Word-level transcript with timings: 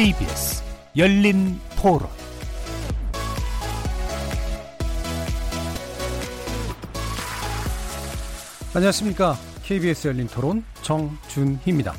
KBS 0.00 0.62
열린 0.96 1.60
토론 1.78 2.08
안녕하십니까. 8.74 9.34
KBS 9.62 10.08
열린 10.08 10.26
토론 10.26 10.64
정준희입니다. 10.80 11.92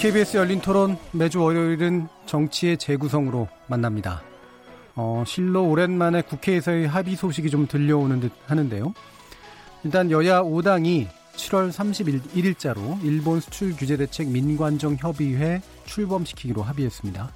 KBS 0.00 0.38
열린 0.38 0.62
토론 0.62 0.96
매주 1.12 1.42
월요일은 1.42 2.08
정치의 2.24 2.78
재구성으로 2.78 3.46
만납니다. 3.66 4.22
어, 4.94 5.22
실로 5.26 5.68
오랜만에 5.68 6.22
국회에서의 6.22 6.86
합의 6.88 7.14
소식이 7.14 7.50
좀 7.50 7.66
들려오는 7.66 8.20
듯 8.20 8.32
하는데요. 8.46 8.94
일단 9.84 10.10
여야 10.10 10.40
5당이 10.40 11.08
7월 11.36 11.70
31일자로 11.70 13.04
일본 13.04 13.40
수출 13.40 13.72
규제 13.76 13.96
대책 13.96 14.28
민관정 14.28 14.96
협의회 14.96 15.60
출범시키기로 15.84 16.62
합의했습니다. 16.62 17.30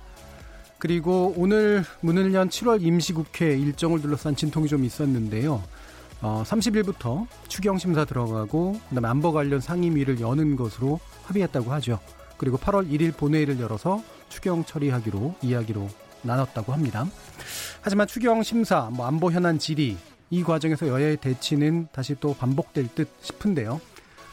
그리고 0.78 1.34
오늘 1.36 1.84
문을 2.00 2.32
연 2.34 2.48
7월 2.48 2.82
임시국회 2.82 3.56
일정을 3.58 4.00
둘러싼 4.00 4.34
진통이 4.34 4.66
좀 4.68 4.84
있었는데요. 4.84 5.62
어, 6.22 6.42
30일부터 6.46 7.26
추경 7.48 7.78
심사 7.78 8.04
들어가고 8.04 8.80
그다음에 8.88 9.08
안보 9.08 9.32
관련 9.32 9.60
상임위를 9.60 10.20
여는 10.20 10.56
것으로 10.56 10.98
합의했다고 11.24 11.70
하죠. 11.72 11.98
그리고 12.36 12.56
8월 12.56 12.90
1일 12.90 13.16
본회의를 13.16 13.60
열어서 13.60 14.02
추경 14.30 14.64
처리하기로 14.64 15.36
이야기로 15.42 15.88
나눴다고 16.22 16.72
합니다. 16.72 17.06
하지만 17.82 18.06
추경 18.06 18.42
심사, 18.42 18.90
뭐 18.92 19.06
안보 19.06 19.30
현안 19.30 19.58
질의 19.58 19.96
이 20.30 20.42
과정에서 20.44 20.88
여야의 20.88 21.16
대치는 21.18 21.88
다시 21.92 22.14
또 22.20 22.34
반복될 22.34 22.88
듯 22.94 23.08
싶은데요. 23.20 23.80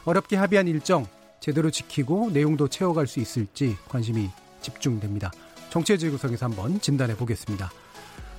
어렵게 0.07 0.37
합의한 0.37 0.69
일정 0.69 1.05
제대로 1.41 1.69
지키고 1.69 2.29
내용도 2.31 2.69
채워갈 2.69 3.07
수 3.07 3.19
있을지 3.19 3.75
관심이 3.89 4.29
집중됩니다. 4.61 5.33
정치의 5.69 5.99
재구성에서 5.99 6.45
한번 6.45 6.79
진단해 6.79 7.17
보겠습니다. 7.17 7.69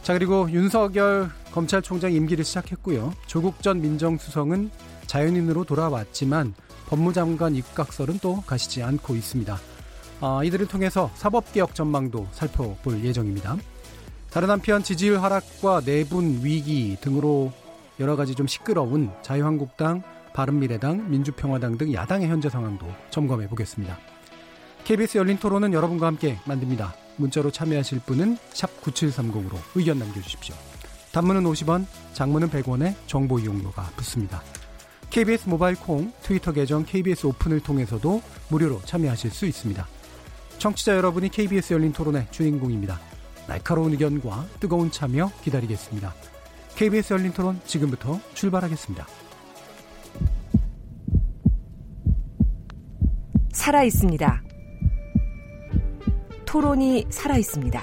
자 0.02 0.14
그리고 0.14 0.50
윤석열 0.50 1.28
검찰총장 1.52 2.14
임기를 2.14 2.42
시작했고요. 2.42 3.12
조국 3.26 3.62
전 3.62 3.82
민정수석은 3.82 4.70
자연인으로 5.06 5.64
돌아왔지만 5.64 6.54
법무장관 6.86 7.54
입각설은 7.54 8.18
또 8.22 8.40
가시지 8.46 8.82
않고 8.82 9.14
있습니다. 9.14 9.58
아, 10.22 10.40
이들을 10.42 10.68
통해서 10.68 11.10
사법개혁 11.16 11.74
전망도 11.74 12.28
살펴볼 12.32 13.04
예정입니다. 13.04 13.58
다른 14.30 14.48
한편 14.48 14.82
지지율 14.82 15.22
하락과 15.22 15.82
내분 15.84 16.40
위기 16.42 16.96
등으로 17.02 17.52
여러 18.00 18.16
가지 18.16 18.34
좀 18.34 18.46
시끄러운 18.46 19.10
자유한국당, 19.20 20.02
바른미래당, 20.38 21.10
민주평화당 21.10 21.78
등 21.78 21.92
야당의 21.92 22.28
현재 22.28 22.48
상황도 22.48 22.86
점검해 23.10 23.48
보겠습니다. 23.48 23.98
KBS 24.84 25.18
열린 25.18 25.36
토론은 25.36 25.72
여러분과 25.72 26.06
함께 26.06 26.38
만듭니다. 26.46 26.94
문자로 27.16 27.50
참여하실 27.50 28.02
분은 28.06 28.36
9730으로 28.52 29.56
의견 29.74 29.98
남겨주십시오. 29.98 30.54
단문은 31.10 31.42
50원, 31.42 31.86
장문은 32.12 32.50
100원에 32.50 32.94
정보 33.08 33.40
이용료가 33.40 33.82
붙습니다. 33.96 34.40
KBS 35.10 35.48
모바일 35.48 35.74
콩, 35.74 36.12
트위터 36.22 36.52
계정 36.52 36.84
KBS 36.84 37.26
오픈을 37.26 37.58
통해서도 37.58 38.22
무료로 38.48 38.82
참여하실 38.84 39.32
수 39.32 39.44
있습니다. 39.44 39.88
청취자 40.58 40.96
여러분이 40.96 41.30
KBS 41.30 41.72
열린 41.72 41.92
토론의 41.92 42.28
주인공입니다. 42.30 43.00
날카로운 43.48 43.90
의견과 43.90 44.46
뜨거운 44.60 44.92
참여 44.92 45.32
기다리겠습니다. 45.42 46.14
KBS 46.76 47.14
열린 47.14 47.32
토론 47.32 47.60
지금부터 47.64 48.20
출발하겠습니다. 48.34 49.17
살아 53.68 53.82
있습니다. 53.82 54.42
토론이 56.46 57.04
살아 57.10 57.36
있습니다. 57.36 57.82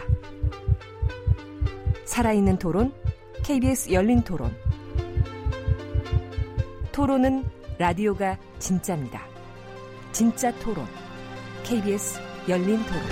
살아있는 2.05 2.57
토론, 2.57 2.91
KBS 3.43 3.91
열린 3.91 4.23
토론. 4.23 4.51
토론은 6.91 7.43
라디오가 7.77 8.35
진짜입니다. 8.57 9.27
진짜 10.11 10.51
토론, 10.57 10.87
KBS 11.61 12.19
열린 12.49 12.83
토론. 12.87 13.03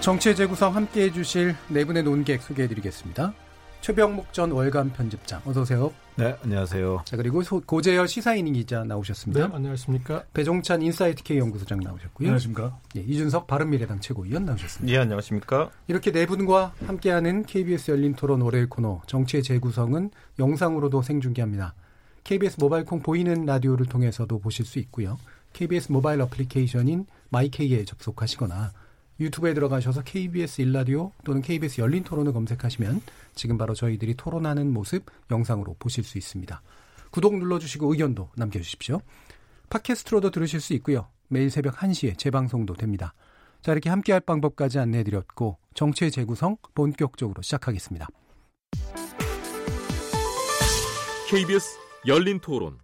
정치의 0.00 0.34
재구성 0.34 0.74
함께 0.74 1.02
해주실 1.02 1.54
네 1.68 1.84
분의 1.84 2.02
논객 2.02 2.42
소개해드리겠습니다. 2.42 3.32
최병묵 3.80 4.32
전 4.32 4.50
월간 4.50 4.92
편집장 4.92 5.40
어서 5.44 5.62
오세요. 5.62 5.92
네, 6.16 6.36
안녕하세요. 6.42 7.02
자 7.04 7.16
그리고 7.16 7.42
소, 7.42 7.60
고재열 7.60 8.08
시사인 8.08 8.54
기자 8.54 8.82
나오셨습니다. 8.84 9.46
네, 9.46 9.54
안녕하십니까. 9.54 10.24
배종찬 10.34 10.82
인사이트 10.82 11.22
K 11.22 11.38
연구소장 11.38 11.80
나오셨고요. 11.80 12.28
안녕하십니까. 12.28 12.78
예, 12.96 13.00
이준석 13.00 13.46
바른미래당 13.46 14.00
최고위원 14.00 14.44
나오셨습니다. 14.44 14.92
예, 14.92 14.98
안녕하십니까. 14.98 15.70
이렇게 15.86 16.10
네 16.10 16.26
분과 16.26 16.74
함께하는 16.86 17.44
KBS 17.44 17.92
열린 17.92 18.14
토론 18.14 18.40
월요일 18.40 18.68
코너 18.68 19.00
정치의 19.06 19.42
재구성은 19.42 20.10
영상으로도 20.38 21.02
생중계합니다. 21.02 21.74
KBS 22.24 22.56
모바일 22.58 22.84
콩 22.84 23.00
보이는 23.00 23.46
라디오를 23.46 23.86
통해서도 23.86 24.40
보실 24.40 24.66
수 24.66 24.78
있고요. 24.80 25.18
KBS 25.52 25.92
모바일 25.92 26.20
어플리케이션인 26.20 27.06
마이케이에 27.30 27.84
접속하시거나 27.84 28.72
유튜브에 29.20 29.54
들어가셔서 29.54 30.02
KBS 30.02 30.60
일라디오 30.62 31.12
또는 31.24 31.42
KBS 31.42 31.80
열린 31.80 32.04
토론을 32.04 32.32
검색하시면 32.32 33.00
지금 33.34 33.58
바로 33.58 33.74
저희들이 33.74 34.14
토론하는 34.14 34.72
모습 34.72 35.06
영상으로 35.30 35.76
보실 35.78 36.04
수 36.04 36.18
있습니다. 36.18 36.62
구독 37.10 37.36
눌러주시고 37.38 37.90
의견도 37.92 38.30
남겨주십시오. 38.36 39.00
팟캐스트로도 39.70 40.30
들으실 40.30 40.60
수 40.60 40.74
있고요. 40.74 41.08
매일 41.28 41.50
새벽 41.50 41.76
1시에 41.76 42.16
재방송도 42.16 42.74
됩니다. 42.74 43.14
자 43.60 43.72
이렇게 43.72 43.90
함께할 43.90 44.20
방법까지 44.20 44.78
안내해드렸고 44.78 45.58
정치의 45.74 46.10
재구성 46.10 46.56
본격적으로 46.74 47.42
시작하겠습니다. 47.42 48.06
KBS 51.28 51.78
열린 52.06 52.38
토론 52.40 52.78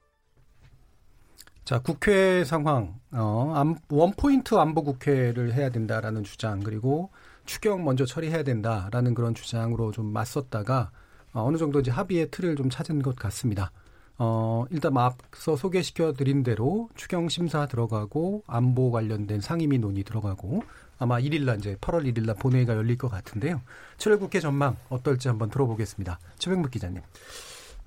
자, 1.65 1.79
국회 1.79 2.45
상황, 2.45 3.01
어, 3.11 3.75
원포인트 3.89 4.55
안보 4.55 4.85
국회를 4.85 5.55
해야 5.55 5.71
된다라는 5.71 6.23
주장, 6.23 6.61
그리고 6.61 7.11
추경 7.47 7.85
먼저 7.85 8.05
처리해야 8.05 8.43
된다라는 8.43 9.15
그런 9.15 9.35
주장으로 9.35 9.91
좀 9.91 10.05
맞섰다가 10.13 10.91
어, 11.33 11.43
어느 11.43 11.57
정도 11.57 11.81
이제 11.81 11.91
합의의 11.91 12.31
틀을 12.31 12.57
좀 12.57 12.69
찾은 12.69 13.01
것 13.01 13.17
같습니다. 13.17 13.73
어, 14.19 14.67
일단 14.71 14.95
앞서 14.99 15.57
소개시켜 15.57 16.13
드린 16.13 16.43
대로 16.43 16.91
추경 16.97 17.31
심사 17.31 17.65
들어가고 17.65 18.43
안보 18.47 18.91
관련된 18.91 19.41
상임위 19.41 19.79
논의 19.79 20.05
들어가고 20.05 20.63
아마 20.99 21.19
1일날 21.19 21.61
이제 21.61 21.77
8월 21.81 22.05
1일날 22.05 22.39
본회의가 22.39 22.77
열릴 22.77 22.99
것 22.99 23.09
같은데요. 23.09 23.63
7월 23.97 24.21
국회 24.21 24.39
전망 24.39 24.77
어떨지 24.91 25.29
한번 25.29 25.49
들어보겠습니다. 25.49 26.19
최백묵 26.39 26.71
기자님. 26.71 27.01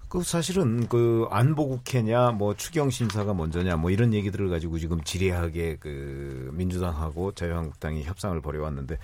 그 0.09 0.23
사실은 0.23 0.87
그 0.87 1.27
안보국회냐 1.31 2.31
뭐 2.31 2.55
추경 2.55 2.89
심사가 2.89 3.33
먼저냐 3.33 3.75
뭐 3.75 3.91
이런 3.91 4.13
얘기들을 4.13 4.49
가지고 4.49 4.79
지금 4.79 5.01
지리하게 5.03 5.77
그 5.79 6.49
민주당하고 6.53 7.33
자유한국당이 7.33 8.03
협상을 8.03 8.39
벌여왔는데 8.41 8.97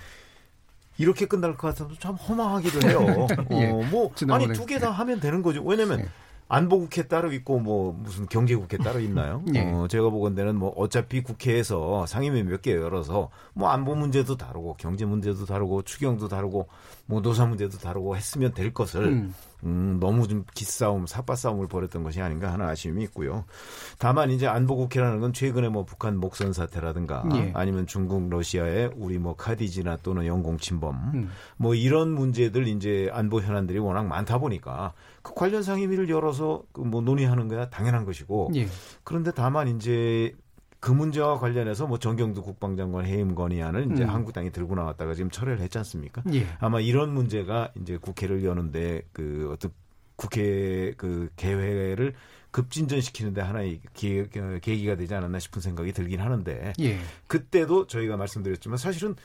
이렇게 0.96 1.26
끝날 1.26 1.56
것 1.56 1.68
같아도 1.68 1.94
참 1.98 2.14
허망하기도 2.14 2.88
해요. 2.88 3.26
예, 3.52 3.70
어 3.70 3.82
뭐 3.90 4.12
아니 4.30 4.46
두 4.54 4.64
개 4.66 4.78
다 4.78 4.90
하면 4.90 5.20
되는 5.20 5.42
거죠. 5.42 5.62
왜냐면 5.62 6.00
예. 6.00 6.08
안보국회 6.46 7.08
따로 7.08 7.32
있고 7.32 7.58
뭐 7.58 7.92
무슨 7.98 8.26
경제국회 8.26 8.76
따로 8.78 9.00
있나요? 9.00 9.42
예. 9.56 9.62
어, 9.62 9.88
제가 9.88 10.08
보건대는 10.10 10.54
뭐 10.56 10.70
어차피 10.76 11.22
국회에서 11.22 12.06
상임위 12.06 12.44
몇 12.44 12.62
개 12.62 12.74
열어서 12.76 13.30
뭐 13.54 13.70
안보 13.70 13.94
문제도 13.96 14.36
다루고 14.36 14.76
경제 14.78 15.04
문제도 15.04 15.44
다루고 15.44 15.82
추경도 15.82 16.28
다루고 16.28 16.68
뭐 17.06 17.20
노사 17.20 17.44
문제도 17.46 17.76
다루고 17.76 18.16
했으면 18.16 18.52
될 18.54 18.72
것을 18.72 19.04
음. 19.04 19.34
음, 19.64 19.98
너무 20.00 20.28
좀 20.28 20.44
기싸움, 20.54 21.06
사빠싸움을 21.06 21.66
벌였던 21.68 22.02
것이 22.02 22.20
아닌가 22.20 22.52
하는 22.52 22.66
아쉬움이 22.66 23.02
있고요. 23.04 23.44
다만 23.98 24.30
이제 24.30 24.46
안보국회라는 24.46 25.20
건 25.20 25.32
최근에 25.32 25.68
뭐 25.68 25.84
북한 25.84 26.18
목선 26.18 26.52
사태라든가 26.52 27.24
예. 27.34 27.52
아니면 27.54 27.86
중국, 27.86 28.28
러시아의 28.28 28.92
우리 28.96 29.18
뭐 29.18 29.34
카디지나 29.36 29.98
또는 30.02 30.26
영공 30.26 30.58
침범 30.58 30.94
음. 31.14 31.30
뭐 31.56 31.74
이런 31.74 32.10
문제들 32.10 32.68
이제 32.68 33.08
안보 33.12 33.40
현안들이 33.40 33.78
워낙 33.78 34.06
많다 34.06 34.38
보니까 34.38 34.92
그 35.22 35.32
관련 35.34 35.62
상임위를 35.62 36.08
열어서 36.08 36.62
그뭐 36.72 37.00
논의하는 37.00 37.48
거야 37.48 37.70
당연한 37.70 38.04
것이고 38.04 38.50
예. 38.56 38.68
그런데 39.02 39.32
다만 39.34 39.68
이제 39.68 40.34
그 40.84 40.90
문제와 40.90 41.38
관련해서 41.38 41.86
뭐 41.86 41.98
정경두 41.98 42.42
국방장관 42.42 43.06
해임 43.06 43.34
건의안을 43.34 43.92
이제 43.92 44.04
음. 44.04 44.10
한국당이 44.10 44.52
들고 44.52 44.74
나왔다가 44.74 45.14
지금 45.14 45.30
철회를 45.30 45.62
했지 45.62 45.78
않습니까? 45.78 46.22
예. 46.34 46.46
아마 46.60 46.78
이런 46.78 47.14
문제가 47.14 47.72
이제 47.80 47.96
국회를 47.96 48.44
여는데 48.44 49.00
그 49.14 49.48
어떤 49.50 49.70
국회 50.16 50.92
그 50.98 51.30
개회를 51.36 52.12
급진전시키는데 52.50 53.40
하나의 53.40 53.80
기, 53.94 54.28
계기가 54.60 54.94
되지 54.96 55.14
않았나 55.14 55.38
싶은 55.38 55.62
생각이 55.62 55.94
들긴 55.94 56.20
하는데 56.20 56.74
예. 56.78 56.98
그때도 57.28 57.86
저희가 57.86 58.18
말씀드렸지만 58.18 58.76
사실은 58.76 59.16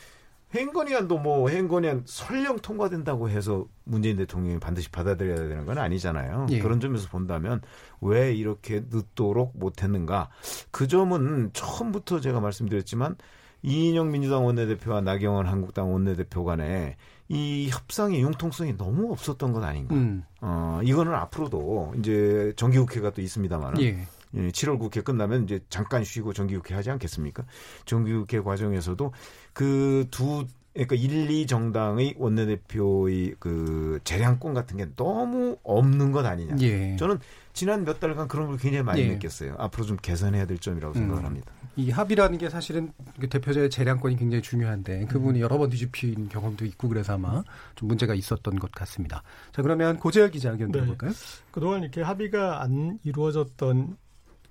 행건위안도 0.54 1.20
뭐 1.20 1.50
행건위안 1.50 2.04
설령 2.06 2.58
통과된다고 2.60 3.30
해서 3.30 3.68
문재인 3.84 4.18
대통령이 4.18 4.60
반드시 4.60 4.90
받아들여야 4.90 5.36
되는 5.36 5.66
건 5.66 5.78
아니잖아요. 5.78 6.48
예. 6.50 6.60
그런 6.60 6.80
점에서 6.80 7.08
본다면 7.10 7.62
왜 8.02 8.34
이렇게 8.34 8.84
늦도록 8.90 9.58
못했는가? 9.58 10.30
그 10.72 10.88
점은 10.88 11.52
처음부터 11.54 12.20
제가 12.20 12.40
말씀드렸지만 12.40 13.16
이인영 13.62 14.12
민주당 14.12 14.46
원내대표와 14.46 15.02
나경원 15.02 15.46
한국당 15.46 15.94
원내대표 15.94 16.44
간에 16.46 16.96
이 17.28 17.68
협상의 17.70 18.22
융통성이 18.22 18.76
너무 18.76 19.12
없었던 19.12 19.54
것 19.54 19.64
아닌가. 19.64 19.94
음. 19.94 20.24
어, 20.42 20.80
이거는 20.84 21.14
앞으로도 21.14 21.94
이제 22.00 22.54
정기국회가 22.56 23.12
또 23.12 23.22
있습니다만. 23.22 23.80
예. 23.82 24.08
예, 24.36 24.50
7월 24.50 24.80
국회 24.80 25.02
끝나면 25.02 25.44
이제 25.44 25.60
잠깐 25.70 26.04
쉬고 26.04 26.34
정기국회 26.34 26.76
하지 26.76 26.92
않겠습니까? 26.92 27.46
정기국회 27.86 28.42
과정에서도 28.42 29.14
그두 29.54 30.46
그러니까 30.74 30.96
1, 30.96 31.30
2 31.30 31.48
정당의 31.48 32.16
원내대표의 32.18 33.36
그 33.40 34.00
재량권 34.04 34.54
같은 34.54 34.78
게 34.78 34.88
너무 34.96 35.58
없는 35.64 36.12
것 36.12 36.26
아니냐. 36.26 36.56
예. 36.62 36.96
저는 36.96 37.20
지난 37.54 37.84
몇 37.84 38.00
달간 38.00 38.28
그런 38.28 38.48
걸 38.48 38.58
굉장히 38.58 38.84
많이 38.84 39.02
예. 39.02 39.10
느꼈어요. 39.10 39.56
앞으로 39.58 39.86
좀 39.86 39.98
개선해야 39.98 40.46
될 40.46 40.60
점이라고 40.60 40.94
생각을 40.94 41.24
음. 41.24 41.26
합니다. 41.26 41.52
이 41.76 41.92
합의라는 41.92 42.38
게 42.38 42.50
사실은 42.50 42.92
그 43.20 43.28
대표자의 43.28 43.70
재량권이 43.70 44.18
굉장히 44.18 44.42
중요한데 44.42 45.06
그분이 45.06 45.40
여러 45.42 45.58
번 45.58 45.70
뒤집힌 45.70 46.30
경험도 46.30 46.66
있고 46.66 46.88
그래서 46.90 47.14
아마 47.14 47.44
좀 47.76 47.88
문제가 47.88 48.14
있었던 48.14 48.60
것 48.60 48.72
같습니다. 48.72 49.24
자 49.52 49.62
그러면 49.62 49.98
고재열 49.98 50.30
기자 50.32 50.52
의견 50.52 50.72
들어볼까요? 50.72 51.12
네. 51.12 51.18
그동안 51.52 51.82
이렇게 51.82 52.02
합의가 52.02 52.62
안 52.62 53.00
이루어졌던 53.04 53.98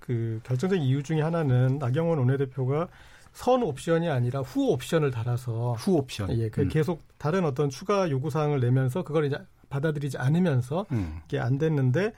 그 0.08 0.40
결정적인 0.42 0.82
이유 0.82 1.02
중에 1.02 1.20
하나는 1.20 1.78
나경원 1.78 2.18
원내대표가 2.18 2.88
선 3.34 3.62
옵션이 3.62 4.08
아니라 4.08 4.40
후 4.40 4.72
옵션을 4.72 5.10
달아서 5.10 5.74
후 5.74 5.98
옵션. 5.98 6.30
예, 6.38 6.48
그 6.48 6.62
음. 6.62 6.68
계속 6.70 7.02
다른 7.18 7.44
어떤 7.44 7.68
추가 7.68 8.08
요구 8.10 8.30
사항을 8.30 8.58
내면서 8.58 9.04
그걸 9.04 9.26
이제 9.26 9.36
받아들이지 9.68 10.16
않으면서 10.16 10.86
음. 10.92 11.20
이게 11.26 11.38
안 11.38 11.58
됐는데 11.58 12.14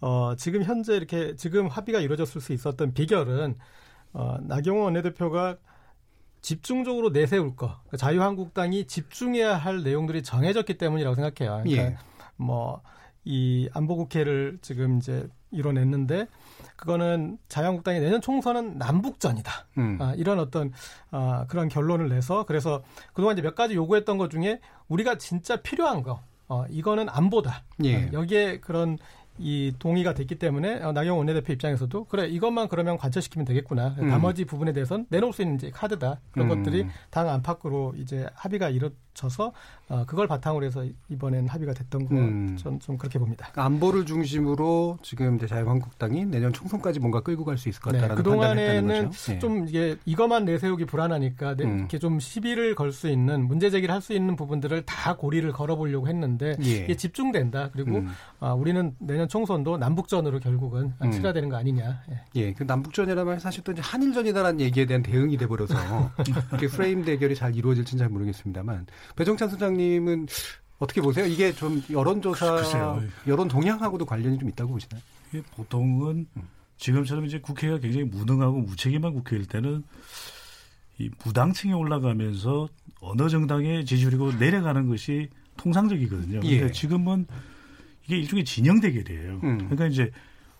어 0.00 0.36
지금 0.36 0.62
현재 0.62 0.94
이렇게 0.94 1.34
지금 1.34 1.66
합의가 1.66 1.98
이루어졌을 1.98 2.40
수 2.40 2.52
있었던 2.52 2.94
비결은 2.94 3.56
어 4.12 4.38
나경원 4.42 4.84
원내대표가 4.84 5.56
집중적으로 6.40 7.10
내세울 7.10 7.56
거 7.56 7.66
그러니까 7.66 7.96
자유한국당이 7.96 8.86
집중해야 8.86 9.56
할 9.56 9.82
내용들이 9.82 10.22
정해졌기 10.22 10.78
때문이라고 10.78 11.16
생각해요. 11.16 11.64
그러니까 11.64 11.82
예. 11.82 11.96
뭐 12.36 12.80
이 13.24 13.68
안보국회를 13.72 14.58
지금 14.60 14.98
이제 14.98 15.26
이뤄냈는데 15.50 16.26
그거는 16.76 17.38
자유한국당이 17.48 18.00
내년 18.00 18.20
총선은 18.20 18.78
남북전이다. 18.78 19.52
음. 19.78 19.98
아, 20.00 20.14
이런 20.16 20.38
어떤 20.38 20.72
아, 21.10 21.46
그런 21.48 21.68
결론을 21.68 22.08
내서 22.08 22.44
그래서 22.44 22.82
그동안 23.12 23.36
이제 23.36 23.42
몇 23.42 23.54
가지 23.54 23.74
요구했던 23.74 24.18
것 24.18 24.30
중에 24.30 24.60
우리가 24.88 25.16
진짜 25.18 25.56
필요한 25.56 26.02
거 26.02 26.20
어, 26.48 26.64
이거는 26.68 27.08
안보다. 27.08 27.62
예. 27.84 28.04
어, 28.04 28.10
여기에 28.12 28.60
그런 28.60 28.98
이 29.38 29.74
동의가 29.78 30.14
됐기 30.14 30.36
때문에 30.36 30.82
어, 30.82 30.92
나경원 30.92 31.18
원내대표 31.18 31.52
입장에서도 31.54 32.04
그래 32.04 32.26
이것만 32.26 32.68
그러면 32.68 32.96
관철시키면 32.96 33.44
되겠구나 33.46 33.96
음. 33.98 34.08
나머지 34.08 34.44
부분에 34.44 34.72
대해서는 34.72 35.06
내놓을 35.08 35.32
수 35.32 35.42
있는 35.42 35.56
이제 35.56 35.70
카드다 35.70 36.20
그런 36.30 36.50
음. 36.50 36.62
것들이 36.62 36.86
당 37.10 37.28
안팎으로 37.28 37.94
이제 37.96 38.28
합의가 38.34 38.68
이루 38.68 38.90
어져서 39.14 39.52
어, 39.88 40.04
그걸 40.06 40.26
바탕으로 40.26 40.66
해서 40.66 40.84
이번엔 41.08 41.46
합의가 41.48 41.72
됐던 41.74 42.04
거전 42.04 42.18
음. 42.18 42.78
좀 42.80 42.98
그렇게 42.98 43.18
봅니다. 43.18 43.48
그러니까 43.52 43.64
안보를 43.64 44.06
중심으로 44.06 44.98
지금 45.02 45.36
이제 45.36 45.46
자유한국당이 45.46 46.24
내년 46.26 46.52
총선까지 46.52 47.00
뭔가 47.00 47.20
끌고 47.20 47.44
갈 47.44 47.54
수 47.54 47.68
있을 47.68 47.80
것 47.80 47.92
네, 47.92 47.98
같다라는 48.00 48.16
네, 48.16 48.28
그동안에는 48.30 49.10
네. 49.10 49.38
좀 49.38 49.68
이게 49.68 49.96
이것만 50.06 50.44
내세우기 50.44 50.86
불안하니까 50.86 51.54
네, 51.54 51.64
음. 51.64 51.78
이렇게 51.78 51.98
좀 52.00 52.18
시비를 52.18 52.74
걸 52.74 52.94
수 52.94 53.08
있는 53.08 53.46
문제 53.46 53.70
제기를 53.70 53.92
할 53.94 54.00
수 54.00 54.12
있는 54.12 54.36
부분들을 54.36 54.82
다 54.84 55.16
고리를 55.16 55.50
걸어보려고 55.52 56.08
했는데 56.08 56.56
예. 56.62 56.70
이게 56.84 56.94
집중된다 56.96 57.70
그리고 57.72 57.98
음. 57.98 58.10
아, 58.40 58.52
우리는 58.52 58.94
내년 58.98 59.26
총선도 59.28 59.78
남북전으로 59.78 60.40
결국은 60.40 60.92
음. 61.02 61.10
치러야 61.10 61.32
되는 61.32 61.48
거 61.48 61.56
아니냐. 61.56 62.02
예, 62.10 62.40
예 62.40 62.52
그 62.54 62.64
남북전이라면 62.64 63.38
사실 63.38 63.62
또 63.64 63.72
이제 63.72 63.80
한일전이다라는 63.82 64.60
얘기에 64.60 64.84
대한 64.86 65.02
대응이 65.02 65.36
돼버려서 65.38 65.74
이렇게 66.50 66.66
프레임 66.68 67.04
대결이 67.04 67.34
잘 67.34 67.54
이루어질지는 67.56 67.98
잘 67.98 68.08
모르겠습니다만 68.10 68.86
배정찬 69.16 69.48
소장님은 69.48 70.26
어떻게 70.78 71.00
보세요? 71.00 71.26
이게 71.26 71.52
좀 71.52 71.82
여론조사, 71.90 72.56
글쎄요. 72.56 73.02
여론 73.26 73.48
동향하고도 73.48 74.04
관련이 74.04 74.38
좀 74.38 74.48
있다고 74.48 74.72
보시나요? 74.72 75.02
보통은 75.56 76.26
지금처럼 76.76 77.26
이제 77.26 77.40
국회가 77.40 77.78
굉장히 77.78 78.04
무능하고 78.04 78.60
무책임한 78.60 79.14
국회일 79.14 79.46
때는 79.46 79.84
이 80.98 81.10
무당층에 81.24 81.72
올라가면서 81.72 82.68
어느 83.00 83.28
정당의 83.28 83.84
지지율이고 83.84 84.34
내려가는 84.34 84.88
것이 84.88 85.28
통상적이거든요. 85.56 86.40
그런데 86.40 86.64
예. 86.64 86.72
지금은 86.72 87.26
이게 88.04 88.18
일종의 88.18 88.44
진영 88.44 88.80
대결이에요. 88.80 89.40
음. 89.42 89.58
그러니까 89.58 89.86
이제 89.86 90.10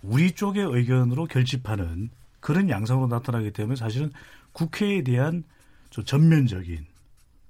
우리 0.03 0.33
쪽의 0.33 0.65
의견으로 0.65 1.27
결집하는 1.27 2.11
그런 2.41 2.69
양상으로 2.69 3.07
나타나기 3.07 3.53
때문에 3.53 3.77
사실은 3.77 4.13
국회에 4.53 5.03
대한 5.03 5.45
좀 5.91 6.05
전면적인 6.05 6.85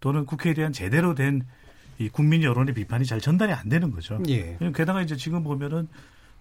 또는 0.04 0.26
국회에 0.26 0.52
대한 0.52 0.72
제대로 0.72 1.14
된 1.14 1.42
이 1.98 2.08
국민 2.08 2.42
여론의 2.42 2.74
비판이 2.74 3.04
잘 3.04 3.20
전달이 3.20 3.52
안 3.52 3.68
되는 3.68 3.90
거죠. 3.90 4.20
예. 4.28 4.58
게다가 4.74 5.02
이제 5.02 5.16
지금 5.16 5.44
보면은 5.44 5.88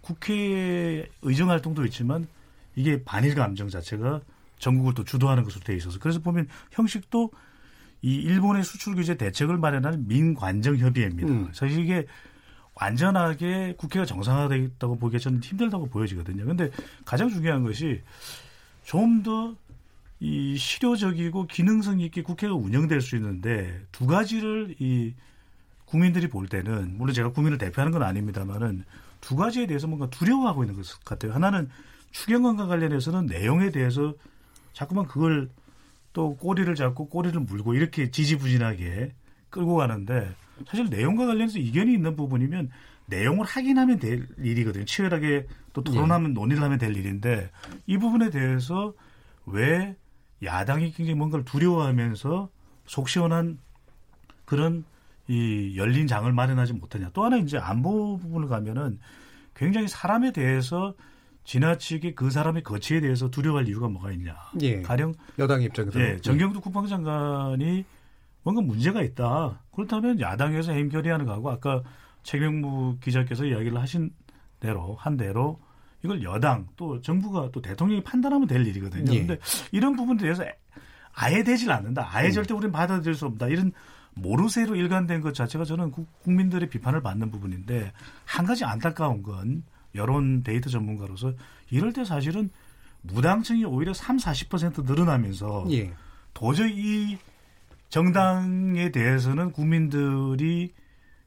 국회 0.01 1.07
의정 1.21 1.50
활동도 1.50 1.86
있지만 1.86 2.27
이게 2.75 3.04
반일 3.04 3.36
감정 3.36 3.69
자체가 3.69 4.21
전국을 4.57 4.94
또 4.95 5.04
주도하는 5.04 5.44
것으로 5.44 5.63
돼 5.63 5.75
있어서 5.75 6.00
그래서 6.00 6.19
보면 6.19 6.48
형식도 6.71 7.31
이 8.01 8.15
일본의 8.15 8.63
수출 8.63 8.95
규제 8.95 9.15
대책을 9.15 9.57
마련한 9.57 10.07
민관정 10.07 10.75
협의회입니다. 10.77 11.31
음. 11.31 11.50
사실 11.54 11.80
이게 11.83 12.06
완전하게 12.74 13.75
국회가 13.77 14.06
정상화되어 14.06 14.57
있다고 14.57 14.98
보기에 14.98 15.19
저는 15.19 15.42
힘들다고 15.44 15.88
보여지거든요. 15.88 16.45
근데 16.45 16.71
가장 17.06 17.30
중요한 17.30 17.63
것이 17.63 18.01
좀 18.83 19.24
더 19.24 19.56
이 20.23 20.55
실효적이고 20.55 21.47
기능성 21.47 21.99
있게 21.99 22.21
국회가 22.23 22.53
운영될 22.53 23.01
수 23.01 23.17
있는데 23.17 23.81
두 23.91 24.07
가지를 24.07 24.73
이 24.79 25.13
국민들이 25.83 26.29
볼 26.29 26.47
때는 26.47 26.97
물론 26.97 27.13
제가 27.13 27.33
국민을 27.33 27.57
대표하는 27.57 27.91
건 27.91 28.03
아닙니다만은 28.03 28.85
두 29.19 29.35
가지에 29.35 29.67
대해서 29.67 29.85
뭔가 29.85 30.09
두려워하고 30.09 30.63
있는 30.63 30.77
것 30.77 31.03
같아요. 31.03 31.33
하나는 31.33 31.69
추경안과 32.11 32.68
관련해서는 32.68 33.25
내용에 33.25 33.71
대해서 33.71 34.13
자꾸만 34.71 35.07
그걸 35.07 35.49
또 36.13 36.37
꼬리를 36.37 36.73
잡고 36.73 37.09
꼬리를 37.09 37.37
물고 37.42 37.73
이렇게 37.73 38.09
지지부진하게 38.09 39.11
끌고 39.49 39.75
가는데 39.75 40.33
사실 40.65 40.85
내용과 40.89 41.25
관련해서 41.25 41.59
이견이 41.59 41.92
있는 41.92 42.15
부분이면 42.15 42.71
내용을 43.07 43.45
확인하면 43.45 43.99
될 43.99 44.30
일이거든요. 44.37 44.85
치열하게 44.85 45.47
또 45.73 45.83
토론하면 45.83 46.30
네. 46.30 46.33
논의를 46.33 46.63
하면 46.63 46.77
될 46.77 46.95
일인데 46.95 47.51
이 47.87 47.97
부분에 47.97 48.30
대해서 48.30 48.94
왜 49.45 49.97
야당이 50.44 50.92
굉장히 50.92 51.18
뭔가를 51.18 51.45
두려워하면서 51.45 52.50
속 52.85 53.09
시원한 53.09 53.59
그런 54.45 54.83
이 55.28 55.73
열린 55.78 56.07
장을 56.07 56.31
마련하지 56.31 56.73
못하냐. 56.73 57.12
또 57.14 57.23
하나 57.23 57.38
이제 57.38 57.57
안보 57.57 58.18
부분을 58.18 58.47
가면은 58.47 59.00
굉장히 59.56 59.88
사람에 59.88 60.31
대해서 60.31 60.94
지나치게 61.45 62.14
그 62.14 62.30
사람의 62.30 62.64
거치에 62.64 63.02
대해서 63.02 63.30
두려워할 63.30 63.68
이유가 63.68 63.88
뭐가 63.88 64.12
있냐. 64.14 64.35
예. 64.62 64.81
가령 64.81 65.14
여당 65.40 65.62
입장에서 65.62 66.00
예, 66.00 66.18
정경두 66.18 66.62
국방장관이 66.62 67.85
뭔가 68.44 68.62
문제가 68.62 69.02
있다. 69.02 69.62
그렇다면 69.71 70.19
야당에서 70.19 70.73
해결해야하는 70.73 71.26
거하고 71.26 71.50
아까 71.50 71.81
최경무 72.23 72.97
기자께서 73.02 73.45
이야기를 73.45 73.80
하신 73.80 74.12
대로 74.59 74.95
한 74.95 75.18
대로 75.18 75.59
이걸 76.04 76.22
여당 76.24 76.68
또 76.76 77.02
정부가 77.02 77.50
또 77.52 77.62
대통령이 77.62 78.04
판단하면 78.04 78.48
될 78.48 78.66
일이거든요. 78.68 79.06
그런데 79.06 79.33
예. 79.33 79.40
이런 79.72 79.95
부분에 79.95 80.22
대해서 80.22 80.44
아예 81.14 81.44
되질 81.44 81.72
않는다. 81.72 82.10
아예 82.12 82.28
음. 82.28 82.31
절대 82.31 82.54
우리는 82.54 82.72
받아들일 82.72 83.16
수 83.16 83.26
없다. 83.26 83.48
이런 83.48 83.72
모르쇠로 84.16 84.76
일관된 84.76 85.22
것 85.22 85.33
자체가 85.33 85.64
저는 85.66 85.92
국민들의 86.22 86.69
비판을 86.69 87.02
받는 87.02 87.31
부분인데 87.31 87.92
한 88.26 88.45
가지 88.45 88.66
안타까운 88.66 89.24
건 89.24 89.64
여론 89.95 90.44
데이터 90.44 90.69
전문가로서 90.69 91.33
이럴 91.69 91.94
때 91.94 92.04
사실은 92.04 92.50
무당층이 93.02 93.66
오히려 93.66 93.94
3, 93.94 94.18
40% 94.18 94.86
늘어나면서 94.86 95.66
예. 95.72 95.94
도저히 96.33 96.74
이 97.14 97.18
정당에 97.90 98.92
대해서는 98.92 99.52
국민들이 99.52 100.74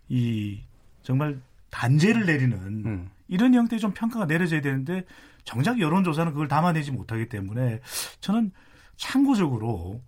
이 0.08 0.60
정말 1.02 1.40
단죄를 1.70 2.26
내리는 2.26 2.58
음. 2.86 3.10
이런 3.28 3.54
형태의 3.54 3.80
좀 3.80 3.92
평가가 3.92 4.26
내려져야 4.26 4.60
되는데 4.60 5.04
정작 5.44 5.80
여론조사는 5.80 6.32
그걸 6.32 6.48
담아내지 6.48 6.90
못하기 6.92 7.28
때문에 7.28 7.80
저는 8.20 8.52
참고적으로 8.96 10.00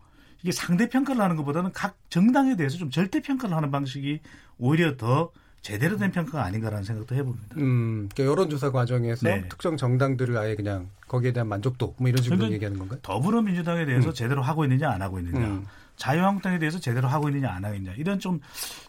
이게 0.43 0.53
상대 0.53 0.89
평가를 0.89 1.21
하는 1.21 1.37
것보다는 1.37 1.73
각 1.73 1.97
정당에 2.11 2.57
대해서 2.57 2.77
좀 2.77 2.91
절대 2.91 3.21
평가를 3.21 3.57
하는 3.57 3.71
방식이 3.71 4.21
오히려 4.59 4.97
더 4.97 5.33
제대로 5.61 5.97
된 5.97 6.13
평가가 6.13 6.45
아닌가라는 6.45 6.85
생각도 6.85 7.15
해봅니다. 7.17 7.57
음, 7.57 8.09
그러니까 8.15 8.31
여론조사 8.31 8.71
과정에서 8.71 9.29
네. 9.29 9.49
특정 9.49 9.77
정당들을 9.77 10.37
아예 10.37 10.55
그냥 10.55 10.89
거기에 11.09 11.33
대한 11.33 11.49
만족도 11.49 11.95
뭐 11.99 12.09
이런 12.09 12.23
식으로 12.23 12.51
얘기하는 12.53 12.79
건가요? 12.79 13.01
더불어민주당에 13.03 13.85
대해서 13.85 14.11
음. 14.11 14.15
제대로 14.15 14.43
하고 14.43 14.65
있느냐 14.65 14.91
안 14.91 15.03
하고 15.03 15.19
있느냐, 15.19 15.47
음. 15.47 15.67
자유한국당에 15.99 16.59
대해서 16.59 16.78
제대로 16.78 17.09
하고 17.09 17.28
있느냐 17.28 17.50
안 17.50 17.64
하고 17.64 17.75
있느냐 17.75 17.95
이런 17.97 18.19
좀 18.19 18.40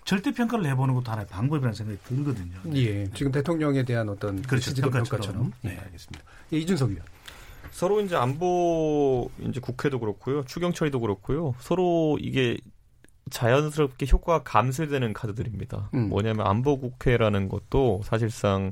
절대 0.06 0.32
평가를 0.32 0.66
해보는 0.68 0.94
것도 0.96 1.12
하나의 1.12 1.28
방법이라는 1.28 1.74
생각이 1.74 2.00
들거든요. 2.06 2.56
예, 2.76 3.10
지금 3.14 3.32
대통령에 3.32 3.84
대한 3.84 4.08
어떤 4.10 4.42
그렇죠, 4.44 4.74
평가처럼. 4.74 5.04
평가처럼. 5.04 5.54
네, 5.62 5.72
네, 5.72 5.80
알겠습니다. 5.80 6.26
예, 6.54 6.58
이준석 6.58 6.92
의원. 6.92 7.06
서로 7.72 8.02
이제 8.02 8.16
안보 8.16 9.30
이제 9.40 9.60
국회도 9.60 10.00
그렇고요, 10.00 10.44
추경 10.46 10.74
처리도 10.74 11.00
그렇고요, 11.00 11.54
서로 11.60 12.18
이게 12.22 12.58
자연스럽게 13.30 14.08
효과가 14.12 14.44
감쇄되는 14.44 15.14
카드들입니다. 15.14 15.90
음. 15.94 16.10
뭐냐면 16.10 16.48
안보 16.48 16.80
국회라는 16.80 17.50
것도 17.50 18.02
사실상 18.04 18.72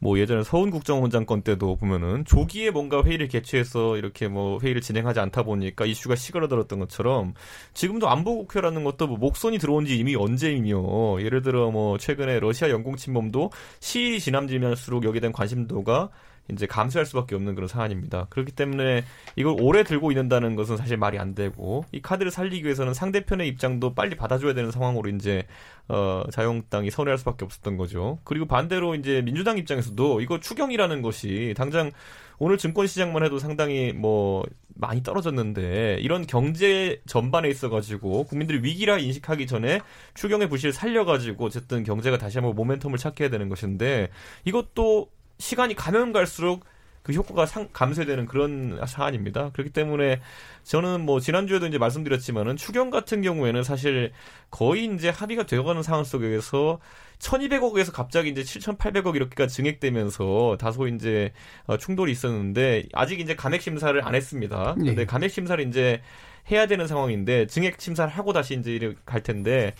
뭐 0.00 0.18
예전에 0.18 0.42
서훈 0.42 0.70
국정원장 0.70 1.26
건 1.26 1.42
때도 1.42 1.76
보면은 1.76 2.24
조기에 2.24 2.70
뭔가 2.70 3.02
회의를 3.04 3.28
개최해서 3.28 3.98
이렇게 3.98 4.28
뭐 4.28 4.58
회의를 4.58 4.80
진행하지 4.80 5.20
않다 5.20 5.42
보니까 5.42 5.84
이슈가 5.84 6.16
시끄러들었던 6.16 6.78
것처럼 6.78 7.34
지금도 7.74 8.08
안보국회라는 8.08 8.82
것도 8.82 9.06
뭐 9.06 9.18
목선이 9.18 9.58
들어온 9.58 9.84
지 9.84 9.98
이미 9.98 10.16
언제이며 10.16 11.22
예를 11.22 11.42
들어 11.42 11.70
뭐 11.70 11.98
최근에 11.98 12.40
러시아 12.40 12.70
영공 12.70 12.96
침범도 12.96 13.50
시일이 13.80 14.20
지남지날수록 14.20 15.04
여기에 15.04 15.20
대한 15.20 15.32
관심도가 15.32 16.08
이제 16.52 16.66
감수할 16.66 17.06
수밖에 17.06 17.34
없는 17.34 17.54
그런 17.54 17.68
사안입니다. 17.68 18.26
그렇기 18.30 18.52
때문에 18.52 19.04
이걸 19.36 19.56
오래 19.60 19.84
들고 19.84 20.10
있는다는 20.10 20.56
것은 20.56 20.76
사실 20.76 20.96
말이 20.96 21.18
안 21.18 21.34
되고 21.34 21.84
이 21.92 22.00
카드를 22.02 22.30
살리기 22.30 22.64
위해서는 22.64 22.94
상대편의 22.94 23.48
입장도 23.48 23.94
빨리 23.94 24.16
받아줘야 24.16 24.54
되는 24.54 24.70
상황으로 24.70 25.10
이제 25.10 25.44
어 25.88 26.24
자유한국당이 26.30 26.90
선회할 26.90 27.18
수밖에 27.18 27.44
없었던 27.44 27.76
거죠. 27.76 28.18
그리고 28.24 28.46
반대로 28.46 28.94
이제 28.94 29.22
민주당 29.22 29.58
입장에서도 29.58 30.20
이거 30.20 30.40
추경이라는 30.40 31.02
것이 31.02 31.54
당장 31.56 31.90
오늘 32.38 32.56
증권 32.56 32.86
시장만 32.86 33.22
해도 33.22 33.38
상당히 33.38 33.92
뭐 33.92 34.44
많이 34.74 35.02
떨어졌는데 35.02 35.98
이런 36.00 36.26
경제 36.26 37.02
전반에 37.06 37.50
있어 37.50 37.68
가지고 37.68 38.24
국민들이 38.24 38.62
위기라 38.62 38.96
인식하기 38.96 39.46
전에 39.46 39.80
추경의 40.14 40.48
부실을 40.48 40.72
살려 40.72 41.04
가지고 41.04 41.44
어쨌든 41.44 41.84
경제가 41.84 42.16
다시 42.16 42.38
한번 42.38 42.56
모멘텀을 42.56 42.96
찾게 42.96 43.28
되는 43.28 43.50
것인데 43.50 44.08
이것도 44.44 45.10
시간이 45.40 45.74
가면 45.74 46.12
갈수록 46.12 46.64
그 47.02 47.12
효과가 47.12 47.46
상, 47.46 47.68
감쇄되는 47.72 48.26
그런 48.26 48.78
사안입니다. 48.86 49.50
그렇기 49.52 49.70
때문에 49.70 50.20
저는 50.64 51.00
뭐 51.00 51.18
지난주에도 51.18 51.66
이제 51.66 51.78
말씀드렸지만은 51.78 52.56
추경 52.56 52.90
같은 52.90 53.22
경우에는 53.22 53.62
사실 53.62 54.12
거의 54.50 54.84
이제 54.84 55.08
합의가 55.08 55.44
되어가는 55.46 55.82
상황 55.82 56.04
속에서 56.04 56.78
1200억에서 57.18 57.92
갑자기 57.92 58.30
이제 58.30 58.42
7800억 58.42 59.16
이렇게가 59.16 59.46
증액되면서 59.46 60.58
다소 60.60 60.88
이제 60.88 61.32
어, 61.66 61.78
충돌이 61.78 62.12
있었는데 62.12 62.84
아직 62.92 63.20
이제 63.20 63.34
감액 63.34 63.62
심사를 63.62 64.06
안 64.06 64.14
했습니다. 64.14 64.74
네. 64.78 64.86
근데 64.86 65.06
감액 65.06 65.30
심사를 65.30 65.66
이제 65.66 66.02
해야 66.50 66.66
되는 66.66 66.86
상황인데 66.86 67.46
증액 67.46 67.80
심사를 67.80 68.10
하고 68.10 68.32
다시 68.32 68.54
이제 68.54 68.94
갈 69.06 69.22
텐데 69.22 69.74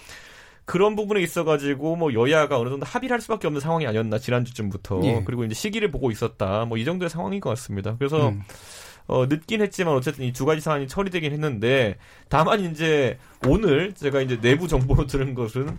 그런 0.71 0.95
부분에 0.95 1.21
있어가지고 1.21 1.97
뭐 1.97 2.13
여야가 2.15 2.59
어느 2.59 2.69
정도 2.69 2.87
합의를 2.87 3.13
할 3.15 3.21
수밖에 3.21 3.49
없는 3.49 3.61
상황이 3.61 3.87
아니었나 3.89 4.19
지난주쯤부터 4.19 5.01
예. 5.05 5.23
그리고 5.25 5.45
이제 5.45 5.53
시기를 5.55 5.91
보고 5.91 6.11
있었다 6.13 6.65
뭐 6.67 6.79
이 6.79 6.85
정도의 6.85 7.11
상황인 7.11 7.41
것 7.41 7.51
같습니다. 7.51 7.97
그래서 7.99 8.29
음. 8.29 8.43
어, 9.09 9.27
늦긴 9.27 9.61
했지만 9.63 9.95
어쨌든 9.95 10.25
이 10.25 10.33
두 10.33 10.47
가지 10.47 10.61
사안이 10.61 10.87
처리되긴 10.87 11.33
했는데 11.33 11.97
다만 12.29 12.61
이제 12.61 13.19
오늘 13.49 13.93
제가 13.95 14.21
이제 14.21 14.41
내부 14.41 14.69
정보로 14.69 15.07
들은 15.09 15.35
것은 15.35 15.77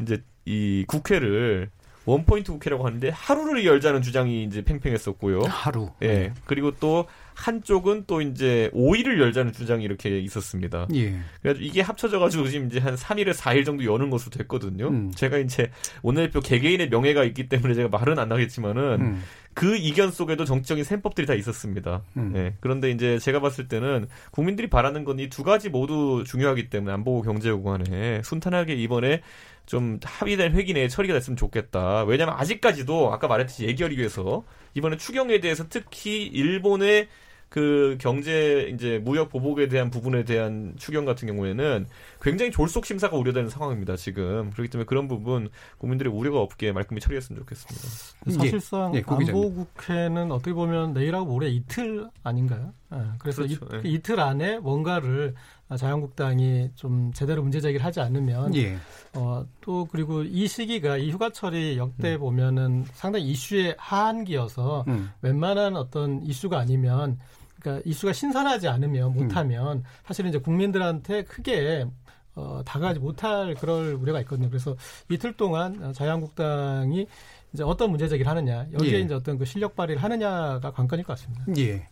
이제 0.00 0.22
이 0.44 0.84
국회를 0.88 1.70
원포인트 2.04 2.50
국회라고 2.50 2.84
하는데 2.84 3.08
하루를 3.10 3.64
열자는 3.64 4.02
주장이 4.02 4.42
이제 4.42 4.62
팽팽했었고요. 4.62 5.42
하루. 5.42 5.90
예. 6.02 6.06
네. 6.08 6.34
그리고 6.46 6.72
또 6.80 7.06
한쪽은 7.34 8.04
또 8.06 8.20
이제 8.20 8.70
5일을 8.74 9.20
열자는 9.20 9.52
주장이 9.52 9.84
이렇게 9.84 10.18
있었습니다. 10.20 10.86
예. 10.94 11.18
그래가지고 11.40 11.66
이게 11.66 11.80
합쳐져가지고 11.80 12.48
지금 12.48 12.66
이제 12.66 12.78
한 12.78 12.94
3일에 12.94 13.34
4일 13.34 13.64
정도 13.64 13.84
여는 13.84 14.10
것으로 14.10 14.30
됐거든요. 14.30 14.88
음. 14.88 15.10
제가 15.14 15.38
이제 15.38 15.70
원내대표 16.02 16.40
개개인의 16.40 16.88
명예가 16.90 17.24
있기 17.24 17.48
때문에 17.48 17.74
제가 17.74 17.88
말은 17.88 18.18
안 18.18 18.28
나겠지만은 18.28 19.00
음. 19.00 19.22
그 19.54 19.76
이견 19.76 20.12
속에도 20.12 20.46
정치적인 20.46 20.82
셈법들이 20.82 21.26
다 21.26 21.34
있었습니다. 21.34 22.02
음. 22.16 22.32
네. 22.32 22.54
그런데 22.60 22.90
이제 22.90 23.18
제가 23.18 23.40
봤을 23.40 23.68
때는 23.68 24.06
국민들이 24.30 24.68
바라는 24.70 25.04
건 25.04 25.18
이 25.18 25.28
두 25.28 25.42
가지 25.44 25.68
모두 25.68 26.24
중요하기 26.26 26.68
때문에 26.68 26.92
안보고 26.92 27.22
경제고 27.22 27.62
간에 27.62 28.20
순탄하게 28.22 28.74
이번에 28.74 29.22
좀 29.66 29.98
합의된 30.02 30.52
회기 30.54 30.72
내에 30.74 30.88
처리가 30.88 31.14
됐으면 31.14 31.36
좋겠다. 31.36 32.04
왜냐하면 32.04 32.38
아직까지도 32.38 33.12
아까 33.12 33.28
말했듯이 33.28 33.66
위해서 33.96 34.44
이번에 34.74 34.96
추경에 34.96 35.40
대해서 35.40 35.64
특히 35.68 36.26
일본의 36.26 37.08
그 37.52 37.98
경제 38.00 38.70
이제 38.72 38.98
무역 39.04 39.28
보복에 39.28 39.68
대한 39.68 39.90
부분에 39.90 40.24
대한 40.24 40.72
추경 40.78 41.04
같은 41.04 41.28
경우에는 41.28 41.86
굉장히 42.22 42.50
졸속 42.50 42.86
심사가 42.86 43.18
우려되는 43.18 43.50
상황입니다 43.50 43.94
지금 43.96 44.50
그렇기 44.52 44.70
때문에 44.70 44.86
그런 44.86 45.06
부분 45.06 45.50
국민들의 45.76 46.10
우려가 46.10 46.40
없게 46.40 46.72
말끔히 46.72 47.02
처리했으면 47.02 47.40
좋겠습니다. 47.40 48.40
사실상 48.40 48.94
예, 48.94 49.00
예, 49.00 49.04
안보 49.06 49.52
국회는 49.52 50.32
어떻게 50.32 50.54
보면 50.54 50.94
내일하고 50.94 51.26
모레 51.26 51.50
이틀 51.50 52.08
아닌가요? 52.22 52.72
예, 52.94 52.98
그래서 53.18 53.42
그렇죠. 53.42 53.66
이, 53.66 53.76
예. 53.84 53.90
이틀 53.90 54.18
안에 54.18 54.58
뭔가를 54.58 55.34
자유한국당이 55.76 56.70
좀 56.74 57.12
제대로 57.12 57.42
문제 57.42 57.60
제기를 57.60 57.84
하지 57.84 58.00
않으면 58.00 58.54
예. 58.56 58.76
어, 59.14 59.44
또 59.60 59.86
그리고 59.90 60.22
이 60.22 60.46
시기가 60.46 60.96
이 60.96 61.10
휴가철이 61.10 61.78
역대 61.78 62.14
음. 62.14 62.20
보면은 62.20 62.84
상당히 62.94 63.26
이슈의 63.26 63.76
하한기여서 63.78 64.84
음. 64.88 65.10
웬만한 65.22 65.76
어떤 65.76 66.22
이슈가 66.22 66.58
아니면 66.58 67.18
그러니까 67.60 67.82
이슈가 67.88 68.12
신선하지 68.12 68.68
않으면 68.68 69.14
못하면 69.14 69.78
음. 69.78 69.84
사실은 70.06 70.30
이제 70.30 70.38
국민들한테 70.38 71.24
크게 71.24 71.86
어, 72.34 72.62
다가가지 72.64 72.98
못할 72.98 73.54
그럴 73.54 73.94
우려가 73.94 74.20
있거든요. 74.20 74.48
그래서 74.48 74.74
이틀 75.10 75.36
동안 75.36 75.92
자유한국당이 75.92 77.06
이제 77.52 77.62
어떤 77.62 77.90
문제 77.90 78.08
제기를 78.08 78.30
하느냐 78.30 78.66
여기에 78.72 78.92
예. 78.92 79.00
이제 79.00 79.14
어떤 79.14 79.38
그 79.38 79.44
실력 79.44 79.76
발휘를 79.76 80.02
하느냐가 80.02 80.72
관건일 80.72 81.04
것 81.04 81.18
같습니다. 81.18 81.44
예. 81.58 81.86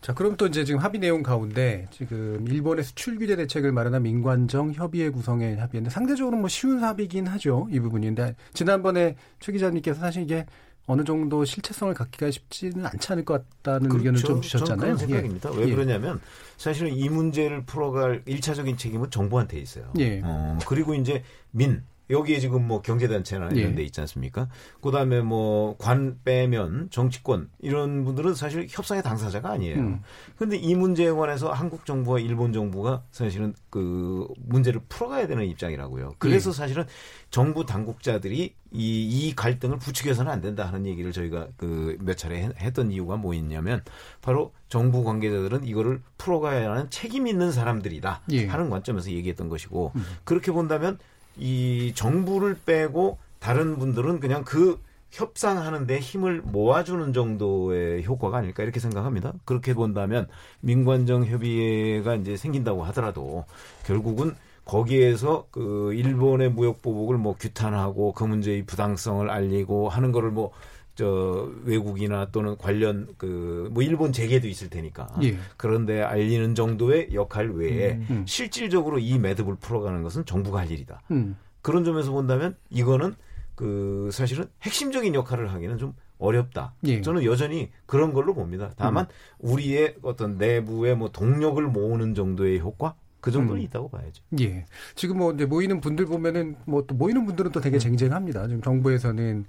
자 0.00 0.14
그럼 0.14 0.36
또 0.36 0.46
이제 0.46 0.64
지금 0.64 0.80
합의 0.80 1.00
내용 1.00 1.22
가운데 1.22 1.88
지금 1.90 2.46
일본의 2.48 2.84
수출 2.84 3.18
규제 3.18 3.34
대책을 3.36 3.72
마련한 3.72 4.02
민관정 4.02 4.72
협의회 4.72 5.10
구성에 5.10 5.54
합의했는데 5.56 5.90
상대적으로 5.90 6.36
뭐 6.36 6.48
쉬운 6.48 6.82
합의긴 6.82 7.26
하죠 7.26 7.66
이 7.70 7.80
부분인데 7.80 8.36
지난번에 8.52 9.16
최 9.40 9.52
기자님께서 9.52 10.00
사실 10.00 10.22
이게 10.22 10.46
어느 10.86 11.02
정도 11.02 11.44
실체성을 11.44 11.92
갖기가 11.94 12.30
쉽지는 12.30 12.86
않지 12.86 13.12
않을 13.12 13.24
것 13.24 13.44
같다는 13.62 13.88
그렇죠. 13.88 13.98
의견을 13.98 14.20
좀 14.20 14.40
주셨잖아요. 14.42 14.76
저는 14.76 14.80
그런 14.80 14.98
생각입니다. 14.98 15.50
예. 15.54 15.58
왜 15.58 15.70
그러냐면 15.70 16.20
사실은 16.56 16.92
이 16.92 17.08
문제를 17.08 17.64
풀어갈 17.64 18.22
일차적인 18.26 18.76
책임은 18.76 19.10
정부한테 19.10 19.58
있어요. 19.58 19.90
예. 19.98 20.20
어, 20.22 20.58
그리고 20.66 20.94
이제 20.94 21.22
민 21.50 21.82
여기에 22.10 22.38
지금 22.38 22.66
뭐 22.68 22.82
경제단체나 22.82 23.48
이런 23.50 23.72
예. 23.72 23.74
데 23.74 23.82
있지 23.82 24.00
않습니까? 24.00 24.48
그 24.82 24.90
다음에 24.90 25.20
뭐 25.20 25.76
관 25.78 26.18
빼면 26.24 26.88
정치권 26.90 27.50
이런 27.60 28.04
분들은 28.04 28.34
사실 28.34 28.66
협상의 28.68 29.02
당사자가 29.02 29.50
아니에요. 29.50 29.76
음. 29.78 30.00
근데 30.36 30.56
이 30.56 30.74
문제에 30.74 31.10
관해서 31.10 31.52
한국 31.52 31.86
정부와 31.86 32.20
일본 32.20 32.52
정부가 32.52 33.02
사실은 33.10 33.54
그 33.70 34.26
문제를 34.46 34.80
풀어가야 34.88 35.26
되는 35.26 35.44
입장이라고요. 35.46 36.14
그래서 36.18 36.50
예. 36.50 36.54
사실은 36.54 36.84
정부 37.30 37.64
당국자들이 37.66 38.54
이, 38.72 39.28
이 39.28 39.34
갈등을 39.34 39.78
부추겨서는 39.78 40.30
안 40.30 40.40
된다 40.40 40.66
하는 40.66 40.86
얘기를 40.86 41.12
저희가 41.12 41.48
그 41.56 41.96
몇 42.00 42.16
차례 42.18 42.50
했던 42.60 42.90
이유가 42.90 43.16
뭐였냐면 43.16 43.82
바로 44.20 44.52
정부 44.68 45.04
관계자들은 45.04 45.64
이거를 45.64 46.02
풀어가야 46.18 46.70
하는 46.70 46.90
책임 46.90 47.26
있는 47.26 47.50
사람들이다 47.52 48.22
예. 48.32 48.46
하는 48.46 48.68
관점에서 48.68 49.10
얘기했던 49.10 49.48
것이고 49.48 49.92
음. 49.94 50.04
그렇게 50.24 50.52
본다면 50.52 50.98
이 51.36 51.92
정부를 51.94 52.56
빼고 52.64 53.18
다른 53.38 53.78
분들은 53.78 54.20
그냥 54.20 54.44
그 54.44 54.80
협상하는데 55.10 55.98
힘을 56.00 56.42
모아주는 56.42 57.12
정도의 57.12 58.04
효과가 58.04 58.38
아닐까 58.38 58.62
이렇게 58.62 58.80
생각합니다. 58.80 59.32
그렇게 59.44 59.74
본다면 59.74 60.26
민관정 60.60 61.24
협의회가 61.24 62.16
이제 62.16 62.36
생긴다고 62.36 62.82
하더라도 62.84 63.44
결국은 63.86 64.34
거기에서 64.64 65.46
그 65.50 65.92
일본의 65.94 66.50
무역 66.50 66.82
보복을 66.82 67.18
뭐 67.18 67.36
규탄하고 67.38 68.12
그 68.12 68.24
문제의 68.24 68.64
부당성을 68.64 69.28
알리고 69.28 69.88
하는 69.88 70.10
거를 70.10 70.30
뭐 70.30 70.52
저 70.94 71.50
외국이나 71.64 72.26
또는 72.30 72.56
관련 72.56 73.08
그 73.18 73.68
뭐 73.72 73.82
일본 73.82 74.12
재계도 74.12 74.46
있을 74.46 74.68
테니까 74.68 75.08
예. 75.22 75.36
그런데 75.56 76.02
알리는 76.02 76.54
정도의 76.54 77.08
역할 77.14 77.50
외에 77.50 77.92
음, 77.94 78.06
음. 78.10 78.24
실질적으로 78.26 78.98
이 78.98 79.18
매듭을 79.18 79.56
풀어가는 79.56 80.02
것은 80.02 80.24
정부가 80.26 80.60
할 80.60 80.70
일이다. 80.70 81.00
음. 81.10 81.36
그런 81.62 81.84
점에서 81.84 82.12
본다면 82.12 82.56
이거는 82.70 83.14
그 83.54 84.10
사실은 84.12 84.46
핵심적인 84.62 85.14
역할을 85.14 85.52
하기는 85.52 85.78
좀 85.78 85.94
어렵다. 86.18 86.74
예. 86.84 87.00
저는 87.00 87.24
여전히 87.24 87.70
그런 87.86 88.12
걸로 88.12 88.34
봅니다. 88.34 88.70
다만 88.76 89.06
음. 89.06 89.50
우리의 89.50 89.96
어떤 90.02 90.36
내부의 90.38 90.96
뭐 90.96 91.10
동력을 91.10 91.62
모으는 91.66 92.14
정도의 92.14 92.60
효과 92.60 92.94
그 93.20 93.30
정도는 93.30 93.60
음. 93.62 93.64
있다고 93.64 93.88
봐야죠. 93.88 94.22
예. 94.40 94.66
지금 94.94 95.18
뭐 95.18 95.32
이제 95.32 95.46
모이는 95.46 95.80
분들 95.80 96.06
보면은 96.06 96.56
뭐 96.66 96.82
또 96.86 96.94
모이는 96.94 97.24
분들은 97.26 97.50
또 97.52 97.60
되게 97.60 97.78
음. 97.78 97.80
쟁쟁합니다. 97.80 98.46
지금 98.46 98.60
정부에서는 98.62 99.46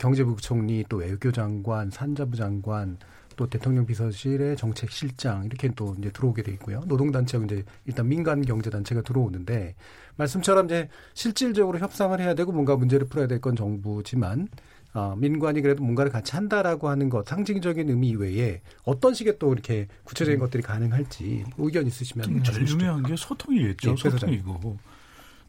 경제부총리 0.00 0.86
또 0.88 0.96
외교장관, 0.96 1.90
산자부 1.90 2.36
장관 2.36 2.98
또 3.36 3.46
대통령 3.46 3.86
비서실의 3.86 4.56
정책실장 4.56 5.44
이렇게 5.44 5.70
또 5.76 5.94
이제 5.98 6.10
들어오게 6.10 6.42
돼 6.42 6.52
있고요. 6.52 6.82
노동단체가 6.86 7.44
이제 7.44 7.64
일단 7.86 8.08
민간 8.08 8.42
경제단체가 8.42 9.02
들어오는데 9.02 9.76
말씀처럼 10.16 10.66
이제 10.66 10.88
실질적으로 11.14 11.78
협상을 11.78 12.18
해야 12.20 12.34
되고 12.34 12.50
뭔가 12.52 12.76
문제를 12.76 13.06
풀어야 13.06 13.26
될 13.28 13.40
건 13.40 13.56
정부지만 13.56 14.48
어, 14.92 15.14
민관이 15.16 15.62
그래도 15.62 15.84
뭔가를 15.84 16.10
같이 16.10 16.32
한다라고 16.32 16.88
하는 16.88 17.08
것 17.08 17.26
상징적인 17.26 17.88
의미 17.88 18.08
이외에 18.08 18.60
어떤 18.82 19.14
식의 19.14 19.38
또 19.38 19.52
이렇게 19.52 19.86
구체적인 20.04 20.38
음. 20.38 20.40
것들이 20.40 20.62
가능할지 20.62 21.44
의견 21.58 21.86
있으시면 21.86 22.42
제일 22.42 22.66
중요한 22.66 23.04
게 23.04 23.14
소통이겠죠. 23.16 23.92
예, 23.92 23.96
소통이고 23.96 24.78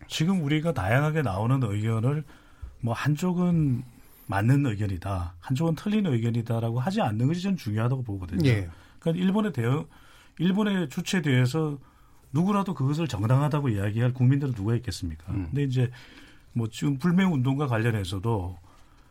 지금 0.07 0.43
우리가 0.43 0.73
다양하게 0.73 1.23
나오는 1.23 1.59
의견을 1.63 2.23
뭐 2.81 2.93
한쪽은 2.93 3.83
맞는 4.31 4.65
의견이다, 4.65 5.35
한쪽은 5.41 5.75
틀린 5.75 6.05
의견이다라고 6.05 6.79
하지 6.79 7.01
않는 7.01 7.27
것이 7.27 7.41
좀 7.41 7.57
중요하다고 7.57 8.03
보거든요. 8.03 8.47
예. 8.47 8.69
그러니까 8.99 9.25
일본의 9.25 9.51
대응, 9.51 9.85
일본의 10.39 10.87
주체에 10.87 11.21
대해서 11.21 11.77
누구라도 12.31 12.73
그것을 12.73 13.09
정당하다고 13.09 13.67
이야기할 13.69 14.13
국민들은 14.13 14.53
누가 14.53 14.73
있겠습니까? 14.75 15.33
음. 15.33 15.47
근데 15.47 15.63
이제 15.63 15.91
뭐 16.53 16.69
지금 16.69 16.97
불매 16.97 17.25
운동과 17.25 17.67
관련해서도 17.67 18.57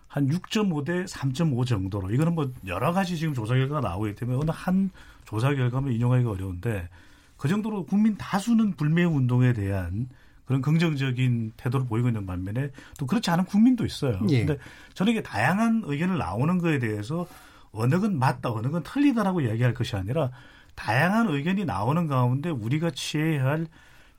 한 0.09 0.29
6.5 0.29 0.87
대 0.87 1.05
3.5 1.05 1.67
정도로 1.67 2.11
이거는 2.13 2.35
뭐 2.35 2.51
여러 2.67 2.93
가지 2.93 3.19
지금 3.19 3.35
조사 3.35 3.55
결과가 3.55 3.87
나오기 3.87 4.15
때문에 4.15 4.39
어느 4.39 4.51
한 4.53 4.91
조사 5.27 5.55
결과만 5.55 5.93
인용하기가 5.93 6.31
어려운데 6.31 6.89
그 7.37 7.47
정도로 7.47 7.85
국민 7.85 8.17
다수는 8.17 8.73
불매 8.73 9.05
운동에 9.05 9.53
대한 9.53 10.09
그런 10.51 10.63
긍정적인 10.63 11.53
태도를 11.57 11.87
보이고 11.87 12.09
있는 12.09 12.27
반면에 12.27 12.71
또 12.99 13.07
그렇지 13.07 13.31
않은 13.31 13.45
국민도 13.45 13.87
있어요. 13.87 14.19
예. 14.31 14.45
근데 14.45 14.61
저는 14.95 15.13
이게 15.13 15.23
다양한 15.23 15.85
의견을 15.85 16.19
나오는 16.19 16.59
거에 16.59 16.81
대해서 16.81 17.25
어느 17.71 18.01
건 18.01 18.19
맞다, 18.19 18.51
어느 18.51 18.67
건 18.67 18.83
틀리다라고 18.83 19.43
이야기할 19.43 19.75
것이 19.75 19.95
아니라 19.95 20.33
다양한 20.75 21.29
의견이 21.29 21.67
나오는 21.67 22.09
가운데 22.09 22.51
우리가 22.51 22.91
취해야 22.91 23.45
할 23.45 23.69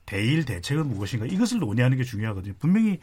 대일 0.06 0.46
대책은 0.46 0.88
무엇인가 0.88 1.26
이것을 1.26 1.58
논의하는 1.58 1.98
게 1.98 2.02
중요하거든요. 2.02 2.54
분명히 2.58 2.98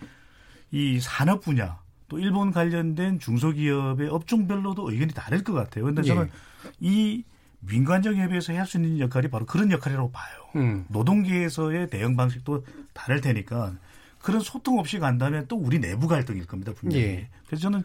이 0.71 0.99
산업 0.99 1.41
분야 1.41 1.77
또 2.07 2.17
일본 2.17 2.49
관련된 2.51 3.19
중소기업의 3.19 4.09
업종별로도 4.09 4.89
의견이 4.89 5.13
다를 5.13 5.43
것 5.43 5.53
같아요. 5.53 5.83
그런데 5.83 6.01
저는 6.01 6.23
예. 6.23 6.69
이 6.79 7.23
민간적 7.61 8.15
협의에서 8.15 8.53
할 8.53 8.65
수 8.65 8.77
있는 8.77 8.99
역할이 8.99 9.27
바로 9.29 9.45
그런 9.45 9.71
역할이라고 9.71 10.11
봐요. 10.11 10.35
음. 10.55 10.85
노동계에서의 10.89 11.89
대응 11.89 12.15
방식도 12.15 12.65
다를 12.93 13.21
테니까 13.21 13.73
그런 14.19 14.41
소통 14.41 14.79
없이 14.79 14.99
간다면 14.99 15.45
또 15.47 15.55
우리 15.57 15.79
내부 15.79 16.07
갈등일 16.07 16.45
겁니다. 16.45 16.73
분명히. 16.75 17.03
예. 17.03 17.29
그래서 17.47 17.63
저는 17.63 17.83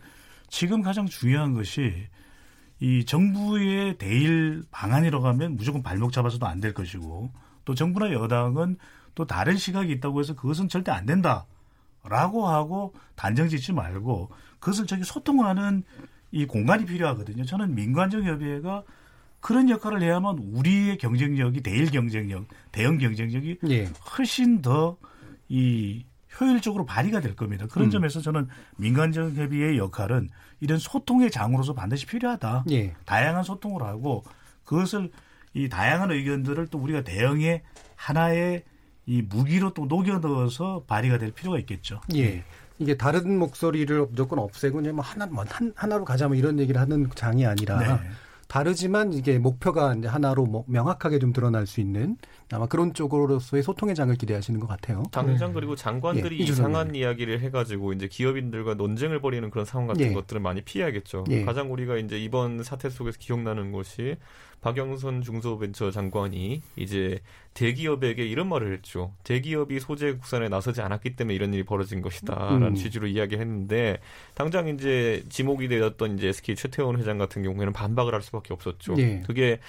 지금 0.48 0.82
가장 0.82 1.06
중요한 1.06 1.54
것이 1.54 2.06
이 2.80 3.04
정부의 3.04 3.98
대일 3.98 4.64
방안이라고 4.70 5.26
하면 5.28 5.56
무조건 5.56 5.82
발목 5.82 6.12
잡아서도 6.12 6.46
안 6.46 6.60
될 6.60 6.74
것이고 6.74 7.30
또 7.64 7.74
정부나 7.74 8.12
여당은 8.12 8.76
또 9.14 9.26
다른 9.26 9.56
시각이 9.56 9.90
있다고 9.92 10.20
해서 10.20 10.34
그것은 10.34 10.68
절대 10.68 10.90
안 10.92 11.06
된다. 11.06 11.46
라고 12.06 12.48
하고 12.48 12.92
단정 13.14 13.48
짓지 13.48 13.72
말고 13.72 14.30
그것을 14.60 14.86
저기 14.86 15.04
소통하는 15.04 15.82
이 16.32 16.44
공간이 16.46 16.84
필요하거든요. 16.84 17.44
저는 17.44 17.74
민관적 17.74 18.24
협의회가 18.24 18.82
그런 19.44 19.68
역할을 19.68 20.02
해야만 20.02 20.38
우리의 20.38 20.96
경쟁력이 20.96 21.60
대일 21.60 21.90
경쟁력, 21.90 22.46
대형 22.72 22.96
경쟁력이 22.96 23.58
예. 23.68 23.84
훨씬 24.16 24.62
더 24.62 24.96
이 25.48 26.04
효율적으로 26.40 26.84
발휘가 26.84 27.20
될 27.20 27.36
겁니다. 27.36 27.66
그런 27.70 27.88
음. 27.88 27.90
점에서 27.90 28.20
저는 28.20 28.48
민간적 28.76 29.34
협의의 29.36 29.78
역할은 29.78 30.28
이런 30.60 30.78
소통의 30.78 31.30
장으로서 31.30 31.74
반드시 31.74 32.06
필요하다. 32.06 32.64
예. 32.70 32.94
다양한 33.04 33.44
소통을 33.44 33.82
하고 33.82 34.24
그것을 34.64 35.10
이 35.52 35.68
다양한 35.68 36.10
의견들을 36.10 36.66
또 36.68 36.78
우리가 36.78 37.02
대응의 37.02 37.62
하나의 37.94 38.64
이 39.06 39.22
무기로 39.22 39.74
또 39.74 39.86
녹여 39.86 40.18
넣어서 40.18 40.82
발휘가 40.88 41.18
될 41.18 41.30
필요가 41.30 41.58
있겠죠. 41.60 42.00
예. 42.16 42.42
이게 42.80 42.96
다른 42.96 43.38
목소리를 43.38 44.06
무조건 44.06 44.40
없애고 44.40 44.78
그냥 44.78 44.96
뭐 44.96 45.04
하나 45.04 45.26
뭐 45.26 45.44
한, 45.48 45.72
하나로 45.76 46.04
가자 46.04 46.26
뭐 46.26 46.36
이런 46.36 46.58
얘기를 46.58 46.80
하는 46.80 47.08
장이 47.14 47.46
아니라 47.46 47.78
네. 47.78 48.08
다르지만 48.54 49.12
이게 49.12 49.40
목표가 49.40 49.96
이제 49.96 50.06
하나로 50.06 50.46
뭐 50.46 50.64
명확하게 50.68 51.18
좀 51.18 51.32
드러날 51.32 51.66
수 51.66 51.80
있는 51.80 52.16
아마 52.52 52.66
그런 52.66 52.94
쪽으로서의 52.94 53.64
소통의 53.64 53.96
장을 53.96 54.14
기대하시는 54.14 54.60
것 54.60 54.68
같아요. 54.68 55.02
당장 55.10 55.48
네. 55.48 55.54
그리고 55.54 55.74
장관들이 55.74 56.38
예, 56.38 56.44
이상한 56.44 56.94
이야기를 56.94 57.40
해가지고 57.40 57.94
이제 57.94 58.06
기업인들과 58.06 58.74
논쟁을 58.74 59.20
벌이는 59.20 59.50
그런 59.50 59.64
상황 59.64 59.88
같은 59.88 60.06
예. 60.06 60.12
것들은 60.12 60.40
많이 60.40 60.62
피해야겠죠. 60.62 61.24
예. 61.30 61.44
가장 61.44 61.72
우리가 61.72 61.96
이제 61.96 62.16
이번 62.16 62.62
사태 62.62 62.90
속에서 62.90 63.18
기억나는 63.18 63.72
것이 63.72 64.14
박영선 64.60 65.22
중소벤처 65.22 65.90
장관이 65.90 66.62
이제 66.76 67.18
대기업에게 67.54 68.24
이런 68.24 68.48
말을 68.48 68.72
했죠. 68.72 69.14
대기업이 69.22 69.78
소재 69.80 70.12
국산에 70.12 70.48
나서지 70.48 70.82
않았기 70.82 71.16
때문에 71.16 71.34
이런 71.34 71.54
일이 71.54 71.62
벌어진 71.62 72.02
것이다라는 72.02 72.68
음. 72.68 72.74
취지로 72.74 73.06
이야기했는데 73.06 73.98
당장 74.34 74.68
이제 74.68 75.24
지목이 75.28 75.68
되었던 75.68 76.18
이제 76.18 76.28
SK 76.28 76.56
최태원 76.56 76.98
회장 76.98 77.16
같은 77.16 77.42
경우에는 77.42 77.72
반박을 77.72 78.12
할 78.12 78.22
수밖에 78.22 78.52
없었죠. 78.52 78.96
예. 78.98 79.22
그게 79.24 79.60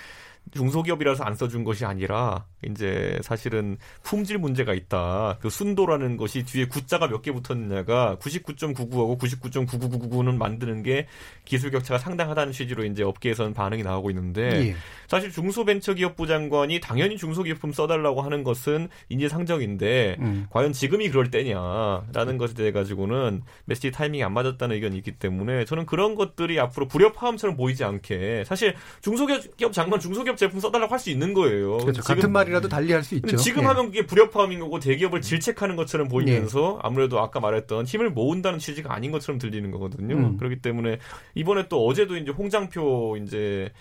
중소기업이라서 0.53 1.23
안 1.23 1.35
써준 1.35 1.63
것이 1.63 1.85
아니라 1.85 2.45
이제 2.65 3.19
사실은 3.21 3.77
품질 4.03 4.37
문제가 4.37 4.73
있다. 4.73 5.37
그 5.41 5.49
순도라는 5.49 6.15
것이 6.17 6.43
뒤에 6.45 6.65
구자가 6.67 7.07
몇 7.07 7.25
개 7.25 7.31
붙었느냐가 7.31 8.17
99.99하고 8.21 9.17
99.9999는 9.17 10.37
만드는 10.37 10.83
게 10.83 11.07
기술 11.43 11.71
격차가 11.71 11.97
상당하다는 11.97 12.53
취지로 12.53 12.85
이제 12.85 13.01
업계에서는 13.01 13.55
반응이 13.55 13.81
나오고 13.81 14.11
있는데 14.11 14.69
예. 14.69 14.75
사실 15.07 15.31
중소벤처기업부 15.31 16.27
장관이 16.27 16.79
당연히 16.81 17.17
중소기업품 17.17 17.71
써달라고 17.71 18.21
하는 18.21 18.43
것은 18.43 18.89
인지상정인데 19.09 20.17
음. 20.19 20.45
과연 20.51 20.71
지금이 20.71 21.09
그럴 21.09 21.31
때냐라는 21.31 22.37
것에 22.37 22.53
대해 22.53 22.71
가지고는 22.71 23.41
메시지 23.65 23.91
타이밍이 23.91 24.23
안 24.23 24.33
맞았다는 24.33 24.75
의견이 24.75 24.97
있기 24.97 25.13
때문에 25.13 25.65
저는 25.65 25.87
그런 25.87 26.13
것들이 26.13 26.59
앞으로 26.59 26.87
불협화음처럼 26.87 27.57
보이지 27.57 27.83
않게 27.83 28.43
사실 28.45 28.75
중소기업 29.01 29.73
장관 29.73 29.99
중소기업 29.99 30.34
제품 30.35 30.59
써달라고 30.59 30.91
할 30.91 30.99
수 30.99 31.09
있는 31.09 31.33
거예요. 31.33 31.77
그렇죠. 31.77 32.01
같은 32.01 32.31
말이라도 32.31 32.69
달리 32.69 32.93
할 32.93 33.03
수 33.03 33.15
있죠. 33.15 33.37
지금 33.37 33.63
예. 33.63 33.67
하면 33.67 33.85
그게 33.87 34.05
불협화음인 34.05 34.59
거고 34.59 34.79
대기업을 34.79 35.21
질책하는 35.21 35.75
것처럼 35.75 36.07
보이면서 36.07 36.75
예. 36.75 36.79
아무래도 36.83 37.19
아까 37.19 37.39
말했던 37.39 37.85
힘을 37.85 38.09
모은다는 38.11 38.59
취지가 38.59 38.93
아닌 38.93 39.11
것처럼 39.11 39.39
들리는 39.39 39.69
거거든요. 39.71 40.15
음. 40.15 40.37
그렇기 40.37 40.61
때문에 40.61 40.99
이번에 41.35 41.67
또 41.69 41.85
어제도 41.85 42.17
이제 42.17 42.31
홍장표 42.31 43.17
이제 43.23 43.71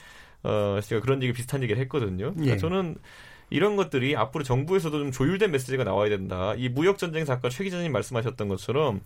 어 0.43 0.79
제가 0.83 1.01
그런 1.01 1.23
얘기 1.23 1.33
비슷한 1.33 1.63
얘기를 1.63 1.81
했거든요. 1.83 2.33
그러니까 2.33 2.55
예. 2.55 2.57
저는 2.59 2.97
이런 3.51 3.77
것들이 3.77 4.17
앞으로 4.17 4.43
정부에서도 4.43 4.99
좀 4.99 5.11
조율된 5.13 5.51
메시지가 5.51 5.85
나와야 5.85 6.09
된다. 6.11 6.55
이 6.57 6.69
무역 6.69 6.99
전쟁 6.99 7.25
작가 7.25 7.49
최 7.49 7.65
기자님 7.65 7.93
말씀하셨던 7.93 8.49
것처럼 8.49 9.01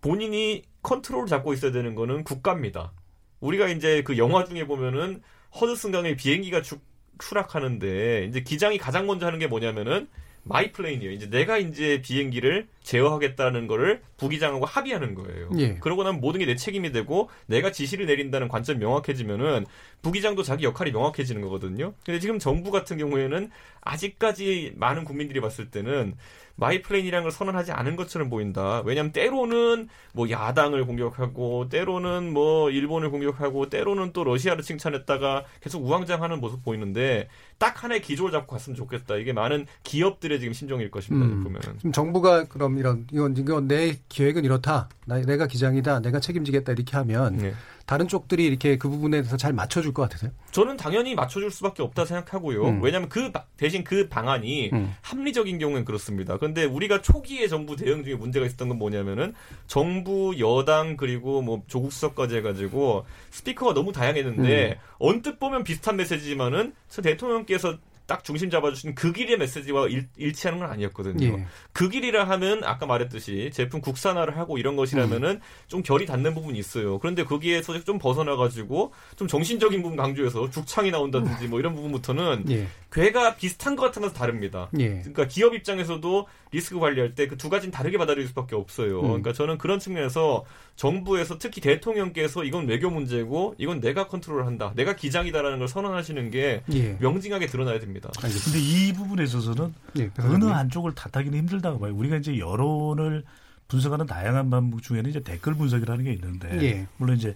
본인이 0.00 0.62
컨트롤을 0.82 1.26
잡고 1.26 1.52
있어야 1.52 1.72
되는 1.72 1.94
거는 1.94 2.24
국가입니다. 2.24 2.92
우리가 3.40 3.68
이제 3.68 4.02
그 4.02 4.18
영화 4.18 4.44
중에 4.44 4.66
보면은 4.66 5.22
허드슨강에 5.60 6.16
비행기가 6.16 6.62
추, 6.62 6.78
추락하는데 7.18 8.26
이제 8.28 8.40
기장이 8.40 8.78
가장 8.78 9.06
먼저 9.06 9.26
하는 9.26 9.38
게 9.38 9.46
뭐냐면은 9.46 10.08
my 10.44 10.72
plane이에요. 10.72 11.12
이제 11.12 11.30
내가 11.30 11.56
이제 11.56 12.02
비행기를 12.02 12.66
제어하겠다는 12.82 13.68
거를 13.68 14.02
부기장하고 14.16 14.66
합의하는 14.66 15.14
거예요. 15.14 15.50
예. 15.58 15.74
그러고 15.74 16.02
나면 16.02 16.20
모든 16.20 16.40
게 16.40 16.46
내 16.46 16.56
책임이 16.56 16.90
되고 16.90 17.30
내가 17.46 17.70
지시를 17.70 18.06
내린다는 18.06 18.48
관점이 18.48 18.80
명확해지면은 18.80 19.66
부기장도 20.02 20.42
자기 20.42 20.64
역할이 20.64 20.90
명확해지는 20.90 21.42
거거든요. 21.42 21.94
근데 22.04 22.18
지금 22.18 22.40
정부 22.40 22.72
같은 22.72 22.98
경우에는 22.98 23.50
아직까지 23.82 24.72
많은 24.74 25.04
국민들이 25.04 25.40
봤을 25.40 25.70
때는 25.70 26.16
my 26.62 26.71
plane이라는 26.71 27.24
걸 27.24 27.32
선언하지 27.32 27.72
않은 27.72 27.96
것처럼 27.96 28.30
보인다. 28.30 28.82
왜냐하면 28.84 29.12
때로는 29.12 29.88
뭐 30.14 30.30
야당을 30.30 30.86
공격하고 30.86 31.68
때로는 31.68 32.32
뭐 32.32 32.70
일본을 32.70 33.10
공격하고 33.10 33.68
때로는 33.68 34.12
또 34.12 34.24
러시아를 34.24 34.62
칭찬했다가 34.62 35.44
계속 35.60 35.84
우왕좌왕하는 35.84 36.40
모습 36.40 36.64
보이는데 36.64 37.28
딱 37.58 37.82
하나의 37.82 38.00
기조를 38.02 38.32
잡고 38.32 38.52
갔으면 38.52 38.76
좋겠다. 38.76 39.16
이게 39.16 39.32
많은 39.32 39.66
기업들의 39.82 40.38
지금 40.40 40.52
심정일 40.52 40.90
것입니다. 40.90 41.26
음, 41.26 41.42
보면. 41.42 41.60
지금 41.78 41.92
정부가 41.92 42.44
그럼 42.44 42.78
이런 42.78 43.06
이건 43.12 43.36
이건 43.36 43.68
내 43.68 43.98
계획은 44.08 44.44
이렇다. 44.44 44.88
나, 45.06 45.20
내가 45.20 45.46
기장이다. 45.46 46.00
내가 46.00 46.20
책임지겠다 46.20 46.72
이렇게 46.72 46.96
하면 46.96 47.36
네. 47.38 47.54
다른 47.92 48.08
쪽들이 48.08 48.46
이렇게 48.46 48.78
그 48.78 48.88
부분에 48.88 49.18
대해서 49.18 49.36
잘 49.36 49.52
맞춰줄 49.52 49.92
것 49.92 50.00
같으세요? 50.00 50.30
저는 50.50 50.78
당연히 50.78 51.14
맞춰줄 51.14 51.50
수밖에 51.50 51.82
없다 51.82 52.06
생각하고요. 52.06 52.64
음. 52.64 52.82
왜냐하면 52.82 53.10
그 53.10 53.30
대신 53.58 53.84
그 53.84 54.08
방안이 54.08 54.70
음. 54.72 54.94
합리적인 55.02 55.58
경우엔 55.58 55.84
그렇습니다. 55.84 56.38
그런데 56.38 56.64
우리가 56.64 57.02
초기에 57.02 57.48
정부 57.48 57.76
대응 57.76 58.02
중에 58.02 58.14
문제가 58.14 58.46
있었던 58.46 58.70
건 58.70 58.78
뭐냐면은 58.78 59.34
정부 59.66 60.34
여당 60.38 60.96
그리고 60.96 61.42
뭐 61.42 61.64
조국 61.66 61.92
수석까지 61.92 62.36
해가지고 62.36 63.04
스피커가 63.30 63.74
너무 63.74 63.92
다양했는데 63.92 64.68
음. 64.70 64.74
언뜻 64.98 65.38
보면 65.38 65.62
비슷한 65.62 65.96
메시지지만은 65.96 66.72
대통령께서 67.02 67.76
딱 68.12 68.24
중심 68.24 68.50
잡아주시는 68.50 68.94
그 68.94 69.10
길의 69.10 69.38
메시지와 69.38 69.88
일, 69.88 70.32
치하는 70.34 70.60
건 70.60 70.68
아니었거든요. 70.68 71.26
예. 71.26 71.46
그 71.72 71.88
길이라 71.88 72.24
하면 72.24 72.62
아까 72.62 72.84
말했듯이 72.84 73.50
제품 73.54 73.80
국산화를 73.80 74.36
하고 74.36 74.58
이런 74.58 74.76
것이라면은 74.76 75.30
음. 75.30 75.40
좀 75.66 75.82
결이 75.82 76.04
닿는 76.04 76.34
부분이 76.34 76.58
있어요. 76.58 76.98
그런데 76.98 77.24
거기에서 77.24 77.82
좀 77.84 77.98
벗어나가지고 77.98 78.92
좀 79.16 79.28
정신적인 79.28 79.82
부분 79.82 79.96
강조해서 79.96 80.50
죽창이 80.50 80.90
나온다든지 80.90 81.48
뭐 81.48 81.58
이런 81.58 81.74
부분부터는 81.74 82.44
예. 82.50 82.66
괴가 82.92 83.36
비슷한 83.36 83.74
것 83.74 83.82
같으면서 83.86 84.14
다릅니다. 84.14 84.68
예. 84.78 84.98
그러니까 85.00 85.26
기업 85.26 85.54
입장에서도 85.54 86.26
리스크 86.50 86.78
관리할 86.78 87.14
때 87.14 87.26
그 87.26 87.36
두 87.36 87.48
가지는 87.48 87.72
다르게 87.72 87.96
받아들일 87.98 88.28
수밖에 88.28 88.54
없어요. 88.54 89.00
음. 89.00 89.06
그러니까 89.08 89.32
저는 89.32 89.56
그런 89.58 89.78
측면에서 89.78 90.44
정부에서 90.76 91.38
특히 91.38 91.60
대통령께서 91.60 92.44
이건 92.44 92.66
외교 92.68 92.90
문제고 92.90 93.54
이건 93.58 93.80
내가 93.80 94.08
컨트롤한다, 94.08 94.74
내가 94.76 94.94
기장이다라는 94.94 95.58
걸 95.58 95.68
선언하시는 95.68 96.30
게 96.30 96.62
예. 96.72 96.96
명징하게 97.00 97.46
드러나야 97.46 97.80
됩니다. 97.80 98.10
그런데 98.16 98.60
이 98.60 98.92
부분에 98.92 99.24
있어서는 99.24 99.74
예, 99.98 100.10
어느 100.20 100.44
한쪽을 100.44 100.94
탓하기는 100.94 101.38
힘들다고 101.38 101.78
봐요. 101.78 101.94
우리가 101.94 102.16
이제 102.16 102.38
여론을 102.38 103.24
분석하는 103.68 104.04
다양한 104.04 104.50
방법 104.50 104.82
중에는 104.82 105.08
이제 105.08 105.20
댓글 105.20 105.54
분석이라는 105.54 106.04
게 106.04 106.12
있는데 106.12 106.48
예. 106.62 106.86
물론 106.98 107.16
이제 107.16 107.34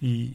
이 0.00 0.34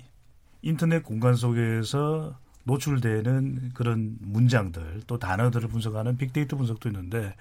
인터넷 0.61 1.01
공간 1.01 1.33
속에서 1.35 2.37
노출되는 2.65 3.71
그런 3.73 4.17
문장들 4.21 5.01
또 5.07 5.17
단어들을 5.17 5.69
분석하는 5.69 6.17
빅데이터 6.17 6.57
분석도 6.57 6.89
있는데 6.89 7.33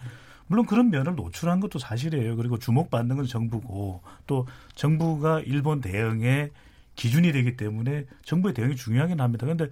물론 0.47 0.67
그런 0.67 0.91
면을 0.91 1.15
노출한 1.17 1.61
것도 1.61 1.79
사실이에요. 1.79 2.37
그리고 2.37 2.59
주목받는 2.59 3.17
건 3.17 3.27
정부고 3.27 4.03
또 4.27 4.47
정부가 4.75 5.41
일본 5.41 5.81
대응의 5.81 6.51
기준이 6.97 7.33
되기 7.33 7.57
때문에 7.57 8.05
정부의 8.25 8.55
대응이 8.55 8.77
중요하긴 8.77 9.21
합니다. 9.21 9.47
그런데 9.47 9.69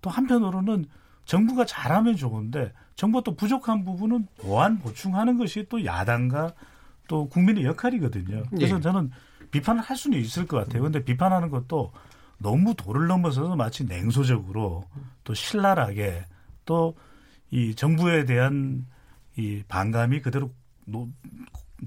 또 0.00 0.10
한편으로는 0.10 0.86
정부가 1.26 1.64
잘하면 1.66 2.16
좋은데 2.16 2.72
정부가 2.96 3.22
또 3.24 3.36
부족한 3.36 3.84
부분은 3.84 4.26
보완 4.38 4.78
보충하는 4.78 5.38
것이 5.38 5.66
또 5.68 5.84
야당과 5.84 6.52
또 7.06 7.28
국민의 7.28 7.64
역할이거든요. 7.64 8.44
그래서 8.50 8.76
예. 8.76 8.80
저는 8.80 9.10
비판을 9.50 9.82
할 9.82 9.96
수는 9.96 10.18
있을 10.18 10.46
것 10.46 10.56
같아요. 10.56 10.80
그런데 10.80 11.04
비판하는 11.04 11.50
것도 11.50 11.92
너무 12.44 12.74
도를 12.74 13.08
넘어서서 13.08 13.56
마치 13.56 13.84
냉소적으로 13.84 14.84
또 15.24 15.34
신랄하게 15.34 16.26
또 16.64 16.94
이 17.54 17.72
정부에 17.72 18.24
대한 18.24 18.84
이 19.36 19.62
반감이 19.68 20.22
그대로 20.22 20.50
노, 20.86 21.08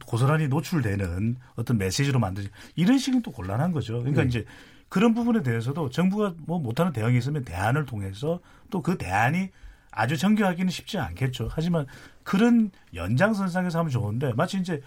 고스란히 0.06 0.48
노출되는 0.48 1.36
어떤 1.56 1.78
메시지로 1.78 2.20
만들지 2.20 2.50
이런 2.76 2.98
식은 2.98 3.22
또 3.22 3.32
곤란한 3.34 3.74
거죠. 3.74 4.00
그러니까 4.00 4.22
네. 4.22 4.30
이제 4.30 4.46
그런 4.88 5.14
부분에 5.14 5.44
대해서도 5.44 5.90
정부가 5.90 6.36
뭐 6.46 6.58
못하는 6.60 6.94
대응이 6.94 7.18
있으면 7.18 7.44
대안을 7.44 7.86
통해서 7.86 8.40
또 8.70 8.82
그 8.82 8.98
대안이 8.98 9.50
아주 9.92 10.16
정교하기는 10.16 10.72
쉽지 10.72 11.00
않겠죠. 11.00 11.50
하지만 11.52 11.86
그런 12.24 12.72
연장선상에서 12.94 13.80
하면 13.80 13.92
좋은데 13.92 14.32
마치 14.34 14.58
이제 14.58 14.82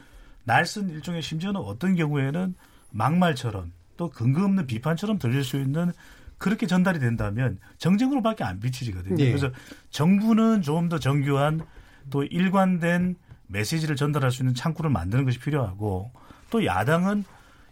날쓴 0.45 0.89
일종의 0.89 1.21
심지어는 1.21 1.61
어떤 1.61 1.95
경우에는 1.95 2.55
막말처럼 2.91 3.73
또 4.01 4.09
근거 4.09 4.43
없는 4.47 4.67
비판처럼 4.67 5.19
들릴 5.19 5.45
수 5.45 5.59
있는 5.59 5.93
그렇게 6.39 6.67
전달이 6.67 7.01
된다면 7.01 7.59
정쟁으로밖에 7.77 8.45
안 8.45 8.59
비치지거든요. 8.59 9.15
네. 9.15 9.27
그래서 9.27 9.51
정부는 9.91 10.63
좀더 10.63 10.99
정교한 10.99 11.61
또 12.09 12.25
일관된 12.25 13.17
메시지를 13.49 13.97
전달할 13.97 14.31
수 14.31 14.41
있는 14.41 14.55
창구를 14.55 14.91
만드는 14.91 15.27
것이 15.27 15.39
필요하고 15.39 16.13
또 16.49 16.65
야당은 16.65 17.25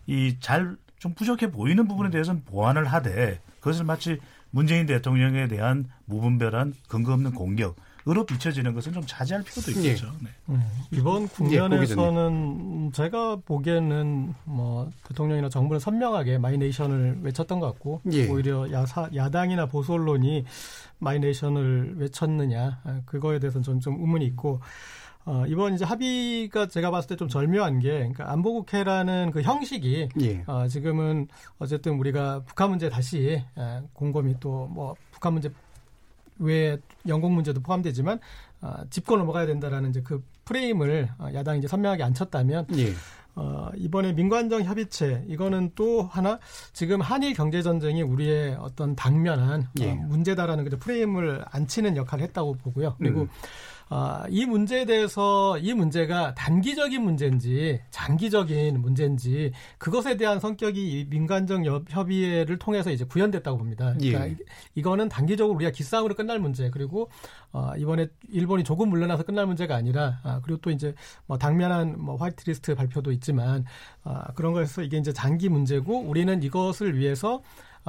이 0.07 0.37
잘 0.41 0.77
좀 0.99 1.15
부족해 1.15 1.51
보이는 1.53 1.87
부분에 1.87 2.11
대해서는 2.11 2.43
보완을 2.45 2.85
하되 2.85 3.41
그것을 3.61 3.85
마치 3.85 4.19
문재인 4.51 4.85
대통령에 4.85 5.47
대한 5.47 5.87
무분별한 6.07 6.75
근거 6.89 7.13
없는 7.13 7.33
공격 7.35 7.77
으로 8.09 8.25
비춰지는 8.25 8.73
것은 8.75 8.93
좀 8.95 9.03
자제할 9.07 9.45
필요도 9.45 9.71
있겠죠. 9.73 10.07
예. 10.07 10.25
네. 10.25 10.31
음, 10.49 10.63
이번 10.93 11.25
예, 11.25 11.27
국면에서는 11.27 12.87
예, 12.87 12.93
제가 12.93 13.37
보기에는 13.45 14.35
뭐 14.45 14.91
대통령이나 15.05 15.51
정부는 15.51 15.79
선명하게 15.79 16.39
마이네이션을 16.39 17.19
외쳤던 17.23 17.61
것 17.61 17.67
같고 17.67 18.01
예. 18.13 18.27
오히려 18.29 18.71
야사, 18.73 19.11
야당이나 19.15 19.67
보수 19.67 19.93
언론이 19.93 20.45
마이네이션을 21.01 21.95
외쳤느냐 21.99 22.81
아, 22.85 23.01
그거에 23.05 23.39
대해서는 23.41 23.63
저는 23.63 23.81
좀 23.81 24.01
의문이 24.01 24.25
있고 24.27 24.61
어, 25.27 25.45
이번 25.47 25.75
이제 25.75 25.85
합의가 25.85 26.69
제가 26.69 26.91
봤을 26.91 27.09
때 27.09 27.17
좀 27.17 27.29
절묘한 27.29 27.81
게, 27.81 27.91
그러니까 27.91 28.33
안보국회라는 28.33 29.31
그 29.33 29.43
형식이, 29.43 30.09
예. 30.23 30.43
어, 30.47 30.67
지금은 30.69 31.29
어쨌든 31.59 31.99
우리가 31.99 32.43
북한 32.47 32.71
문제 32.71 32.89
다시 32.89 33.33
에, 33.33 33.45
아, 33.57 33.83
곰곰이 33.93 34.37
또 34.41 34.67
뭐 34.71 34.95
북한 35.11 35.35
문제 35.35 35.51
외 36.39 36.79
영국 37.07 37.33
문제도 37.33 37.61
포함되지만 37.61 38.21
어, 38.61 38.75
짚고 38.91 39.17
넘어가야 39.17 39.47
된다라는 39.47 39.91
이제 39.91 40.03
그 40.03 40.25
프레임을 40.45 41.11
어, 41.19 41.29
야당이 41.33 41.59
이제 41.59 41.69
선명하게 41.69 42.03
안 42.03 42.15
쳤다면 42.15 42.67
예. 42.77 42.93
어, 43.37 43.71
이번에 43.77 44.15
민관정 44.15 44.63
협의체 44.63 45.25
이거는 45.29 45.71
또 45.77 46.03
하나 46.03 46.41
지금 46.73 47.01
한일 47.01 47.35
경제 47.35 47.63
전쟁이 47.63 48.03
우리의 48.03 48.57
어떤 48.59 48.97
당면한 48.97 49.63
어, 49.63 49.67
예. 49.81 49.91
어, 49.91 49.95
문제다라는 49.95 50.69
그 50.69 50.79
프레임을 50.79 51.45
안 51.51 51.67
치는 51.69 51.97
역할을 51.97 52.25
했다고 52.25 52.55
보고요. 52.55 52.97
그리고 52.99 53.23
음. 53.23 53.29
아, 53.91 54.25
이 54.29 54.45
문제에 54.45 54.85
대해서 54.85 55.57
이 55.59 55.73
문제가 55.73 56.35
단기적인 56.35 57.03
문제인지 57.03 57.81
장기적인 57.91 58.81
문제인지 58.81 59.53
그것에 59.79 60.17
대한 60.17 60.41
성격이 60.41 61.07
민간적 61.09 61.63
협의회를 61.89 62.59
통해서 62.59 62.91
이제 62.91 63.05
구현됐다고 63.05 63.57
봅니다. 63.57 63.95
그러니까 63.99 64.29
예. 64.29 64.37
이거는 64.75 65.09
단기적으로 65.09 65.55
우리가 65.57 65.71
기싸움으로 65.71 66.15
끝날 66.15 66.39
문제 66.39 66.71
그리고 66.71 67.11
어, 67.53 67.73
이번에 67.79 68.09
일본이 68.29 68.63
조금 68.63 68.91
물러나서 68.91 69.23
끝날 69.23 69.47
문제가 69.47 69.75
아니라 69.75 70.21
아, 70.23 70.41
그리고 70.43 70.61
또 70.61 70.71
이제 70.71 70.95
뭐 71.27 71.39
당면한 71.39 71.97
뭐 71.99 72.17
화이트리스트 72.17 72.75
발표도 72.75 73.11
있지만 73.13 73.65
아, 74.05 74.33
그런 74.35 74.53
거에서 74.53 74.83
이게 74.83 74.99
이제 74.99 75.13
장기 75.13 75.49
문제고 75.49 75.99
우리는 76.01 76.43
이것을 76.43 76.99
위해서 76.99 77.37
어, 77.37 77.43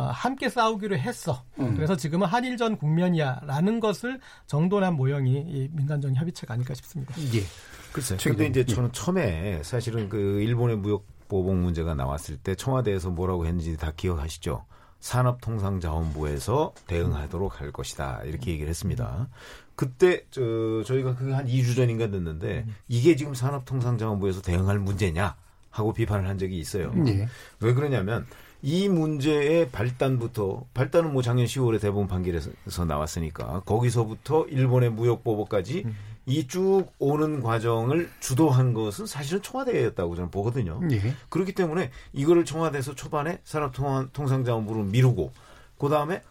함께 0.07 0.49
싸우기로 0.49 0.97
했어. 0.97 1.43
음. 1.59 1.75
그래서 1.75 1.95
지금은 1.95 2.27
한일전 2.27 2.77
국면이야라는 2.77 3.79
것을 3.79 4.19
정돈한 4.47 4.95
모형이 4.95 5.31
이 5.47 5.69
민간적 5.73 6.15
협의체가 6.15 6.53
아닐까 6.53 6.73
싶습니다. 6.73 7.13
예. 7.33 7.43
글쎄요. 7.91 8.17
근데 8.23 8.47
이제 8.47 8.59
예. 8.62 8.65
저는 8.65 8.91
처음에 8.91 9.62
사실은 9.63 10.09
그 10.09 10.41
일본의 10.41 10.77
무역 10.77 11.05
보복 11.27 11.55
문제가 11.55 11.93
나왔을 11.93 12.38
때 12.38 12.55
청와대에서 12.55 13.12
뭐라고 13.12 13.45
했는지 13.45 13.77
다 13.77 13.91
기억하시죠? 13.95 14.65
산업통상자원부에서 14.99 16.73
대응하도록 16.88 17.62
할 17.62 17.71
것이다 17.71 18.21
이렇게 18.25 18.51
얘기를 18.51 18.69
했습니다. 18.69 19.29
그때 19.75 20.25
저 20.29 20.41
저희가 20.85 21.15
그 21.15 21.33
한 21.33 21.47
2주 21.47 21.75
전인가 21.75 22.09
됐는데 22.09 22.65
음. 22.67 22.75
이게 22.88 23.15
지금 23.15 23.33
산업통상자원부에서 23.33 24.41
대응할 24.41 24.79
문제냐 24.79 25.35
하고 25.69 25.93
비판을 25.93 26.27
한 26.27 26.38
적이 26.38 26.57
있어요. 26.59 26.91
예. 27.07 27.27
왜 27.62 27.73
그러냐면 27.73 28.25
이 28.62 28.89
문제의 28.89 29.69
발단부터 29.69 30.65
발단은 30.74 31.13
뭐 31.13 31.22
작년 31.22 31.45
10월에 31.45 31.80
대법원 31.80 32.08
판결에서 32.08 32.86
나왔으니까 32.86 33.62
거기서부터 33.65 34.45
일본의 34.48 34.91
무역 34.91 35.24
보복까지 35.24 35.84
음. 35.86 35.95
이쭉 36.26 36.93
오는 37.00 37.41
과정을 37.41 38.10
주도한 38.19 38.74
것은 38.74 39.08
사실은 39.08 39.41
청와대였다고 39.41 40.15
저는 40.15 40.30
보거든요. 40.30 40.80
예. 40.91 41.15
그렇기 41.30 41.54
때문에 41.54 41.89
이거를 42.13 42.45
청와대에서 42.45 42.93
초반에 42.93 43.39
산업통상자원부로 43.45 44.84
미루고 44.84 45.32
그 45.80 45.89
다음에 45.89 46.22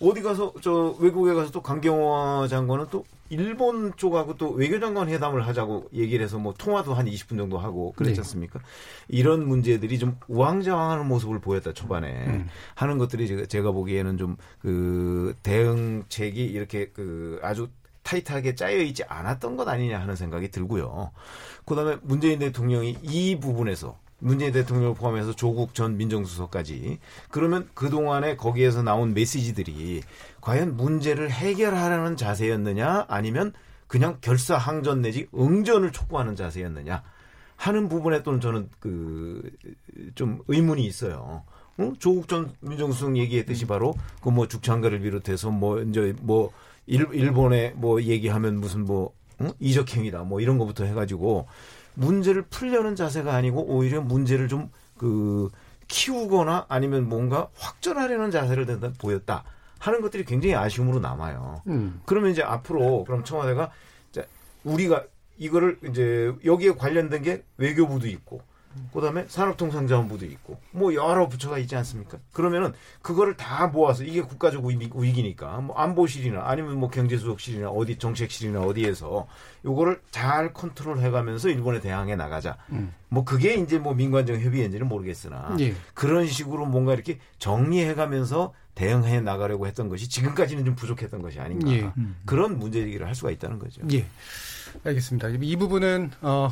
어디 0.00 0.22
가서 0.22 0.52
저 0.60 0.96
외국에 0.98 1.34
가서 1.34 1.50
또 1.52 1.62
강경화 1.62 2.48
장관은 2.48 2.86
또 2.90 3.04
일본 3.30 3.92
쪽하고 3.96 4.36
또 4.36 4.50
외교장관 4.50 5.08
회담을 5.08 5.46
하자고 5.46 5.88
얘기를 5.94 6.24
해서 6.24 6.38
뭐 6.38 6.54
통화도 6.56 6.94
한 6.94 7.06
20분 7.06 7.36
정도 7.36 7.58
하고 7.58 7.92
그랬지 7.92 8.14
네. 8.14 8.20
않습니까? 8.20 8.58
네. 8.58 8.64
이런 9.08 9.46
문제들이 9.46 9.98
좀 9.98 10.16
우왕좌왕하는 10.28 11.06
모습을 11.06 11.40
보였다 11.40 11.72
초반에 11.72 12.26
음. 12.26 12.48
하는 12.74 12.98
것들이 12.98 13.26
제가, 13.26 13.46
제가 13.46 13.72
보기에는 13.72 14.16
좀 14.16 14.36
그 14.60 15.34
대응책이 15.42 16.44
이렇게 16.44 16.90
그 16.90 17.38
아주 17.42 17.68
타이트하게 18.02 18.54
짜여 18.54 18.78
있지 18.78 19.04
않았던 19.04 19.56
것 19.56 19.68
아니냐 19.68 20.00
하는 20.00 20.16
생각이 20.16 20.50
들고요. 20.50 21.10
그다음에 21.64 21.96
문재인 22.02 22.38
대통령이 22.38 22.98
이 23.02 23.38
부분에서 23.38 23.98
문재인 24.18 24.52
대통령을 24.52 24.94
포함해서 24.94 25.34
조국 25.34 25.74
전 25.74 25.96
민정수석까지 25.96 26.98
그러면 27.30 27.68
그동안에 27.74 28.36
거기에서 28.36 28.82
나온 28.82 29.14
메시지들이 29.14 30.02
과연 30.40 30.76
문제를 30.76 31.30
해결하려는 31.30 32.16
자세였느냐 32.16 33.06
아니면 33.08 33.52
그냥 33.86 34.18
결사항전 34.20 35.02
내지 35.02 35.28
응전을 35.34 35.92
촉구하는 35.92 36.36
자세였느냐 36.36 37.02
하는 37.56 37.88
부분에 37.88 38.22
또는 38.22 38.40
저는 38.40 38.68
그 38.80 39.42
좀 40.14 40.40
의문이 40.48 40.84
있어요. 40.84 41.42
어? 41.78 41.92
조국 41.98 42.28
전 42.28 42.52
민정수석 42.60 43.16
얘기했듯이 43.16 43.66
바로 43.66 43.94
그 44.22 44.30
뭐 44.30 44.48
죽창가를 44.48 45.00
비롯해서 45.00 45.50
뭐 45.50 45.80
이제 45.80 46.14
뭐 46.20 46.50
일, 46.86 47.06
일본에 47.12 47.72
뭐 47.76 48.02
얘기하면 48.02 48.60
무슨 48.60 48.84
뭐 48.84 49.12
어? 49.38 49.50
이적행위다 49.60 50.24
뭐 50.24 50.40
이런 50.40 50.58
거부터 50.58 50.84
해가지고 50.84 51.46
문제를 51.98 52.42
풀려는 52.42 52.96
자세가 52.96 53.34
아니고 53.34 53.64
오히려 53.64 54.00
문제를 54.00 54.48
좀 54.48 54.70
그 54.98 55.48
키우거나 55.86 56.66
아니면 56.68 57.08
뭔가 57.08 57.48
확전하려는 57.56 58.30
자세를 58.30 58.66
보였다 58.98 59.44
하는 59.78 60.02
것들이 60.02 60.24
굉장히 60.24 60.54
아쉬움으로 60.54 60.98
남아요. 61.00 61.62
음. 61.68 62.02
그러면 62.04 62.32
이제 62.32 62.42
앞으로 62.42 63.04
그럼 63.04 63.24
청와대가 63.24 63.70
우리가 64.64 65.04
이거를 65.38 65.78
이제 65.88 66.34
여기에 66.44 66.72
관련된 66.72 67.22
게 67.22 67.44
외교부도 67.56 68.08
있고 68.08 68.42
그다음에 68.92 69.24
산업통상자원부도 69.28 70.26
있고 70.26 70.58
뭐 70.72 70.94
여러 70.94 71.28
부처가 71.28 71.58
있지 71.58 71.76
않습니까? 71.76 72.18
그러면은 72.32 72.72
그거를 73.02 73.36
다 73.36 73.66
모아서 73.66 74.04
이게 74.04 74.20
국가적 74.22 74.64
위기니까 74.64 75.58
뭐 75.60 75.76
안보실이나 75.76 76.42
아니면 76.44 76.78
뭐 76.78 76.90
경제수석실이나 76.90 77.70
어디 77.70 77.96
정책실이나 77.96 78.60
어디에서 78.60 79.26
요거를 79.64 80.00
잘 80.10 80.52
컨트롤해 80.52 81.10
가면서 81.10 81.48
일본에 81.48 81.80
대항해 81.80 82.16
나가자. 82.16 82.56
음. 82.72 82.92
뭐 83.08 83.24
그게 83.24 83.54
이제 83.54 83.78
뭐 83.78 83.94
민관적 83.94 84.40
협의인지는 84.40 84.86
모르겠으나 84.86 85.56
예. 85.60 85.74
그런 85.94 86.26
식으로 86.26 86.66
뭔가 86.66 86.94
이렇게 86.94 87.18
정리해 87.38 87.94
가면서 87.94 88.52
대응해 88.74 89.20
나가려고 89.20 89.66
했던 89.66 89.88
것이 89.88 90.08
지금까지는 90.08 90.64
좀 90.64 90.74
부족했던 90.76 91.20
것이 91.20 91.40
아닌가. 91.40 91.70
예. 91.70 91.92
음. 91.96 92.16
그런 92.24 92.58
문제 92.58 92.80
제기를 92.80 93.06
할 93.06 93.14
수가 93.14 93.30
있다는 93.30 93.58
거죠. 93.58 93.82
예. 93.92 94.06
알겠습니다. 94.84 95.28
이 95.40 95.56
부분은 95.56 96.12
어 96.20 96.50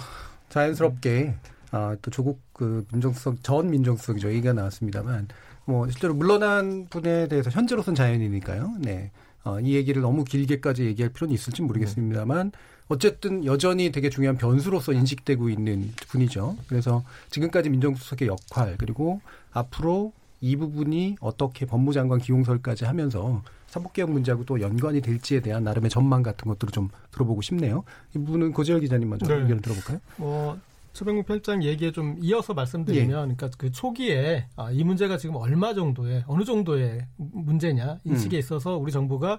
자연스럽게 0.49 1.35
아, 1.71 1.97
또 2.03 2.11
조국 2.11 2.41
그 2.53 2.87
민정수석 2.93 3.43
전 3.43 3.71
민정수석이죠 3.71 4.31
얘기가 4.31 4.53
나왔습니다만 4.53 5.29
뭐 5.65 5.89
실제로 5.91 6.15
물러난 6.15 6.87
분에 6.89 7.29
대해서 7.29 7.51
현재로선 7.51 7.95
자연이니까요. 7.95 8.77
네. 8.81 9.11
어, 9.45 9.61
이 9.61 9.75
얘기를 9.75 10.03
너무 10.03 10.25
길게까지 10.25 10.85
얘기할 10.85 11.13
필요는 11.13 11.33
있을지 11.35 11.63
모르겠습니다만 11.63 12.53
어쨌든 12.89 13.45
여전히 13.45 13.91
되게 13.93 14.11
중요한 14.11 14.37
변수로서 14.37 14.93
인식되고 14.93 15.49
있는 15.49 15.93
분이죠. 16.09 16.57
그래서 16.69 17.05
지금까지 17.31 17.71
민정수석의 17.71 18.29
역할 18.29 18.77
그리고 18.79 19.21
앞으로 19.53 20.13
이 20.41 20.57
부분이 20.57 21.17
어떻게 21.21 21.67
법무장관 21.67 22.19
기용설까지 22.21 22.85
하면서 22.85 23.43
사법개혁 23.69 24.11
문제하고 24.11 24.45
또 24.45 24.61
연관이 24.61 25.01
될지에 25.01 25.41
대한 25.41 25.65
나름의 25.65 25.91
전망 25.91 26.23
같은 26.23 26.49
것들을 26.49 26.73
좀 26.73 26.89
들어보고 27.13 27.43
싶네요. 27.43 27.85
이 28.15 28.19
부분은 28.19 28.53
고재열 28.53 28.81
기자님 28.81 29.09
먼저 29.09 29.27
네. 29.27 29.35
의견을 29.35 29.63
들어볼까요? 29.63 29.99
뭐 30.17 30.59
최병국 30.97 31.27
편장 31.27 31.63
얘기에 31.63 31.93
좀 31.93 32.17
이어서 32.23 32.55
말씀드리면, 32.55 33.09
예. 33.11 33.35
그러니까 33.35 33.51
그 33.59 33.71
초기에 33.71 34.49
아, 34.57 34.71
이 34.71 34.83
문제가 34.83 35.19
지금 35.19 35.37
얼마 35.37 35.75
정도의 35.75 36.25
어느 36.27 36.43
정도의 36.45 37.07
문제냐 37.17 37.99
인식에 38.05 38.37
음. 38.37 38.39
있어서 38.39 38.79
우리 38.79 38.91
정부가 38.91 39.39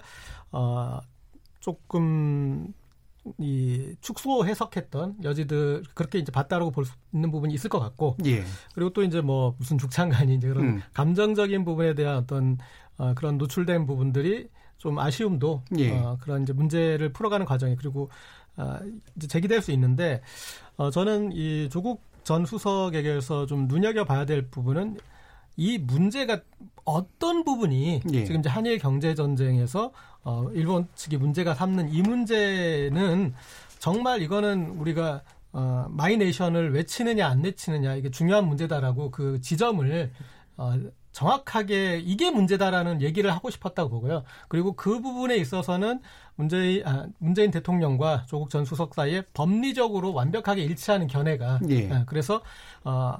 어, 0.51 0.99
조금 1.59 2.71
이 3.39 3.95
축소 4.01 4.45
해석했던 4.45 5.17
여지들 5.23 5.83
그렇게 5.95 6.19
이제 6.19 6.31
봤다라고 6.31 6.69
볼 6.71 6.85
수 6.85 6.93
있는 7.11 7.31
부분이 7.31 7.53
있을 7.55 7.71
것 7.71 7.79
같고, 7.79 8.17
예. 8.25 8.43
그리고 8.75 8.91
또 8.91 9.01
이제 9.03 9.19
뭐 9.21 9.55
무슨 9.57 9.79
죽창간이 9.79 10.35
이제 10.35 10.47
그런 10.47 10.63
음. 10.63 10.81
감정적인 10.93 11.65
부분에 11.65 11.95
대한 11.95 12.17
어떤 12.17 12.59
어, 12.97 13.15
그런 13.15 13.39
노출된 13.39 13.87
부분들이 13.87 14.47
좀 14.77 14.99
아쉬움도 14.99 15.63
예. 15.79 15.97
어, 15.97 16.17
그런 16.21 16.43
이제 16.43 16.53
문제를 16.53 17.11
풀어가는 17.11 17.47
과정이 17.47 17.75
그리고 17.75 18.11
어, 18.57 18.79
이제 19.15 19.27
제기될 19.27 19.61
수 19.61 19.71
있는데 19.71 20.21
어, 20.75 20.89
저는 20.89 21.31
이 21.31 21.69
조국 21.69 22.01
전 22.23 22.45
수석에게서 22.45 23.45
좀 23.45 23.67
눈여겨봐야 23.67 24.25
될 24.25 24.49
부분은 24.49 24.97
이 25.55 25.77
문제가 25.77 26.41
어떤 26.83 27.43
부분이 27.43 28.01
예. 28.13 28.25
지금 28.25 28.41
이제 28.41 28.49
한일 28.49 28.77
경제 28.79 29.15
전쟁에서 29.15 29.91
어, 30.23 30.49
일본 30.53 30.87
측이 30.95 31.17
문제가 31.17 31.55
삼는 31.55 31.93
이 31.93 32.01
문제는 32.01 33.33
정말 33.79 34.21
이거는 34.21 34.71
우리가 34.77 35.21
어, 35.53 35.87
마이네이션을 35.89 36.73
외치느냐 36.73 37.27
안 37.27 37.43
외치느냐 37.43 37.95
이게 37.95 38.11
중요한 38.11 38.47
문제다라고 38.47 39.09
그 39.11 39.41
지점을 39.41 40.11
어, 40.57 40.73
정확하게 41.17 41.97
이게 42.05 42.29
문제다라는 42.29 43.01
얘기를 43.01 43.31
하고 43.31 43.49
싶었다고 43.49 43.89
보고요. 43.89 44.23
그리고 44.49 44.73
그 44.73 45.01
부분에 45.01 45.35
있어서는 45.37 45.99
문재인, 46.35 46.85
아, 46.85 47.07
문재인 47.17 47.49
대통령과 47.49 48.25
조국 48.27 48.51
전 48.51 48.65
수석 48.65 48.93
사이에 48.93 49.23
법리적으로 49.33 50.13
완벽하게 50.13 50.61
일치하는 50.61 51.07
견해가. 51.07 51.59
예. 51.69 51.91
아, 51.91 52.05
그래서, 52.05 52.43
어, 52.83 53.17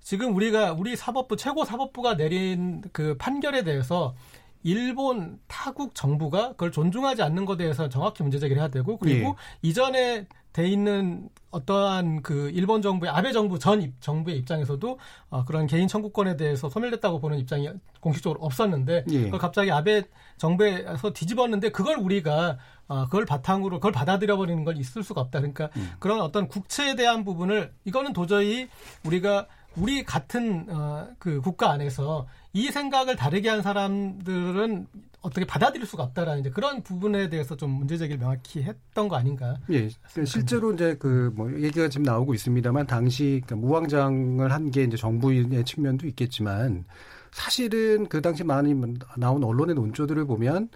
지금 0.00 0.36
우리가, 0.36 0.72
우리 0.74 0.94
사법부, 0.94 1.36
최고 1.36 1.64
사법부가 1.64 2.16
내린 2.16 2.80
그 2.92 3.16
판결에 3.18 3.64
대해서 3.64 4.14
일본 4.62 5.38
타국 5.48 5.94
정부가 5.94 6.50
그걸 6.50 6.72
존중하지 6.72 7.22
않는 7.22 7.44
것에 7.44 7.58
대해서 7.58 7.88
정확히 7.88 8.22
문제 8.22 8.38
제기를 8.38 8.60
해야 8.60 8.68
되고 8.68 8.96
그리고 8.96 9.28
예. 9.28 9.68
이전에 9.68 10.26
돼 10.52 10.68
있는 10.68 11.30
어떠한 11.50 12.22
그 12.22 12.50
일본 12.50 12.82
정부의 12.82 13.10
아베 13.10 13.32
정부 13.32 13.58
전 13.58 13.92
정부의 14.00 14.36
입장에서도 14.38 14.98
어, 15.30 15.44
그런 15.44 15.66
개인 15.66 15.88
청구권에 15.88 16.36
대해서 16.36 16.68
소멸됐다고 16.68 17.20
보는 17.20 17.38
입장이 17.38 17.70
공식적으로 18.00 18.40
없었는데 18.40 19.04
예. 19.10 19.24
그걸 19.24 19.40
갑자기 19.40 19.70
아베 19.70 20.02
정부에서 20.36 21.12
뒤집었는데 21.12 21.70
그걸 21.70 21.96
우리가 21.96 22.58
어, 22.88 23.04
그걸 23.06 23.24
바탕으로 23.24 23.78
그걸 23.78 23.92
받아들여 23.92 24.36
버리는 24.36 24.62
건 24.64 24.76
있을 24.76 25.02
수가 25.02 25.22
없다. 25.22 25.40
그러니까 25.40 25.70
음. 25.76 25.92
그런 25.98 26.20
어떤 26.20 26.48
국채에 26.48 26.94
대한 26.96 27.24
부분을 27.24 27.72
이거는 27.84 28.12
도저히 28.12 28.68
우리가 29.04 29.46
우리 29.76 30.04
같은 30.04 30.66
어, 30.68 31.08
그 31.18 31.40
국가 31.40 31.70
안에서 31.70 32.26
이 32.52 32.70
생각을 32.70 33.16
다르게 33.16 33.48
한 33.48 33.62
사람들은 33.62 34.86
어떻게 35.22 35.46
받아들일 35.46 35.86
수가 35.86 36.02
없다라는 36.02 36.40
이제 36.40 36.50
그런 36.50 36.82
부분에 36.82 37.28
대해서 37.28 37.56
좀 37.56 37.70
문제 37.70 37.96
제기를 37.96 38.18
명확히 38.18 38.62
했던 38.62 39.08
거 39.08 39.16
아닌가? 39.16 39.56
예, 39.70 39.88
그러니까 40.12 40.24
실제로 40.24 40.72
이제 40.72 40.96
그 40.96 41.32
뭐 41.34 41.50
얘기가 41.62 41.88
지금 41.88 42.02
나오고 42.02 42.34
있습니다만 42.34 42.86
당시 42.88 43.40
그러니까 43.46 43.56
무왕장을 43.66 44.50
한 44.52 44.70
게 44.70 44.82
이제 44.82 44.96
정부의 44.96 45.64
측면도 45.64 46.06
있겠지만 46.08 46.84
사실은 47.30 48.06
그 48.08 48.20
당시 48.20 48.42
많이 48.44 48.74
나온 49.16 49.42
언론의 49.44 49.74
논조들을 49.76 50.24
보면 50.26 50.68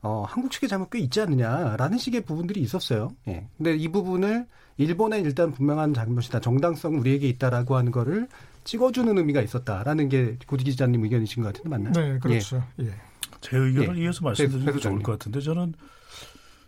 어, 0.00 0.24
한국 0.26 0.50
측의 0.50 0.68
잘못 0.68 0.90
꽤 0.90 0.98
있지 0.98 1.20
않느냐라는 1.20 1.98
식의 1.98 2.22
부분들이 2.22 2.60
있었어요. 2.60 3.10
예. 3.28 3.46
근데 3.56 3.76
이 3.76 3.86
부분을 3.88 4.46
일본에 4.78 5.20
일단 5.20 5.52
분명한 5.52 5.94
잘못이다. 5.94 6.40
정당성 6.40 6.98
우리에게 6.98 7.28
있다라고 7.28 7.76
하는 7.76 7.92
거를 7.92 8.26
찍어주는 8.64 9.16
의미가 9.18 9.40
있었다라는 9.42 10.08
게 10.08 10.36
고디 10.46 10.64
기자님 10.64 11.02
의견이신 11.04 11.42
것 11.42 11.52
같은데 11.52 11.68
맞나요? 11.68 11.92
네, 11.92 12.18
그렇죠. 12.18 12.64
예. 12.80 12.86
예. 12.86 12.94
제 13.40 13.56
의견을 13.56 13.98
예. 13.98 14.04
이어서 14.04 14.24
말씀드리면 14.24 14.78
좋을 14.78 15.02
것 15.02 15.12
같은데 15.12 15.40
저는 15.40 15.74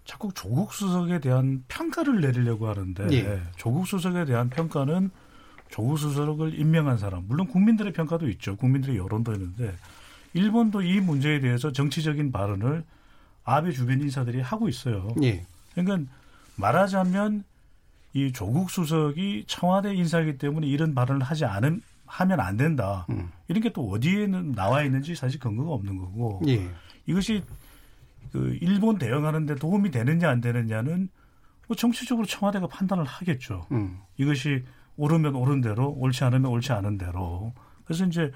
자꾸 0.05 0.31
조국 0.35 0.75
수석에 0.75 1.21
대한 1.21 1.65
평가를 1.69 2.21
내리려고 2.21 2.69
하는데 2.69 3.07
예. 3.13 3.41
조국 3.57 3.87
수석에 3.87 4.25
대한 4.25 4.51
평가는 4.51 5.11
조국 5.71 5.99
수석을 5.99 6.59
임명한 6.59 6.99
사람 6.99 7.25
물론 7.27 7.47
국민들의 7.47 7.93
평가도 7.93 8.29
있죠. 8.31 8.57
국민들의 8.57 8.97
여론도 8.97 9.33
있는데 9.33 9.75
일본도 10.35 10.83
이 10.83 11.01
문제에 11.01 11.41
대해서 11.41 11.73
정치적인 11.73 12.33
발언을 12.33 12.85
아베 13.45 13.73
주변 13.73 14.01
인사들이 14.01 14.41
하고 14.41 14.69
있어요. 14.69 15.15
예. 15.23 15.47
그러니까 15.75 16.11
말하자면 16.57 17.45
이 18.15 18.33
조국 18.33 18.71
수석이 18.71 19.45
청와대 19.47 19.95
인사이기 19.95 20.39
때문에 20.39 20.67
이런 20.67 20.95
발언을 20.95 21.23
하지 21.23 21.45
않은 21.45 21.83
하면 22.07 22.41
안 22.41 22.57
된다. 22.57 23.07
음. 23.11 23.29
이런 23.49 23.63
게 23.63 23.71
또 23.71 23.91
어디에는 23.91 24.53
나와 24.53 24.83
있는지 24.83 25.15
사실 25.17 25.41
근거가 25.41 25.73
없는 25.73 25.99
거고 25.99 26.41
예. 26.47 26.71
이것이 27.07 27.43
그 28.33 28.57
일본 28.61 28.99
대응하는데 28.99 29.57
도움이 29.57 29.91
되느냐 29.91 30.31
안 30.31 30.41
되느냐는 30.41 31.09
뭐 31.67 31.77
정치적으로 31.77 32.27
청와대가 32.27 32.67
판단을 32.69 33.05
하겠죠. 33.05 33.67
음. 33.73 33.99
이것이 34.17 34.65
옳으면 34.97 35.35
옳은 35.35 35.61
대로, 35.61 35.91
옳지 35.91 36.23
않으면 36.25 36.51
옳지 36.53 36.73
않은 36.73 36.99
대로. 36.99 37.53
그래서 37.85 38.05
이제 38.07 38.31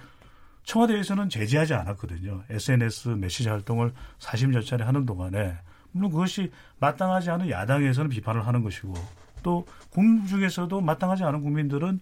청와대에서는 0.64 1.28
제지하지 1.28 1.74
않았거든요. 1.74 2.42
SNS 2.50 3.10
메시지 3.10 3.48
활동을 3.48 3.92
40여 4.18 4.66
차례 4.66 4.84
하는 4.84 5.06
동안에 5.06 5.56
물론 5.92 6.10
그것이 6.10 6.50
마땅하지 6.80 7.30
않은 7.30 7.48
야당에서는 7.50 8.10
비판을 8.10 8.46
하는 8.46 8.62
것이고 8.62 8.92
또 9.42 9.66
국민 9.90 10.26
중에서도 10.26 10.80
마땅하지 10.80 11.24
않은 11.24 11.42
국민들은 11.42 12.00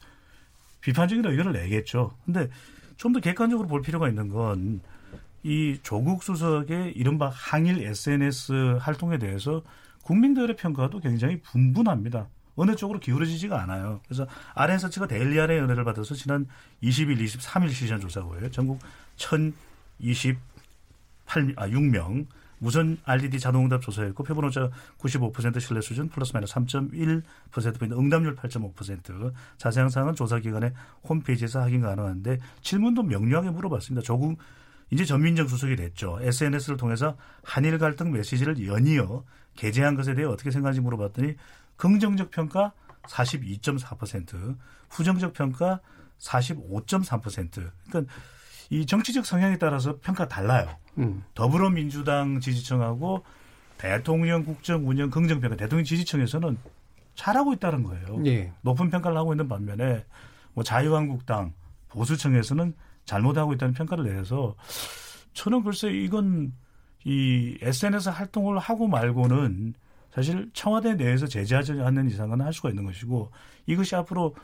비판적인 0.80 1.24
의견을 1.24 1.52
내겠죠. 1.52 2.12
근데 2.24 2.48
좀 2.96 3.12
더 3.12 3.20
객관적으로 3.20 3.68
볼 3.68 3.82
필요가 3.82 4.08
있는 4.08 4.28
건 4.28 4.80
이 5.46 5.78
조국 5.84 6.24
수석의 6.24 6.94
이른바 6.96 7.28
항일 7.28 7.80
SNS 7.80 8.78
활동에 8.80 9.16
대해서 9.16 9.62
국민들의 10.02 10.56
평가도 10.56 10.98
굉장히 10.98 11.40
분분합니다. 11.40 12.26
어느 12.56 12.74
쪽으로 12.74 12.98
기울어지지가 12.98 13.62
않아요. 13.62 14.00
그래서 14.08 14.26
RN서치가 14.54 15.06
데일리안의 15.06 15.60
은혜를 15.60 15.84
받아서 15.84 16.16
지난 16.16 16.48
20일, 16.82 17.22
23일 17.22 17.70
시전 17.70 18.00
조사고요. 18.00 18.50
전국 18.50 18.80
1028, 19.14 20.40
아, 21.56 21.68
6명 21.68 22.26
무선 22.58 22.98
RDD 23.04 23.38
자동응답 23.38 23.82
조사했고 23.82 24.24
표본 24.24 24.46
오차 24.46 24.70
95% 24.98 25.60
신뢰 25.60 25.80
수준 25.80 26.08
플러스 26.08 26.32
마이너스 26.32 26.54
3.1%포인트 26.54 27.94
응답률 27.94 28.36
8.5% 28.36 29.32
자세한 29.58 29.90
사항은 29.90 30.14
조사 30.14 30.38
기관의 30.38 30.72
홈페이지에서 31.04 31.60
확인 31.60 31.82
가능한데 31.82 32.38
질문도 32.62 33.02
명료하게 33.02 33.50
물어봤습니다. 33.50 34.04
조금 34.04 34.36
이제 34.90 35.04
전민정 35.04 35.48
수석이 35.48 35.76
됐죠. 35.76 36.18
SNS를 36.20 36.76
통해서 36.76 37.16
한일 37.42 37.78
갈등 37.78 38.12
메시지를 38.12 38.66
연이어 38.66 39.24
게재한 39.56 39.94
것에 39.96 40.14
대해 40.14 40.26
어떻게 40.26 40.50
생각하는지 40.50 40.80
물어봤더니 40.80 41.34
긍정적 41.76 42.30
평가 42.30 42.72
42.4%, 43.02 44.56
부정적 44.88 45.32
평가 45.32 45.80
45.3%. 46.18 47.70
그러니까 47.88 48.12
이 48.70 48.86
정치적 48.86 49.24
성향에 49.24 49.58
따라서 49.58 49.98
평가 50.00 50.28
달라요. 50.28 50.68
음. 50.98 51.24
더불어민주당 51.34 52.40
지지층하고 52.40 53.24
대통령 53.78 54.44
국정 54.44 54.88
운영 54.88 55.10
긍정 55.10 55.40
평가 55.40 55.56
대통령 55.56 55.84
지지층에서는 55.84 56.56
잘하고 57.14 57.52
있다는 57.54 57.82
거예요. 57.82 58.22
예. 58.26 58.52
높은 58.62 58.90
평가를 58.90 59.16
하고 59.16 59.32
있는 59.32 59.48
반면에 59.48 60.04
뭐 60.54 60.64
자유한국당 60.64 61.52
보수층에서는 61.88 62.74
잘못하고 63.04 63.54
있다는 63.54 63.74
평가를 63.74 64.04
내서 64.04 64.54
저는 65.32 65.62
글쎄 65.62 65.90
이건 65.90 66.52
이 67.04 67.56
SNS 67.60 68.08
활동을 68.10 68.58
하고 68.58 68.88
말고는 68.88 69.74
사실 70.10 70.50
청와대 70.54 70.94
내에서 70.94 71.26
제재하지 71.26 71.72
않는 71.72 72.08
이상은 72.08 72.40
할 72.40 72.52
수가 72.52 72.70
있는 72.70 72.84
것이고 72.84 73.30
이것이 73.66 73.94
앞으로 73.96 74.34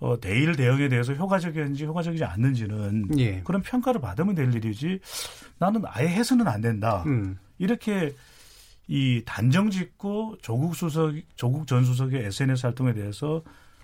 어, 0.00 0.18
대일 0.20 0.54
대응에 0.54 0.88
대해서 0.88 1.12
효과적인지 1.12 1.84
효과적이지 1.84 2.24
않는지는 2.24 3.18
예. 3.18 3.40
그런 3.44 3.62
평가를 3.62 4.00
받으면 4.00 4.34
될 4.34 4.54
일이지 4.54 5.00
나는 5.58 5.82
아예 5.86 6.08
해서는 6.08 6.46
안 6.46 6.60
된다. 6.60 7.02
음. 7.06 7.38
이렇게 7.58 8.14
이 8.86 9.22
단정 9.26 9.70
짓고 9.70 10.36
조국 10.40 10.76
수석, 10.76 11.14
조국 11.34 11.66
전 11.66 11.84
수석의 11.84 12.24
SNS 12.26 12.66
활동에 12.66 12.94
대해서 12.94 13.42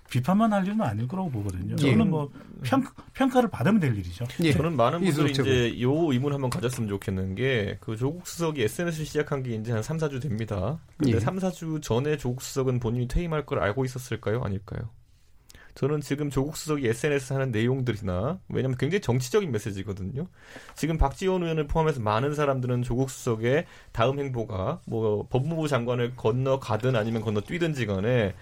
비판만 0.09 0.53
할 0.53 0.65
일은 0.65 0.79
아닐 0.81 1.07
거라고 1.07 1.29
보거든요. 1.31 1.75
예. 1.79 1.91
저는 1.91 2.09
뭐 2.09 2.31
평, 2.63 2.83
평가를 3.13 3.49
받으면 3.49 3.79
될 3.79 3.97
일이죠. 3.97 4.25
예. 4.43 4.51
저는 4.51 4.75
많은 4.75 5.01
분들이 5.01 5.31
이제 5.31 5.81
요 5.81 6.11
의문 6.11 6.31
한번 6.31 6.49
가졌으면 6.49 6.87
좋겠는 6.89 7.35
게 7.35 7.77
그 7.81 7.97
조국 7.97 8.27
수석이 8.27 8.61
SNS를 8.63 9.05
시작한 9.05 9.43
게 9.43 9.55
이제 9.55 9.71
한 9.71 9.83
3, 9.83 9.97
4주 9.97 10.21
됩니다. 10.21 10.79
근데 10.97 11.15
예. 11.15 11.19
3, 11.19 11.37
4주 11.39 11.81
전에 11.81 12.17
조국 12.17 12.41
수석은 12.41 12.79
본인이 12.79 13.07
퇴임할 13.07 13.45
걸 13.45 13.59
알고 13.59 13.83
있었을까요? 13.83 14.41
아닐까요? 14.43 14.89
저는 15.75 15.99
지금 15.99 16.29
조국 16.29 16.55
수석이 16.55 16.87
SNS 16.87 17.33
하는 17.33 17.51
내용들이나 17.51 18.39
왜냐하면 18.49 18.77
굉장히 18.77 19.01
정치적인 19.01 19.51
메시지거든요. 19.51 20.27
지금 20.75 20.97
박지원 20.97 21.43
의원을 21.43 21.67
포함해서 21.67 21.99
많은 21.99 22.33
사람들은 22.33 22.83
조국 22.83 23.09
수석의 23.09 23.65
다음 23.91 24.19
행보가 24.19 24.79
뭐 24.87 25.27
법무부 25.29 25.67
장관을 25.67 26.15
건너 26.15 26.59
가든 26.59 26.95
아니면 26.95 27.21
건너 27.21 27.41
뛰든지 27.41 27.85
간에 27.85 28.33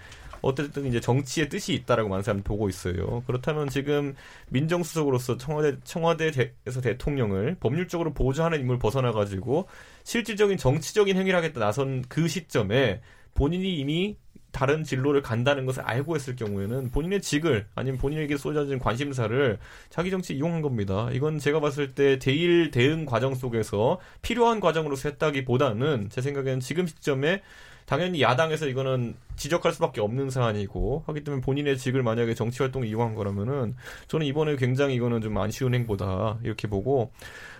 어쨌든 0.42 0.86
이제 0.86 1.00
정치의 1.00 1.48
뜻이 1.48 1.72
있다라고 1.74 2.08
많은 2.08 2.22
사람들이 2.22 2.44
보고 2.44 2.68
있어요. 2.68 3.22
그렇다면 3.26 3.68
지금 3.68 4.14
민정수석으로서 4.50 5.36
청와대 5.38 5.76
청와대에서 5.82 6.80
대통령을 6.82 7.56
법률적으로 7.58 8.12
보좌하는 8.12 8.60
인물 8.60 8.78
벗어나 8.78 9.10
가지고 9.10 9.66
실질적인 10.04 10.58
정치적인 10.58 11.16
행위를 11.16 11.36
하겠다 11.36 11.58
나선 11.58 12.04
그 12.08 12.28
시점에 12.28 13.00
본인이 13.34 13.76
이미 13.78 14.16
다른 14.54 14.84
진로를 14.84 15.20
간다는 15.20 15.66
것을 15.66 15.82
알고 15.82 16.14
있을 16.16 16.36
경우에는 16.36 16.92
본인의 16.92 17.20
직을 17.20 17.66
아니면 17.74 17.98
본인에게 17.98 18.36
쏟아진 18.36 18.78
관심사를 18.78 19.58
자기 19.90 20.10
정치에 20.10 20.36
이용한 20.36 20.62
겁니다. 20.62 21.08
이건 21.12 21.40
제가 21.40 21.58
봤을 21.58 21.92
때 21.92 22.20
대일 22.20 22.70
대응 22.70 23.04
과정 23.04 23.34
속에서 23.34 23.98
필요한 24.22 24.60
과정으로서 24.60 25.08
했다기보다는 25.10 26.08
제 26.08 26.22
생각에는 26.22 26.60
지금 26.60 26.86
시점에 26.86 27.42
당연히 27.86 28.22
야당에서 28.22 28.66
이거는 28.66 29.14
지적할 29.36 29.72
수밖에 29.72 30.00
없는 30.00 30.30
사안이고 30.30 31.04
하기 31.06 31.22
때문에 31.22 31.42
본인의 31.42 31.76
직을 31.76 32.02
만약에 32.02 32.34
정치 32.34 32.62
활동에 32.62 32.86
이용한 32.86 33.14
거라면은 33.14 33.74
저는 34.08 34.24
이번에 34.24 34.56
굉장히 34.56 34.94
이거는 34.94 35.20
좀 35.20 35.36
안 35.36 35.50
쉬운 35.50 35.74
행보다 35.74 36.38
이렇게 36.44 36.68
보고 36.68 37.10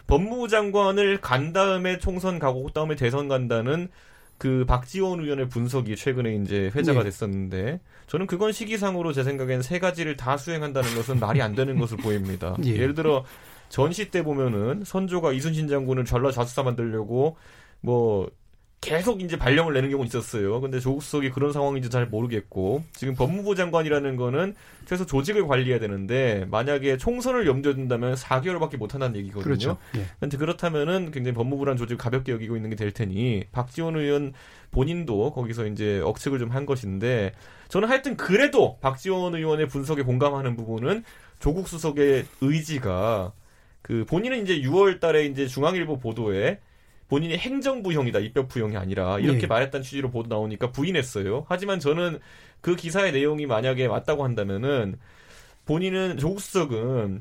법무부 0.07 0.49
장관을 0.49 1.21
간 1.21 1.53
다음에 1.53 1.99
총선 1.99 2.39
가고 2.39 2.63
그 2.63 2.73
다음에 2.73 2.95
대선 2.95 3.27
간다는 3.29 3.89
그 4.39 4.65
박지원 4.67 5.21
의원의 5.21 5.49
분석이 5.49 5.97
최근에 5.97 6.37
이제 6.37 6.71
회자가 6.75 7.01
네. 7.01 7.05
됐었는데 7.05 7.81
저는 8.07 8.27
그건 8.27 8.53
시기상으로 8.53 9.13
제 9.13 9.23
생각엔 9.23 9.63
세 9.63 9.79
가지를 9.79 10.17
다 10.17 10.37
수행한다는 10.37 10.95
것은 10.95 11.21
말이 11.21 11.41
안 11.41 11.55
되는 11.55 11.79
것을 11.79 11.97
보입니다. 11.99 12.57
예. 12.65 12.71
예를 12.71 12.95
들어 12.95 13.25
전시 13.69 14.11
때 14.11 14.23
보면은 14.23 14.83
선조가 14.85 15.33
이순신 15.33 15.69
장군을 15.69 16.05
전라 16.05 16.31
좌수사 16.31 16.63
만들려고 16.63 17.37
뭐 17.81 18.29
계속 18.85 19.23
이제 19.23 19.39
발령을 19.39 19.73
내는 19.75 19.91
경우는 19.91 20.07
있었어요. 20.07 20.61
근데 20.61 20.79
조국 20.79 21.03
수석이 21.03 21.31
그런 21.31 21.53
상황인지 21.53 21.91
잘 21.91 22.07
모르겠고 22.07 22.85
지금 22.93 23.15
법무부 23.15 23.55
장관이라는 23.55 24.17
거는 24.17 24.55
최소 24.85 25.07
조직을 25.07 25.47
관리해야 25.47 25.79
되는데 25.79 26.47
만약에 26.51 26.99
총선을 26.99 27.47
염두에 27.47 27.75
둔다면 27.75 28.15
4개월밖에 28.15 28.77
못 28.77 28.93
한다는 28.95 29.17
얘기거든요. 29.17 29.43
그렇죠. 29.45 29.79
예. 29.97 30.05
근데 30.21 30.37
그렇다면은 30.37 31.11
굉장히 31.11 31.35
법무부란 31.35 31.77
조직을 31.77 31.97
가볍게 31.97 32.33
여기고 32.33 32.57
있는 32.57 32.71
게 32.71 32.77
될 32.77 32.91
테니 32.93 33.45
박지원 33.53 33.97
의원 33.97 34.35
본인도 34.73 35.33
거기서 35.33 35.67
이제 35.67 36.01
억측을 36.01 36.39
좀 36.39 36.51
한 36.51 36.67
것인데 36.67 37.33
저는 37.69 37.89
하여튼 37.89 38.17
그래도 38.17 38.77
박지원 38.81 39.35
의원의 39.35 39.69
분석에 39.69 40.03
공감하는 40.03 40.57
부분은 40.57 41.05
조국 41.41 41.69
수석의 41.69 42.27
의지가 42.43 43.33
그 43.83 44.05
본인은 44.09 44.43
이제 44.43 44.61
6월 44.61 45.01
달에 45.01 45.25
이제 45.27 45.47
중앙일보 45.47 45.99
보도에 45.99 46.59
본인이 47.15 47.37
행정부형이다 47.37 48.19
입법부형이 48.19 48.77
아니라 48.77 49.21
이렇게 49.21 49.43
네. 49.43 49.47
말했다는 49.47 49.85
취지로 49.85 50.11
보도 50.11 50.29
나오니까 50.29 50.73
부인했어요. 50.73 51.47
하지만 51.49 51.79
저는 51.79 52.19
그 52.61 52.75
기사의 52.75 53.13
내용이 53.13 53.47
만약에 53.47 53.87
맞다고 53.87 54.25
한다면은 54.25 54.97
본인은 55.65 56.19
조국 56.19 56.41
수석은 56.41 57.21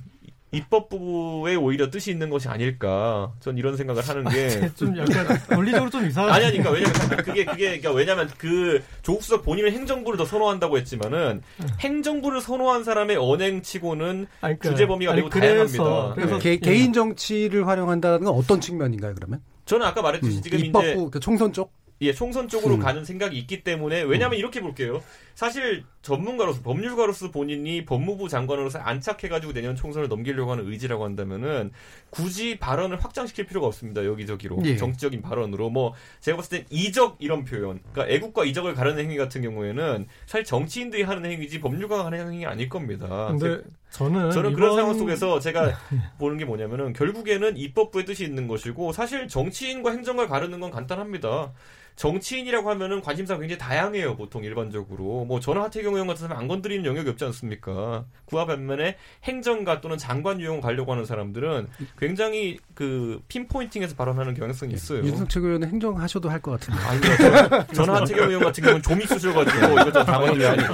입법부에 0.51 1.53
오히려 1.56 1.91
뜻이 1.91 2.10
있는 2.10 2.32
것이 2.32 2.47
아닐까. 2.47 3.34
전 3.39 3.56
이런 3.60 3.77
생각을 3.77 4.01
하는 4.01 4.23
게. 4.29 4.71
좀 4.75 4.97
약간 4.97 5.39
논리적으로 5.51 5.91
좀 5.91 6.08
이상한. 6.08 6.34
아니, 6.34 6.45
아니, 6.45 6.58
그러니까 6.58 6.71
왜냐면 6.71 7.17
그게, 7.23 7.45
그게, 7.45 7.65
그러니까 7.65 7.91
왜냐면 7.91 8.29
그 8.39 8.84
조국수석 9.03 9.43
본인은 9.43 9.73
행정부를 9.73 10.17
더 10.17 10.25
선호한다고 10.25 10.79
했지만은 10.79 11.43
행정부를 11.82 12.41
선호한 12.41 12.84
사람의 12.84 13.17
언행치고는 13.17 14.25
그러니까, 14.39 14.69
주제 14.69 14.88
범위가 14.88 15.13
매우 15.13 15.29
다양합니다. 15.29 16.13
그래서 16.15 16.39
네. 16.39 16.58
개, 16.58 16.73
인 16.73 16.93
정치를 16.93 17.67
활용한다는 17.67 18.23
건 18.23 18.34
어떤 18.34 18.60
측면인가요, 18.60 19.13
그러면? 19.13 19.39
저는 19.65 19.86
아까 19.86 20.02
말했듯이 20.02 20.38
음, 20.38 20.41
지금 20.41 20.60
이제 20.60 20.95
그 21.12 21.19
총선 21.19 21.54
쪽 21.54 21.71
예, 22.04 22.12
총선 22.12 22.49
쪽으로 22.49 22.76
음. 22.76 22.80
가는 22.80 23.06
생각이 23.06 23.38
있기 23.39 23.63
때문에 23.63 24.02
왜냐하면 24.02 24.38
음. 24.38 24.39
이렇게 24.39 24.60
볼게요. 24.62 25.02
사실 25.36 25.84
전문가로서 26.02 26.62
법률가로서 26.62 27.32
본인이 27.32 27.86
법무부 27.86 28.28
장관으로서 28.28 28.80
안착해가지고 28.80 29.54
내년 29.54 29.76
총선을 29.76 30.10
넘기려고 30.10 30.52
하는 30.52 30.69
의지라고 30.69 31.06
한다면은 31.06 31.71
굳이 32.10 32.58
발언을 32.60 33.02
확장시킬 33.02 33.45
필요가 33.45 33.67
없습니다. 33.67 34.06
여기저기로 34.06 34.60
예. 34.65 34.76
정치적인 34.76 35.21
발언으로 35.21 35.69
뭐 35.69 35.93
제가 36.19 36.38
봤을 36.38 36.58
땐 36.58 36.65
이적 36.69 37.17
이런 37.19 37.45
표현, 37.45 37.80
그러니까 37.93 38.13
애국과 38.13 38.43
이적을 38.45 38.73
가르는 38.73 39.04
행위 39.04 39.15
같은 39.15 39.41
경우에는 39.41 40.08
사실 40.26 40.43
정치인들이 40.43 41.04
하는 41.04 41.30
행위지 41.30 41.62
법률가가 41.62 42.06
하는 42.06 42.34
행위 42.34 42.45
아닐 42.45 42.67
겁니다. 42.67 43.28
근데 43.28 43.63
저는 43.93 44.32
저는 44.32 44.51
이번... 44.51 44.53
그런 44.56 44.75
상황 44.75 44.97
속에서 44.97 45.39
제가 45.39 45.71
보는 46.17 46.38
게 46.39 46.45
뭐냐면은 46.45 46.93
결국에는 46.93 47.56
입법부의 47.56 48.06
뜻이 48.06 48.23
있는 48.23 48.47
것이고 48.47 48.91
사실 48.91 49.27
정치인과 49.27 49.91
행정가 49.91 50.27
가르는 50.27 50.60
건 50.60 50.71
간단합니다. 50.71 51.53
정치인이라고 51.95 52.69
하면은 52.71 53.01
관심사가 53.01 53.39
굉장히 53.39 53.60
다양해요, 53.60 54.15
보통 54.15 54.43
일반적으로. 54.43 55.25
뭐 55.25 55.39
저는 55.39 55.62
하태경 55.63 55.93
의원 55.93 56.08
같은 56.08 56.21
사람 56.27 56.39
안 56.39 56.47
건드리는 56.47 56.86
영역이 56.86 57.10
없지 57.12 57.25
않습니까? 57.25 58.06
그와 58.25 58.45
반면에 58.45 58.97
행정가 59.23 59.82
또는 59.82 59.97
장관 59.97 60.39
유용 60.39 60.62
가려고 60.62 60.91
하는 60.91 61.06
사람들은 61.06 61.67
굉장히 61.99 62.58
그 62.73 63.21
핀포인팅에서 63.27 63.95
발언하는 63.95 64.34
경향성이 64.34 64.73
있어요. 64.73 64.99
윤석 65.03 65.29
최고위원은 65.29 65.67
행정하셔도 65.69 66.29
할 66.29 66.43
것 66.43 66.60
같은데. 66.60 66.79
아니요. 66.82 67.63
저는 67.73 67.93
하태경 67.93 68.27
의원 68.29 68.43
같은 68.43 68.63
경우는 68.63 68.82
좀 68.82 69.01
있으셔가지고 69.01 69.65
이것저것 69.73 70.03
당황이 70.03 70.45
아니에요. 70.45 70.69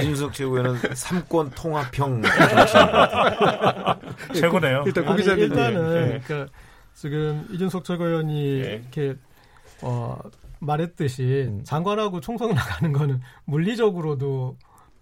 이준석 0.00 0.34
최고위원은 0.34 0.76
삼권 0.94 1.50
통합형 1.52 2.22
최고네요. 4.34 4.82
일단 4.86 5.04
고 5.06 5.14
기자님 5.14 5.44
일단은 5.44 5.94
네. 6.10 6.20
그러니까 6.26 6.52
지금 6.94 7.46
이준석 7.52 7.84
최고위원이 7.84 8.62
네. 8.62 8.80
이렇게 8.82 9.14
어 9.82 10.18
말했듯이 10.64 11.46
음. 11.48 11.64
장관하고 11.64 12.20
총선 12.20 12.50
나가는 12.54 12.92
거는 12.92 13.20
물리적으로도 13.44 14.56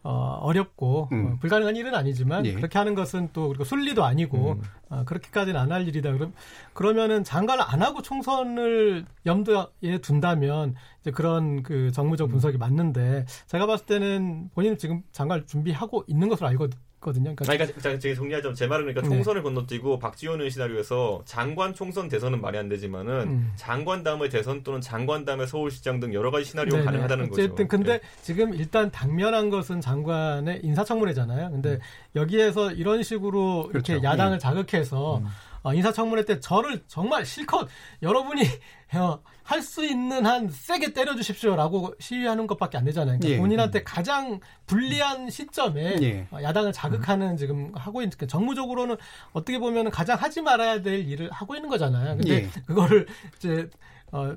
어, 0.05 0.11
어렵고 0.43 1.09
음. 1.13 1.27
어, 1.27 1.37
불가능한 1.41 1.77
일은 1.77 1.95
아니지만 1.95 2.45
예. 2.45 2.55
그렇게 2.55 2.77
하는 2.77 2.97
것은 2.97 3.29
또 3.33 3.49
그리고 3.49 3.63
순리도 3.63 4.05
아니고 4.05 4.53
음. 4.55 4.63
어, 4.89 5.05
그렇게까지는 5.05 5.61
안 5.61 5.71
할 5.71 5.87
일이다. 5.87 6.13
그럼 6.13 6.33
그러면은 6.73 7.23
장관을 7.23 7.63
안 7.65 7.83
하고 7.83 8.03
총선을 8.03 9.07
염두에 9.27 9.99
둔다면 10.03 10.75
이제 11.03 11.13
그런 11.13 11.63
그 11.63 11.93
정무적 11.93 12.31
분석이 12.31 12.59
맞는데 12.59 13.27
제가 13.47 13.67
봤을 13.67 13.87
때는 13.87 14.51
본인은 14.55 14.77
지금 14.79 15.03
장관을 15.13 15.47
준비하고 15.47 16.03
있는 16.09 16.29
것으로 16.29 16.49
알고 16.49 16.69
거든요. 17.03 17.35
그러니까, 17.37 17.67
그러니까 17.67 17.83
제가, 17.83 17.99
제가 17.99 18.15
정리하자면 18.15 18.55
제 18.55 18.67
말은 18.67 18.87
그러니까 18.87 19.03
네. 19.03 19.09
총선을 19.09 19.43
네. 19.43 19.43
건너뛰고 19.43 19.99
박지원 19.99 20.41
의 20.41 20.51
시나리오에서 20.51 21.23
장관 21.27 21.75
총선 21.75 22.09
대선은 22.09 22.41
말이 22.41 22.57
안 22.57 22.69
되지만은 22.69 23.15
음. 23.29 23.53
장관 23.57 24.03
다음에 24.03 24.29
대선 24.31 24.63
또는 24.63 24.81
장관 24.81 25.25
다음에 25.27 25.47
서울시장 25.47 26.01
등 26.01 26.15
여러 26.15 26.31
가지 26.31 26.47
시나리오가 26.47 26.79
네네. 26.79 26.87
가능하다는 26.87 27.25
어쨌든 27.25 27.37
거죠. 27.37 27.53
어쨌든 27.53 27.69
근데 27.69 27.99
네. 27.99 28.01
지금 28.23 28.55
일단 28.55 28.91
당면한 28.91 29.51
것은 29.51 29.81
장관의 29.81 30.61
인사청문회잖아요. 30.63 31.51
근데 31.51 31.71
음. 31.73 31.79
여기에서 32.17 32.71
이런 32.71 33.03
식으로 33.03 33.69
그렇죠. 33.69 33.93
이렇게 33.93 34.07
야당을 34.07 34.37
음. 34.37 34.39
자극해서 34.39 35.19
음. 35.19 35.27
어, 35.63 35.75
인사청문회 35.75 36.25
때 36.25 36.41
저를 36.41 36.83
정말 36.87 37.25
실컷 37.25 37.69
여러분이 38.03 38.43
어, 38.95 39.21
할수 39.43 39.85
있는 39.85 40.27
한 40.27 40.49
세게 40.49 40.93
때려주십시오라고 40.93 41.95
시위하는 41.99 42.47
것밖에 42.47 42.79
안 42.79 42.85
되잖아요. 42.85 43.19
그러니까 43.19 43.37
예. 43.37 43.39
본인한테 43.39 43.83
가장 43.83 44.41
불리한 44.67 45.31
시점에 45.31 45.97
예. 46.03 46.27
어, 46.31 46.43
야당을 46.43 46.73
자극하는 46.73 47.37
지금 47.37 47.73
하고 47.75 48.03
있는 48.03 48.17
정무적으로는 48.29 48.97
어떻게 49.33 49.59
보면 49.59 49.91
가장 49.91 50.19
하지 50.19 50.43
말아야 50.43 50.83
될 50.83 51.09
일을 51.09 51.31
하고 51.31 51.55
있는 51.55 51.69
거잖아요. 51.69 52.17
근데 52.17 52.35
예. 52.35 52.49
그거를 52.67 53.07
이제 53.37 53.69
어, 54.13 54.37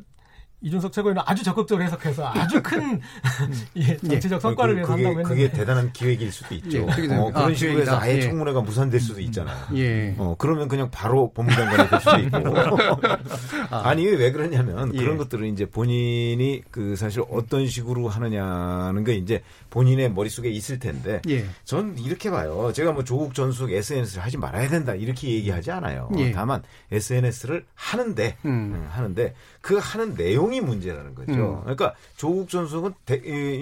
이준석 0.66 0.92
최고위는 0.92 1.22
아주 1.26 1.44
적극적으로 1.44 1.86
해석해서 1.86 2.28
아주 2.28 2.62
큰 2.64 3.00
예, 3.78 3.98
정치적 3.98 4.42
성과를 4.42 4.74
그, 4.74 4.78
위해서 4.78 4.92
그게, 4.94 5.06
한다고 5.06 5.20
했는데 5.20 5.44
그게 5.44 5.58
대단한 5.58 5.94
기획일 5.94 6.32
수도 6.32 6.56
있죠. 6.56 6.80
예, 6.80 6.82
어, 7.16 7.32
그런 7.32 7.52
아, 7.52 7.54
식으로 7.54 7.82
해서 7.82 8.00
아예 8.00 8.16
예. 8.16 8.22
청문회가 8.22 8.62
무산될 8.62 9.00
수도 9.00 9.22
있잖아요. 9.22 9.58
예. 9.76 10.16
어, 10.18 10.36
그러면 10.40 10.68
그냥 10.68 10.90
바로 10.90 11.32
법무장관이 11.34 11.90
될 11.90 12.00
수도 12.00 12.18
있고. 12.18 12.78
아. 13.70 13.90
아니 13.90 14.08
왜 14.08 14.32
그러냐면 14.32 14.92
예. 14.96 14.98
그런 14.98 15.18
것들은 15.18 15.48
이제 15.54 15.66
본인이 15.66 16.64
그 16.72 16.96
사실 16.96 17.24
어떤 17.30 17.68
식으로 17.68 18.08
하느냐는 18.10 19.04
게 19.04 19.14
이제 19.14 19.44
본인의 19.70 20.14
머릿속에 20.14 20.50
있을 20.50 20.80
텐데 20.80 21.22
예. 21.30 21.46
전 21.64 21.96
이렇게 22.00 22.32
봐요. 22.32 22.72
제가 22.74 22.92
뭐 22.92 23.04
조국 23.04 23.36
전수석 23.36 23.72
SNS를 23.72 24.24
하지 24.24 24.38
말아야 24.38 24.68
된다 24.68 24.96
이렇게 24.96 25.30
얘기하지 25.30 25.70
않아요. 25.72 26.10
예. 26.18 26.32
다만 26.32 26.64
SNS를 26.92 27.66
하는데 27.76 28.38
음. 28.46 28.50
음, 28.50 28.88
하는데 28.90 29.34
그 29.66 29.80
하는 29.82 30.14
내용이 30.14 30.62
문제라는 30.62 31.16
거죠. 31.16 31.32
음. 31.32 31.60
그러니까 31.62 31.96
조국 32.18 32.50
전수석은 32.50 32.94
대, 33.04 33.16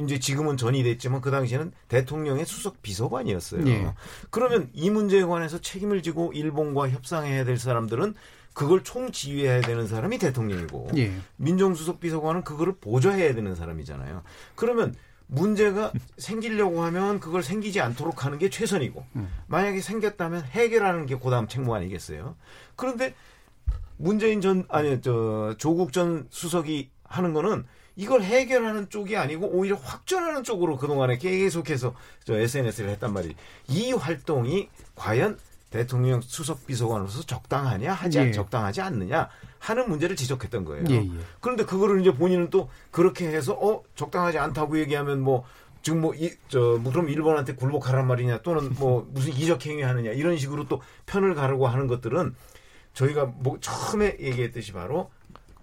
이제 0.03 0.19
지금은 0.19 0.57
전이 0.57 0.83
됐지만 0.83 1.21
그 1.21 1.31
당시에는 1.31 1.71
대통령의 1.87 2.45
수석 2.45 2.81
비서관이었어요. 2.81 3.65
예. 3.69 3.93
그러면 4.29 4.69
이 4.73 4.89
문제에 4.89 5.23
관해서 5.23 5.61
책임을 5.61 6.03
지고 6.03 6.33
일본과 6.33 6.89
협상해야 6.89 7.45
될 7.45 7.57
사람들은 7.57 8.15
그걸 8.51 8.83
총지휘해야 8.83 9.61
되는 9.61 9.87
사람이 9.87 10.17
대통령이고 10.17 10.89
예. 10.97 11.13
민정수석 11.37 12.01
비서관은 12.01 12.43
그거를 12.43 12.73
보좌해야 12.81 13.33
되는 13.33 13.55
사람이잖아요. 13.55 14.23
그러면 14.55 14.93
문제가 15.27 15.93
생기려고 16.17 16.83
하면 16.83 17.21
그걸 17.21 17.43
생기지 17.43 17.79
않도록 17.79 18.25
하는 18.25 18.39
게 18.39 18.49
최선이고 18.49 19.05
음. 19.15 19.29
만약에 19.47 19.79
생겼다면 19.79 20.43
해결하는 20.43 21.05
게 21.05 21.17
그다음 21.17 21.47
책무 21.47 21.73
아니겠어요? 21.73 22.35
그런데 22.75 23.15
문재인 23.97 24.41
전 24.41 24.65
아니 24.69 25.01
저 25.01 25.55
조국 25.57 25.93
전 25.93 26.27
수석이 26.29 26.89
하는 27.03 27.33
거는 27.33 27.65
이걸 27.95 28.23
해결하는 28.23 28.89
쪽이 28.89 29.15
아니고 29.17 29.47
오히려 29.47 29.75
확전하는 29.75 30.43
쪽으로 30.43 30.77
그동안에 30.77 31.17
계속해서 31.17 31.93
저 32.23 32.35
SNS를 32.35 32.89
했단 32.91 33.13
말이에요. 33.13 33.35
이 33.69 33.91
활동이 33.93 34.69
과연 34.95 35.37
대통령 35.69 36.21
수석 36.21 36.67
비서관으로서 36.67 37.23
적당하냐 37.23 37.93
하지 37.93 38.19
예. 38.19 38.31
적당하지 38.31 38.81
않느냐 38.81 39.27
하는 39.57 39.89
문제를 39.89 40.15
지적했던 40.15 40.65
거예요. 40.65 40.85
예, 40.89 40.95
예. 40.95 41.09
그런데 41.39 41.65
그거를 41.65 42.01
이제 42.01 42.13
본인은 42.13 42.51
또 42.51 42.69
그렇게 42.91 43.27
해서 43.27 43.53
어 43.53 43.81
적당하지 43.95 44.37
않다고 44.37 44.79
얘기하면 44.79 45.21
뭐 45.21 45.45
지금 45.81 46.01
뭐이저 46.01 46.79
뭐 46.81 46.91
그럼 46.91 47.09
일본한테 47.09 47.55
굴복하란 47.55 48.05
말이냐 48.07 48.41
또는 48.43 48.73
뭐 48.77 49.07
무슨 49.11 49.33
이적 49.33 49.65
행위 49.65 49.81
하느냐 49.81 50.11
이런 50.11 50.37
식으로 50.37 50.67
또 50.67 50.81
편을 51.07 51.33
가르고 51.33 51.67
하는 51.67 51.87
것들은 51.87 52.35
저희가 52.93 53.25
뭐 53.25 53.57
처음에 53.59 54.17
얘기했듯이 54.19 54.71
바로 54.73 55.11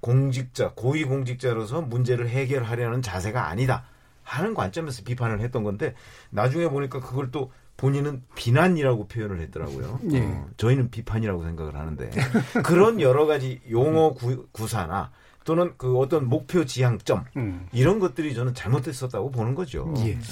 공직자, 0.01 0.73
고위 0.75 1.05
공직자로서 1.05 1.83
문제를 1.83 2.29
해결하려는 2.29 3.03
자세가 3.03 3.49
아니다 3.49 3.85
하는 4.23 4.55
관점에서 4.55 5.03
비판을 5.05 5.41
했던 5.41 5.63
건데 5.65 5.95
나중에 6.31 6.69
보니까 6.69 7.01
그걸 7.01 7.31
또 7.31 7.53
본인은 7.77 8.23
비난이라고 8.35 9.09
표현을 9.09 9.41
했더라고요. 9.41 10.01
네. 10.03 10.21
어, 10.21 10.49
저희는 10.59 10.91
비판이라고 10.91 11.43
생각을 11.45 11.77
하는데 11.77 12.11
그런 12.65 13.01
여러 13.01 13.27
가지 13.27 13.61
용어 13.71 14.13
구, 14.13 14.47
구사나 14.53 15.11
또는 15.45 15.73
그 15.79 15.97
어떤 15.99 16.27
목표 16.29 16.65
지향점 16.67 17.25
음. 17.37 17.67
이런 17.73 17.99
것들이 17.99 18.35
저는 18.35 18.55
잘못됐었다고 18.55 19.31
보는 19.31 19.55
거죠. 19.55 19.93
예. 19.99 20.13
음. 20.13 20.23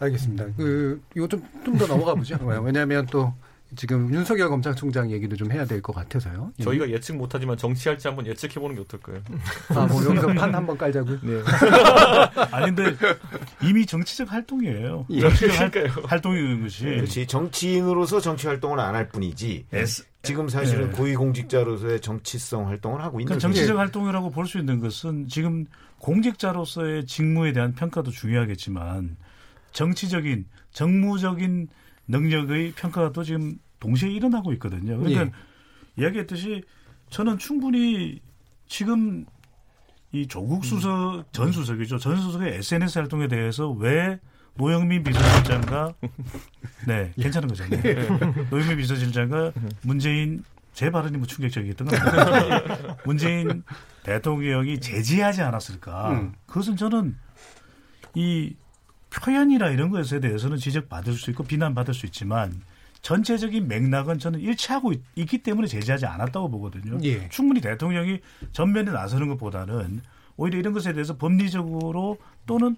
알겠습니다. 0.00 0.46
그 0.56 1.00
이거 1.16 1.26
좀 1.28 1.42
좀 1.64 1.78
더 1.78 1.86
넘어가 1.86 2.14
보죠. 2.14 2.36
왜냐하면 2.62 3.06
또 3.06 3.32
지금 3.74 4.12
윤석열 4.12 4.48
검찰총장 4.50 5.10
얘기도 5.10 5.34
좀 5.36 5.50
해야 5.50 5.64
될 5.64 5.80
것 5.82 5.94
같아서요. 5.94 6.52
예. 6.58 6.62
저희가 6.62 6.88
예측 6.90 7.16
못하지만 7.16 7.56
정치할지 7.56 8.06
한번 8.06 8.26
예측해 8.26 8.54
보는 8.60 8.74
게 8.76 8.82
어떨까요? 8.82 9.20
아, 9.70 9.86
뭐 9.86 10.04
여기서 10.04 10.26
판 10.34 10.54
한번 10.54 10.76
깔자고요? 10.76 11.18
네. 11.22 11.42
아니 12.52 12.74
근데 12.74 12.94
이미 13.62 13.84
정치적 13.86 14.30
활동이에요. 14.30 15.06
예. 15.10 15.20
정치적 15.20 15.74
활, 16.04 16.20
동인 16.20 16.62
것이. 16.62 16.84
그렇지. 16.84 17.26
정치인으로서 17.26 18.20
정치 18.20 18.46
활동을 18.46 18.78
안 18.78 18.94
할 18.94 19.08
뿐이지. 19.08 19.66
S, 19.72 20.04
지금 20.22 20.48
사실은 20.48 20.90
네. 20.90 20.96
고위공직자로서의 20.98 22.00
정치성 22.00 22.68
활동을 22.68 23.00
하고 23.02 23.18
있는 23.20 23.26
그러니까 23.26 23.40
정치적 23.40 23.78
활동이라고 23.78 24.30
볼 24.30 24.46
수 24.46 24.58
있는 24.58 24.80
것은 24.80 25.28
지금 25.28 25.64
공직자로서의 25.98 27.06
직무에 27.06 27.52
대한 27.52 27.74
평가도 27.74 28.10
중요하겠지만 28.10 29.16
정치적인 29.72 30.44
정무적인 30.72 31.68
능력의 32.12 32.72
평가가 32.72 33.12
또 33.12 33.24
지금 33.24 33.58
동시에 33.80 34.10
일어나고 34.10 34.52
있거든요. 34.54 34.98
그러니까 34.98 35.22
예. 35.22 35.32
이야기했듯이 35.96 36.62
저는 37.10 37.38
충분히 37.38 38.20
지금 38.66 39.24
이 40.12 40.26
조국 40.28 40.64
수석 40.64 41.16
음. 41.16 41.22
전 41.32 41.50
수석이죠. 41.50 41.98
전 41.98 42.16
수석의 42.16 42.56
SNS 42.56 42.98
활동에 42.98 43.28
대해서 43.28 43.70
왜 43.70 44.20
노영민 44.54 45.02
비서실장과 45.02 45.94
네 46.86 47.12
괜찮은 47.18 47.48
거죠. 47.48 47.64
네. 47.68 48.06
노영민 48.50 48.76
비서실장과 48.76 49.52
문재인 49.82 50.44
제 50.74 50.90
발언이 50.90 51.16
뭐 51.16 51.26
충격적이었던 51.26 51.86
것 51.86 51.96
같아요. 51.98 52.96
문재인 53.04 53.62
대통령이 54.02 54.80
제지하지 54.80 55.40
않았을까? 55.42 56.12
음. 56.12 56.34
그것은 56.46 56.76
저는 56.76 57.16
이 58.14 58.54
표현이나 59.20 59.68
이런 59.68 59.90
것에 59.90 60.20
대해서는 60.20 60.56
지적받을 60.56 61.14
수 61.14 61.30
있고 61.30 61.44
비난받을 61.44 61.94
수 61.94 62.06
있지만 62.06 62.62
전체적인 63.02 63.66
맥락은 63.68 64.18
저는 64.18 64.40
일치하고 64.40 64.92
있, 64.92 65.26
기 65.26 65.38
때문에 65.38 65.66
제재하지 65.66 66.06
않았다고 66.06 66.50
보거든요. 66.50 66.98
예. 67.02 67.28
충분히 67.28 67.60
대통령이 67.60 68.20
전면에 68.52 68.92
나서는 68.92 69.28
것보다는 69.28 70.00
오히려 70.36 70.58
이런 70.58 70.72
것에 70.72 70.92
대해서 70.92 71.16
법리적으로 71.16 72.18
또는 72.46 72.76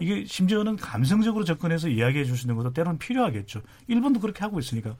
이게 0.00 0.24
심지어는 0.24 0.76
감성적으로 0.76 1.44
접근해서 1.44 1.88
이야기해 1.88 2.24
주시는 2.24 2.56
것도 2.56 2.72
때로는 2.72 2.98
필요하겠죠. 2.98 3.62
일본도 3.86 4.20
그렇게 4.20 4.40
하고 4.40 4.58
있으니까. 4.58 4.96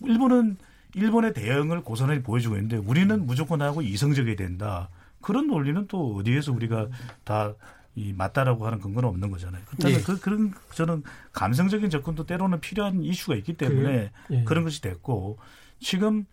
일본은 0.00 0.56
일본의 0.94 1.34
대응을 1.34 1.82
고스란히 1.82 2.22
보여주고 2.22 2.56
있는데 2.56 2.76
우리는 2.76 3.26
무조건 3.26 3.62
하고 3.62 3.82
이성적이어야 3.82 4.36
된다. 4.36 4.88
그런 5.20 5.48
논리는 5.48 5.86
또 5.88 6.16
어디에서 6.16 6.52
우리가 6.52 6.88
다 7.24 7.54
이 7.96 8.12
맞다라고 8.12 8.66
하는 8.66 8.80
근거는 8.80 9.08
없는 9.08 9.30
거잖아요. 9.30 9.62
그렇다면 9.66 9.98
예. 9.98 10.02
그, 10.02 10.18
그런 10.18 10.52
저는 10.72 11.04
감성적인 11.32 11.90
접근도 11.90 12.26
때로는 12.26 12.60
필요한 12.60 13.02
이슈가 13.02 13.36
있기 13.36 13.54
때문에 13.54 14.10
그, 14.26 14.34
예. 14.34 14.44
그런 14.44 14.64
것이 14.64 14.80
됐고 14.80 15.38
지금 15.80 16.26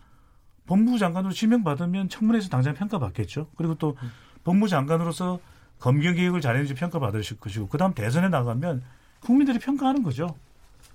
법무부 0.66 0.98
장관으로 0.98 1.32
지명받으면 1.32 2.08
청문회에서 2.08 2.48
당장 2.48 2.74
평가받겠죠. 2.74 3.48
그리고 3.56 3.74
또 3.76 3.96
음. 4.02 4.10
법무부 4.44 4.68
장관으로서 4.68 5.38
검경 5.78 6.14
개혁을 6.14 6.40
잘했는지 6.40 6.74
평가받으실 6.74 7.38
것이고 7.38 7.68
그다음 7.68 7.94
대선에 7.94 8.28
나가면 8.28 8.82
국민들이 9.20 9.58
평가하는 9.58 10.02
거죠. 10.02 10.36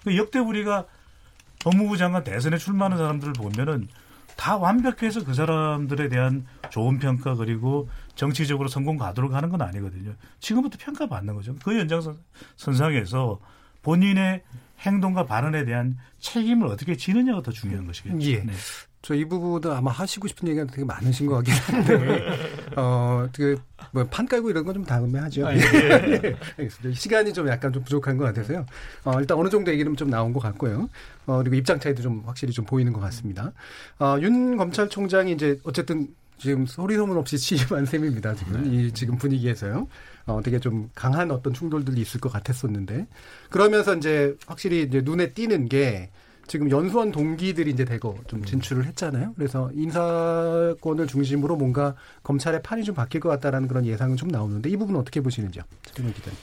그 0.03 0.15
역대 0.18 0.39
우리가 0.39 0.86
법무부 1.63 1.97
장관 1.97 2.24
대선에 2.24 2.57
출마하는 2.57 2.97
사람들을 2.97 3.34
보면은 3.34 3.88
다 4.38 4.56
완벽해서 4.56 5.26
그 5.26 5.34
사람들에 5.34 6.08
대한 6.08 6.46
좋은 6.70 7.00
평가 7.00 7.36
그리고 7.36 7.90
정치적으로 8.16 8.70
성공 8.70 8.98
가도록 8.98 9.34
하는 9.34 9.50
건 9.50 9.62
아니거든요. 9.62 10.14
지금부터 10.40 10.78
평가받는 10.80 11.36
거죠. 11.36 11.56
그 11.64 11.78
연장선상에서 11.78 13.40
본인의 13.82 14.44
행동과 14.80 15.26
발언에 15.26 15.66
대한 15.66 15.98
책임을 16.20 16.68
어떻게 16.68 16.96
지느냐가 16.96 17.42
더 17.42 17.52
중요한 17.52 17.88
것이겠죠. 17.88 18.32
예. 18.32 18.44
네. 18.44 18.54
저이 19.02 19.26
부분도 19.26 19.74
아마 19.74 19.92
하시고 19.92 20.28
싶은 20.28 20.48
얘기가 20.50 20.66
되게 20.68 20.84
많으신 20.84 21.28
것 21.28 21.36
같긴 21.36 21.54
한데, 21.54 22.22
어, 22.80 23.28
그, 23.34 23.57
뭐, 23.91 24.03
판 24.05 24.28
깔고 24.28 24.51
이런 24.51 24.63
건 24.63 24.75
좀 24.75 24.86
다음에 24.86 25.17
하죠. 25.19 25.47
아, 25.47 25.55
예. 25.55 25.57
예. 25.59 26.36
알겠습니다. 26.59 26.99
시간이 26.99 27.34
좀 27.34 27.47
약간 27.47 27.73
좀 27.73 27.84
부족한 27.84 28.17
것 28.17 28.25
같아서요. 28.25 28.65
어, 29.03 29.19
일단 29.19 29.36
어느 29.38 29.49
정도 29.49 29.71
얘기는 29.71 29.95
좀 29.95 30.09
나온 30.11 30.32
것 30.32 30.39
같고요. 30.39 30.88
어, 31.25 31.38
그리고 31.39 31.55
입장 31.55 31.80
차이도 31.80 32.03
좀 32.03 32.21
확실히 32.25 32.53
좀 32.53 32.65
보이는 32.65 32.93
것 32.93 32.99
같습니다. 32.99 33.51
어, 33.99 34.17
윤 34.21 34.57
검찰총장이 34.57 35.32
이제 35.32 35.59
어쨌든 35.63 36.07
지금 36.38 36.67
소리 36.67 36.95
소문 36.95 37.17
없이 37.17 37.36
취임한 37.39 37.88
셈입니다. 37.88 38.36
지금 38.36 38.61
네. 38.63 38.69
이 38.69 38.91
지금 38.91 39.17
분위기에서요. 39.17 39.88
어, 40.28 40.41
되게 40.43 40.59
좀 40.59 40.91
강한 40.93 41.32
어떤 41.32 41.53
충돌들이 41.53 41.99
있을 42.01 42.19
것 42.19 42.32
같았었는데 42.32 43.07
그러면서 43.49 43.95
이제 43.95 44.36
확실히 44.45 44.84
이제 44.84 45.01
눈에 45.01 45.32
띄는 45.34 45.67
게 45.67 46.11
지금 46.48 46.72
연수원 46.72 47.12
동기들이 47.12 47.72
이제 47.72 47.86
대거 47.86 48.16
좀 48.28 48.43
진출을 48.43 48.86
했잖아요. 48.86 49.34
그래서 49.36 49.70
인사권을 49.74 51.08
중심으로 51.08 51.56
뭔가 51.56 51.95
검찰의 52.24 52.62
판이 52.64 52.84
좀 52.84 52.95
바뀔 52.95 53.22
것 53.22 53.30
같다라는 53.30 53.68
그런 53.68 53.86
예상은 53.86 54.16
좀 54.16 54.30
나오는데 54.30 54.70
이 54.70 54.78
부분은 54.78 55.00
어떻게 55.00 55.22
보시는지요? 55.22 55.64
최근 55.93 56.14
기자님. 56.14 56.38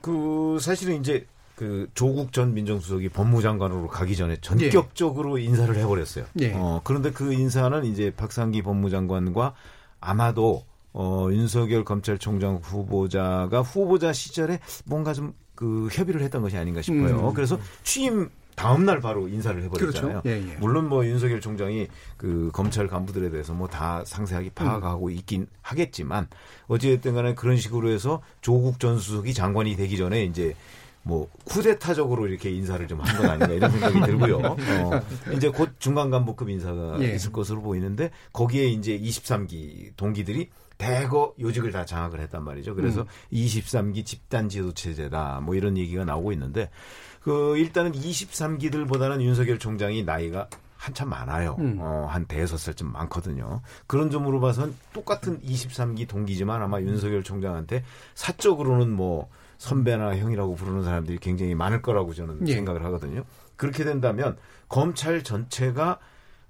그 0.00 0.58
사실은 0.60 1.00
이제 1.00 1.26
그 1.56 1.88
조국 1.94 2.32
전 2.32 2.54
민정수석이 2.54 3.08
법무장관으로 3.08 3.88
가기 3.88 4.14
전에 4.16 4.36
전격적으로 4.40 5.40
예. 5.40 5.44
인사를 5.44 5.74
해버렸어요. 5.74 6.24
예. 6.40 6.52
어, 6.54 6.80
그런데 6.84 7.10
그 7.10 7.32
인사는 7.32 7.84
이제 7.84 8.12
박상기 8.16 8.62
법무장관과 8.62 9.54
아마도 10.00 10.64
어, 10.92 11.28
윤석열 11.30 11.84
검찰총장 11.84 12.60
후보자가 12.62 13.62
후보자 13.62 14.12
시절에 14.12 14.60
뭔가 14.84 15.12
좀 15.12 15.34
그 15.58 15.88
협의를 15.90 16.20
했던 16.22 16.40
것이 16.40 16.56
아닌가 16.56 16.80
싶어요. 16.82 17.30
음. 17.30 17.34
그래서 17.34 17.58
취임 17.82 18.30
다음 18.58 18.84
날 18.84 19.00
바로 19.00 19.28
인사를 19.28 19.62
해버렸잖아요. 19.64 20.22
그렇죠. 20.22 20.28
예, 20.28 20.36
예. 20.52 20.56
물론 20.58 20.88
뭐 20.88 21.06
윤석열 21.06 21.40
총장이 21.40 21.86
그 22.16 22.50
검찰 22.52 22.86
간부들에 22.88 23.30
대해서 23.30 23.54
뭐 23.54 23.68
다 23.68 24.02
상세하게 24.04 24.50
파악하고 24.54 25.06
음. 25.06 25.10
있긴 25.12 25.46
하겠지만 25.62 26.26
어찌됐든 26.66 27.14
간에 27.14 27.34
그런 27.34 27.56
식으로 27.56 27.90
해서 27.90 28.20
조국 28.40 28.80
전 28.80 28.98
수석이 28.98 29.32
장관이 29.34 29.76
되기 29.76 29.96
전에 29.96 30.24
이제 30.24 30.54
뭐 31.02 31.28
쿠데타적으로 31.44 32.26
이렇게 32.26 32.50
인사를 32.50 32.86
좀 32.88 33.00
한 33.00 33.16
건 33.16 33.30
아닌가 33.30 33.54
이런 33.54 33.70
생각이 33.70 34.00
들고요. 34.00 34.38
어, 34.42 35.00
이제 35.34 35.48
곧 35.48 35.70
중간 35.78 36.10
간부급 36.10 36.48
인사가 36.50 36.98
예. 37.00 37.14
있을 37.14 37.30
것으로 37.32 37.62
보이는데 37.62 38.10
거기에 38.32 38.66
이제 38.66 38.98
23기 38.98 39.92
동기들이 39.96 40.50
대거 40.76 41.34
요직을 41.40 41.72
다 41.72 41.84
장악을 41.84 42.20
했단 42.20 42.44
말이죠. 42.44 42.74
그래서 42.74 43.02
음. 43.02 43.06
23기 43.32 44.04
집단 44.04 44.48
지도 44.48 44.72
체제다 44.72 45.40
뭐 45.42 45.54
이런 45.54 45.76
얘기가 45.76 46.04
나오고 46.04 46.32
있는데 46.32 46.70
그 47.28 47.58
일단은 47.58 47.92
23기들보다는 47.92 49.20
윤석열 49.20 49.58
총장이 49.58 50.02
나이가 50.02 50.48
한참 50.78 51.10
많아요. 51.10 51.56
음. 51.58 51.76
어, 51.78 52.06
한 52.08 52.24
대여섯 52.24 52.58
살쯤 52.58 52.90
많거든요. 52.90 53.60
그런 53.86 54.10
점으로 54.10 54.40
봐선 54.40 54.74
똑같은 54.94 55.38
23기 55.42 56.08
동기지만 56.08 56.62
아마 56.62 56.80
윤석열 56.80 57.22
총장한테 57.22 57.84
사적으로는 58.14 58.90
뭐 58.90 59.28
선배나 59.58 60.16
형이라고 60.16 60.54
부르는 60.54 60.84
사람들이 60.84 61.18
굉장히 61.18 61.54
많을 61.54 61.82
거라고 61.82 62.14
저는 62.14 62.48
예. 62.48 62.54
생각을 62.54 62.82
하거든요. 62.86 63.24
그렇게 63.56 63.84
된다면 63.84 64.38
검찰 64.70 65.22
전체가 65.22 65.98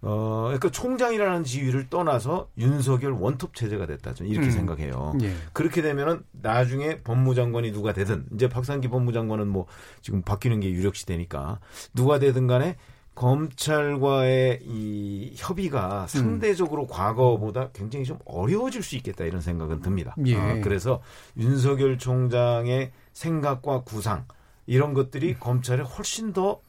어, 0.01 0.45
그러니까 0.45 0.71
총장이라는 0.71 1.45
지위를 1.45 1.89
떠나서 1.89 2.49
윤석열 2.57 3.13
원톱 3.13 3.55
체제가 3.55 3.87
됐다. 3.87 4.15
저는 4.15 4.31
이렇게 4.31 4.49
음. 4.49 4.53
생각해요. 4.53 5.15
예. 5.23 5.35
그렇게 5.53 5.83
되면은 5.83 6.23
나중에 6.33 7.01
법무장관이 7.03 7.73
누가 7.73 7.93
되든 7.93 8.27
이제 8.33 8.49
박상기 8.49 8.89
법무장관은 8.89 9.49
뭐 9.49 9.67
지금 10.01 10.23
바뀌는 10.23 10.61
게 10.61 10.71
유력시되니까 10.71 11.59
누가 11.95 12.19
되든 12.21 12.47
간에 12.47 12.77
검찰과의 13.17 14.61
이 14.63 15.33
협의가 15.37 16.03
음. 16.03 16.07
상대적으로 16.07 16.83
음. 16.83 16.89
과거보다 16.89 17.71
굉장히 17.73 18.05
좀 18.05 18.19
어려워질 18.25 18.85
수 18.85 18.95
있겠다 18.95 19.25
이런 19.25 19.41
생각은 19.41 19.81
듭니다. 19.81 20.15
예. 20.27 20.37
어, 20.37 20.61
그래서 20.63 21.01
윤석열 21.37 21.99
총장의 21.99 22.93
생각과 23.13 23.83
구상 23.83 24.27
이런 24.67 24.95
것들이 24.95 25.35
검찰에 25.35 25.83
훨씬 25.83 26.33
더 26.33 26.61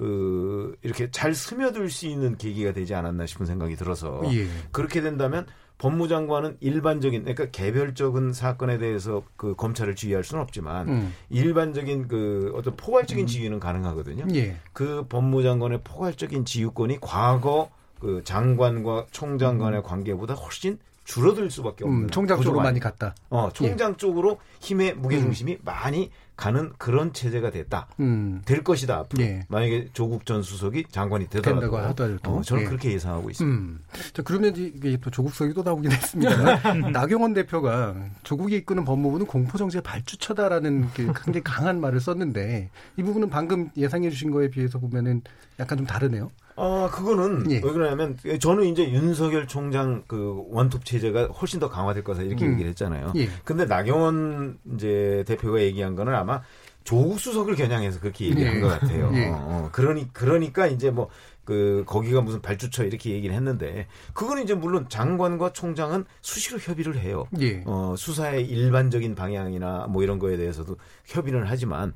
그 0.00 0.74
이렇게 0.80 1.10
잘 1.10 1.34
스며들 1.34 1.90
수 1.90 2.06
있는 2.06 2.38
계기가 2.38 2.72
되지 2.72 2.94
않았나 2.94 3.26
싶은 3.26 3.44
생각이 3.44 3.76
들어서 3.76 4.22
예. 4.32 4.46
그렇게 4.72 5.02
된다면 5.02 5.44
법무장관은 5.76 6.56
일반적인 6.60 7.24
그러니까 7.24 7.50
개별적인 7.50 8.32
사건에 8.32 8.78
대해서 8.78 9.22
그 9.36 9.54
검찰을 9.54 9.96
지휘할 9.96 10.24
수는 10.24 10.42
없지만 10.42 10.88
음. 10.88 11.14
일반적인 11.28 12.08
그 12.08 12.50
어떤 12.56 12.76
포괄적인 12.76 13.24
음. 13.24 13.26
지휘는 13.26 13.60
가능하거든요. 13.60 14.24
예. 14.34 14.56
그 14.72 15.04
법무장관의 15.06 15.80
포괄적인 15.84 16.46
지휘권이 16.46 16.96
과거 17.02 17.68
그 17.98 18.22
장관과 18.24 19.08
총장 19.10 19.58
간의 19.58 19.80
음. 19.80 19.82
관계보다 19.82 20.32
훨씬 20.32 20.78
줄어들 21.10 21.50
수밖에 21.50 21.84
없는 21.84 22.04
음, 22.04 22.10
총장 22.10 22.40
쪽으로 22.40 22.62
많이 22.62 22.78
갔다. 22.78 23.16
어, 23.30 23.50
총장 23.52 23.92
예. 23.92 23.96
쪽으로 23.96 24.38
힘의 24.60 24.94
무게 24.94 25.18
중심이 25.18 25.54
음. 25.54 25.58
많이 25.64 26.08
가는 26.36 26.72
그런 26.78 27.12
체제가 27.12 27.50
됐다. 27.50 27.88
음. 27.98 28.42
될 28.44 28.62
것이다. 28.62 28.96
앞으로. 28.96 29.20
예. 29.24 29.44
만약에 29.48 29.88
조국 29.92 30.24
전 30.24 30.44
수석이 30.44 30.84
장관이 30.88 31.28
되더라도. 31.28 31.76
하더라도. 31.78 32.30
어, 32.30 32.42
저는 32.42 32.62
예. 32.62 32.66
그렇게 32.66 32.92
예상하고 32.92 33.28
있습니다. 33.28 33.58
음. 33.58 33.80
자, 34.12 34.22
그러면 34.22 34.54
이게 34.56 34.96
또 34.98 35.10
조국 35.10 35.32
수석이 35.32 35.52
또 35.52 35.64
나오긴 35.64 35.90
했습니다. 35.90 36.74
나경원 36.92 37.34
대표가 37.34 37.96
조국이 38.22 38.54
이끄는 38.58 38.84
법무부는 38.84 39.26
공포정치의 39.26 39.82
발주처다라는 39.82 40.90
굉장히 40.94 41.42
강한 41.42 41.80
말을 41.80 41.98
썼는데 41.98 42.70
이 42.96 43.02
부분은 43.02 43.30
방금 43.30 43.68
예상해 43.76 44.10
주신 44.10 44.30
거에 44.30 44.48
비해서 44.48 44.78
보면은 44.78 45.22
약간 45.58 45.76
좀 45.76 45.88
다르네요. 45.88 46.30
아, 46.60 46.90
그거는 46.90 47.50
예. 47.50 47.54
왜 47.56 47.60
그러냐면 47.72 48.16
저는 48.40 48.64
이제 48.64 48.90
윤석열 48.90 49.46
총장 49.46 50.04
그 50.06 50.44
원톱 50.50 50.84
체제가 50.84 51.26
훨씬 51.28 51.58
더 51.58 51.68
강화될 51.68 52.04
거다 52.04 52.22
이렇게 52.22 52.44
음. 52.44 52.52
얘기를 52.52 52.70
했잖아요. 52.70 53.12
예. 53.16 53.28
근데 53.44 53.64
나경원 53.64 54.58
이제 54.74 55.24
대표가 55.26 55.60
얘기한 55.60 55.96
거는 55.96 56.14
아마 56.14 56.42
조국 56.84 57.20
수석을 57.20 57.56
겨냥해서 57.56 58.00
그렇게 58.00 58.26
얘기한 58.26 58.56
예. 58.56 58.60
것 58.60 58.68
같아요. 58.68 59.10
예. 59.16 59.28
어, 59.28 59.34
어. 59.34 59.68
그러니 59.72 60.12
그러니까 60.12 60.66
이제 60.66 60.90
뭐 60.90 61.08
그 61.50 61.82
거기가 61.84 62.20
무슨 62.20 62.40
발주처 62.40 62.84
이렇게 62.84 63.10
얘기를 63.10 63.34
했는데 63.34 63.88
그거는 64.14 64.44
이제 64.44 64.54
물론 64.54 64.88
장관과 64.88 65.52
총장은 65.52 66.04
수시로 66.20 66.60
협의를 66.60 66.96
해요. 66.96 67.24
예. 67.40 67.64
어, 67.66 67.96
수사의 67.98 68.46
일반적인 68.46 69.16
방향이나 69.16 69.88
뭐 69.88 70.04
이런 70.04 70.20
거에 70.20 70.36
대해서도 70.36 70.76
협의를 71.06 71.50
하지만 71.50 71.92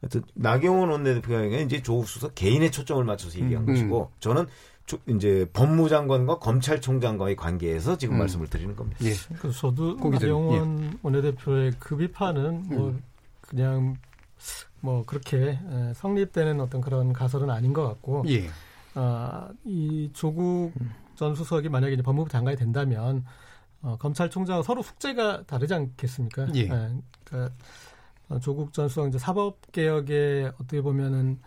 하여튼 0.00 0.22
나경원 0.34 0.90
원내대표가 0.90 1.44
이제 1.44 1.82
조국 1.82 2.08
수석 2.08 2.34
개인의 2.34 2.70
초점을 2.70 3.02
맞춰서 3.04 3.38
얘기한 3.40 3.66
음. 3.66 3.66
것이고 3.66 4.10
저는 4.20 4.46
이제 5.06 5.46
법무장관과 5.52 6.38
검찰총장과의 6.38 7.36
관계에서 7.36 7.98
지금 7.98 8.14
음. 8.14 8.18
말씀을 8.20 8.48
드리는 8.48 8.74
겁니다. 8.74 9.04
예. 9.04 9.12
그 9.38 9.50
저도 9.50 9.96
나경원 9.96 10.84
예. 10.84 10.98
원내대표의 11.02 11.72
그 11.78 11.96
비판은 11.96 12.68
뭐 12.68 12.88
음. 12.88 13.02
그냥 13.40 13.96
뭐 14.80 15.04
그렇게 15.04 15.58
성립되는 15.96 16.60
어떤 16.60 16.80
그런 16.80 17.12
가설은 17.12 17.50
아닌 17.50 17.72
것 17.72 17.86
같고, 17.86 18.24
예. 18.28 18.48
아, 18.94 19.48
이 19.64 20.10
조국 20.12 20.72
전 21.16 21.34
수석이 21.34 21.68
만약에 21.68 21.94
이제 21.94 22.02
법무부 22.02 22.30
장관이 22.30 22.56
된다면 22.56 23.24
어, 23.82 23.96
검찰총장 23.98 24.62
서로 24.62 24.82
숙제가 24.82 25.44
다르지 25.46 25.74
않겠습니까? 25.74 26.48
예. 26.54 26.60
예 26.60 26.66
그러니까 26.66 26.96
어, 27.34 27.48
조국 28.40 28.72
전 28.72 28.88
수석 28.88 29.08
이제 29.08 29.18
사법 29.18 29.72
개혁에 29.72 30.50
어떻게 30.60 30.80
보면은 30.82 31.38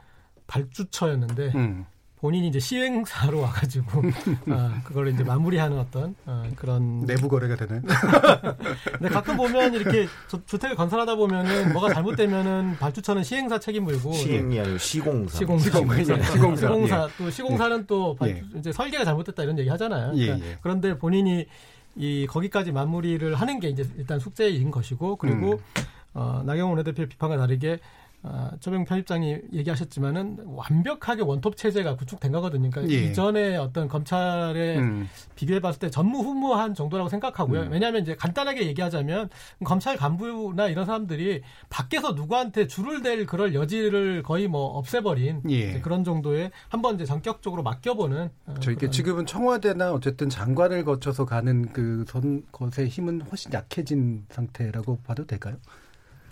발주처였는데 0.48 1.52
음. 1.56 1.86
본인이 2.22 2.48
이제 2.48 2.60
시행사로 2.60 3.42
와가지고 3.42 4.00
어, 4.52 4.72
그걸 4.84 5.08
이제 5.08 5.24
마무리하는 5.24 5.80
어떤 5.80 6.16
어, 6.28 6.44
그런 6.56 7.04
내부 7.08 7.28
거래가 7.28 7.56
되는. 7.56 7.82
근데 8.94 9.10
가끔 9.10 9.38
보면 9.38 9.74
이렇게 9.74 10.08
주, 10.28 10.60
택을 10.60 10.76
건설하다 10.76 11.16
보면은 11.16 11.74
뭐가 11.74 11.92
잘못되면은 11.92 12.78
발주처는 12.78 13.24
시행사 13.24 13.60
책임 13.60 13.86
물고 13.86 14.14
시행이 14.14 14.60
아니고 14.60 14.78
시공사. 14.78 15.40
시공사. 15.40 15.66
시공사. 15.66 16.24
시공사. 16.24 16.56
시공사. 16.68 17.10
또 17.18 17.32
시공사는 17.32 17.80
예. 17.80 17.86
또 17.88 18.16
발주, 18.16 18.36
예. 18.36 18.60
이제 18.60 18.72
설계가 18.72 19.04
잘못됐다 19.04 19.42
이런 19.42 19.58
얘기 19.58 19.70
하잖아요. 19.70 20.14
예, 20.18 20.26
그러니까 20.28 20.48
예, 20.48 20.58
그런데 20.62 20.98
본인이 21.00 21.48
이 21.96 22.28
거기까지 22.28 22.72
마무리를 22.72 23.34
하는 23.34 23.60
게 23.60 23.70
이제 23.70 23.84
일단 23.98 24.20
숙제인 24.20 24.70
것이고 24.70 25.16
그리고 25.16 25.54
음. 25.54 25.84
어, 26.14 26.42
나경원 26.46 26.78
원내대표의 26.78 27.10
비판과 27.10 27.38
다르게 27.38 27.80
어, 28.24 28.52
조명 28.60 28.86
편집장이 28.86 29.36
얘기하셨지만은 29.52 30.38
완벽하게 30.46 31.24
원톱 31.24 31.58
체제가 31.58 31.96
구축된 31.96 32.32
거거든요. 32.32 32.70
그러니까 32.70 32.94
예. 32.94 33.06
이전에 33.06 33.58
어떤 33.58 33.88
검찰에 33.88 34.78
음. 34.78 35.10
비교해 35.34 35.60
봤을 35.60 35.80
때 35.80 35.90
전무후무한 35.90 36.76
정도라고 36.76 37.10
생각하고요. 37.10 37.62
음. 37.62 37.72
왜냐하면 37.72 38.04
이제 38.04 38.16
간단하게 38.16 38.68
얘기하자면 38.68 39.32
검찰 39.64 39.98
간부나 39.98 40.68
이런 40.68 40.86
사람들이 40.86 41.42
밖에서 41.72 42.12
누구한테 42.12 42.68
줄을 42.68 43.02
댈 43.02 43.26
그럴 43.26 43.56
여지를 43.56 44.22
거의 44.22 44.48
뭐 44.48 44.66
없애버린 44.78 45.42
예. 45.50 45.80
그런 45.80 46.04
정도의 46.04 46.52
한번 46.70 46.94
이제 46.94 47.06
전격적으로 47.06 47.64
맡겨보는. 47.64 48.30
어, 48.46 48.54
저 48.60 48.70
이게 48.70 48.92
지금은 48.92 49.26
청와대나 49.26 49.94
어쨌든 49.94 50.30
장관을 50.30 50.86
거쳐서 50.86 51.26
가는 51.26 51.74
그 51.74 52.06
선 52.08 52.44
것의 52.52 52.88
힘은 52.88 53.22
훨씬 53.22 53.52
약해진 53.54 54.26
상태라고 54.30 55.00
봐도 55.08 55.26
될까요? 55.26 55.56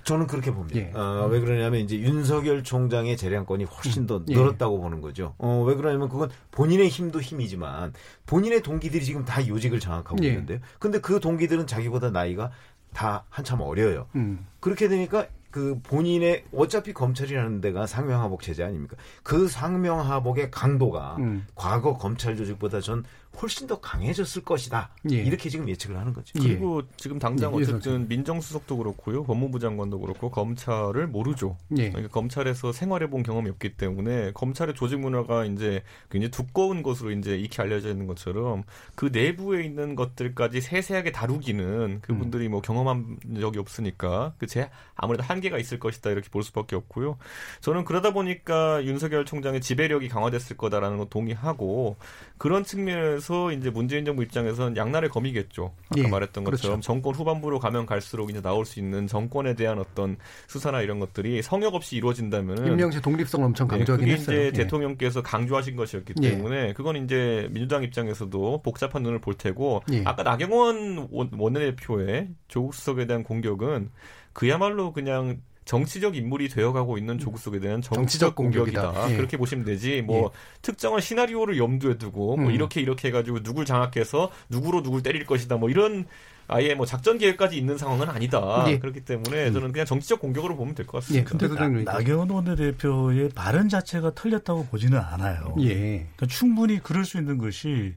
저는 0.10 0.26
그렇게 0.26 0.52
봅니다. 0.52 0.80
예. 0.80 0.92
어, 0.96 1.28
왜 1.30 1.40
그러냐면 1.40 1.82
이제 1.82 1.96
윤석열 2.00 2.64
총장의 2.64 3.16
재량권이 3.16 3.66
훨씬 3.66 4.08
더 4.08 4.18
음. 4.18 4.26
예. 4.30 4.34
늘었다고 4.34 4.78
예. 4.78 4.82
보는 4.82 5.02
거죠. 5.02 5.36
어, 5.38 5.64
왜 5.68 5.76
그러냐면 5.76 6.10
그건 6.10 6.32
본인의 6.50 6.90
힘도 6.90 7.22
힘이지만 7.22 7.94
본인의 8.26 8.64
동기들이 8.64 9.06
지금 9.06 9.24
다 9.24 9.46
요직을 9.46 9.80
장악하고 9.80 10.24
예. 10.24 10.30
있는데요. 10.30 10.58
근데 10.80 11.00
그 11.00 11.20
동기들은 11.20 11.68
자기보다 11.68 12.10
나이가 12.10 12.50
다 12.92 13.26
한참 13.30 13.62
어려요. 13.62 14.08
음. 14.16 14.48
그렇게 14.60 14.88
되니까 14.88 15.28
그 15.52 15.80
본인의 15.84 16.46
어차피 16.56 16.92
검찰이라는 16.92 17.62
데가 17.62 17.86
상명하복 17.86 18.42
체제 18.42 18.64
아닙니까? 18.64 18.98
그 19.22 19.48
상명하복의 19.48 20.50
강도가 20.50 21.18
음. 21.20 21.46
과거 21.54 21.98
검찰 21.98 22.36
조직보다 22.36 22.82
전 22.82 23.04
훨씬 23.42 23.68
더 23.68 23.80
강해졌을 23.80 24.44
것이다. 24.44 24.90
예. 25.12 25.16
이렇게 25.16 25.50
지금 25.50 25.70
예측을 25.70 25.98
하는 25.98 26.14
거죠. 26.14 26.34
예. 26.44 26.48
그리고 26.48 26.82
지금 26.98 27.20
당장 27.20 27.54
예. 27.54 27.64
어쨌든 27.64 28.08
민정수석도 28.08 28.78
그렇고요, 28.78 29.24
법무부 29.24 29.60
장관도 29.60 30.00
그렇고 30.00 30.30
검찰을 30.30 31.08
모르죠. 31.08 31.58
예. 31.78 31.90
그러니까 31.90 32.12
검찰에서 32.12 32.72
생활해본 32.72 33.24
경험이 33.24 33.50
없기 33.52 33.78
때문에 33.78 34.32
검찰의 34.34 34.76
조직 34.76 35.00
문화가 35.00 35.46
이제 35.46 35.84
굉장히 36.10 36.32
두꺼운 36.32 36.84
것으로 36.84 37.12
이제 37.12 37.38
익히 37.38 37.62
알려져 37.62 37.90
있는 37.90 38.08
것처럼 38.08 38.64
그 38.96 39.10
내부에 39.12 39.64
있는 39.64 39.96
것들까지 39.96 40.62
세세하게 40.62 41.12
다루기는 41.12 42.02
그분들이 42.02 42.50
뭐 42.50 42.62
경험한 42.62 43.20
적이 43.40 43.60
없으니까 43.60 44.34
그제 44.38 44.70
아무래도 44.96 45.24
한계가 45.24 45.58
있을 45.58 45.80
것이다 45.80 46.10
이렇게 46.10 46.30
볼 46.30 46.44
수밖에 46.44 46.76
없고요. 46.76 47.18
저는 47.62 47.86
그러다 47.86 48.12
보니까 48.12 48.84
윤석열 48.84 49.26
총장의 49.26 49.62
지배력이 49.62 50.10
강화됐을 50.10 50.58
거다라는 50.58 50.98
거 50.98 51.06
동의하고 51.06 51.96
그런 52.38 52.64
측면에서 52.64 53.29
이제 53.52 53.70
문재인 53.70 54.06
정부 54.06 54.24
입장에서는 54.24 54.78
양날의 54.78 55.10
검이겠죠. 55.10 55.74
아까 55.90 56.04
예, 56.04 56.08
말했던 56.08 56.44
것처럼 56.44 56.76
그렇죠. 56.78 56.82
정권 56.82 57.16
후반부로 57.16 57.60
가면 57.60 57.86
갈수록 57.86 58.30
이제 58.30 58.42
나올 58.42 58.66
수 58.66 58.80
있는 58.80 59.08
정권에 59.08 59.56
대한 59.56 59.80
어떤 59.80 60.18
수사나 60.48 60.82
이런 60.82 61.00
것들이 61.00 61.42
성역 61.42 61.76
없이 61.76 61.96
이루어진다면은 61.98 62.68
임명시 62.68 63.02
독립성을 63.02 63.46
엄청 63.46 63.68
네, 63.68 63.78
강조하긴 63.78 64.08
네, 64.08 64.14
했어요. 64.14 64.38
이제 64.38 64.46
예. 64.48 64.52
대통령께서 64.52 65.22
강조하신 65.22 65.76
것이었기 65.76 66.14
예. 66.22 66.32
때문에 66.32 66.74
그건 66.74 67.04
이제 67.04 67.48
민주당 67.52 67.84
입장에서도 67.84 68.62
복잡한 68.62 69.04
눈을 69.04 69.20
볼 69.20 69.34
테고 69.36 69.84
예. 69.92 70.04
아까 70.06 70.24
나경원 70.24 71.10
원내대표의 71.12 72.30
조국 72.48 72.74
수석에 72.74 73.06
대한 73.06 73.24
공격은 73.24 73.90
그야말로 74.34 74.94
그냥 74.94 75.42
정치적 75.70 76.16
인물이 76.16 76.50
되어가고 76.50 76.98
있는 76.98 77.20
조국 77.20 77.38
속에 77.38 77.60
대한 77.60 77.80
정치적, 77.80 77.96
정치적 77.96 78.36
공격이다. 78.36 79.12
예. 79.12 79.16
그렇게 79.16 79.38
보시면 79.38 79.66
되지. 79.66 80.02
뭐 80.02 80.24
예. 80.24 80.30
특정한 80.64 81.00
시나리오를 81.00 81.60
염두에 81.60 82.00
두고 82.00 82.38
뭐 82.38 82.50
음. 82.50 82.52
이렇게 82.52 82.82
이렇게 82.82 83.10
해가지고 83.10 83.44
누굴 83.44 83.66
장악해서 83.66 84.32
누구로 84.50 84.82
누굴 84.82 85.04
때릴 85.04 85.28
것이다. 85.28 85.58
뭐 85.58 85.70
이런 85.70 86.08
아예 86.48 86.74
뭐 86.74 86.88
작전 86.88 87.20
계획까지 87.20 87.56
있는 87.56 87.78
상황은 87.78 88.10
아니다. 88.10 88.66
예. 88.68 88.80
그렇기 88.80 89.02
때문에 89.02 89.50
음. 89.50 89.54
저는 89.54 89.72
그냥 89.72 89.86
정치적 89.86 90.20
공격으로 90.20 90.56
보면 90.56 90.74
될 90.74 90.88
것 90.88 91.04
같습니다. 91.04 91.22
예, 91.22 91.24
근데 91.24 91.48
나, 91.48 91.94
나경원 91.94 92.32
원내대표의 92.32 93.30
발언 93.36 93.70
자체가 93.70 94.16
틀렸다고 94.16 94.66
보지는 94.72 94.98
않아요. 94.98 95.54
예. 95.60 95.76
그러니까 96.16 96.26
충분히 96.26 96.80
그럴 96.80 97.06
수 97.06 97.20
있는 97.20 97.38
것이 97.38 97.94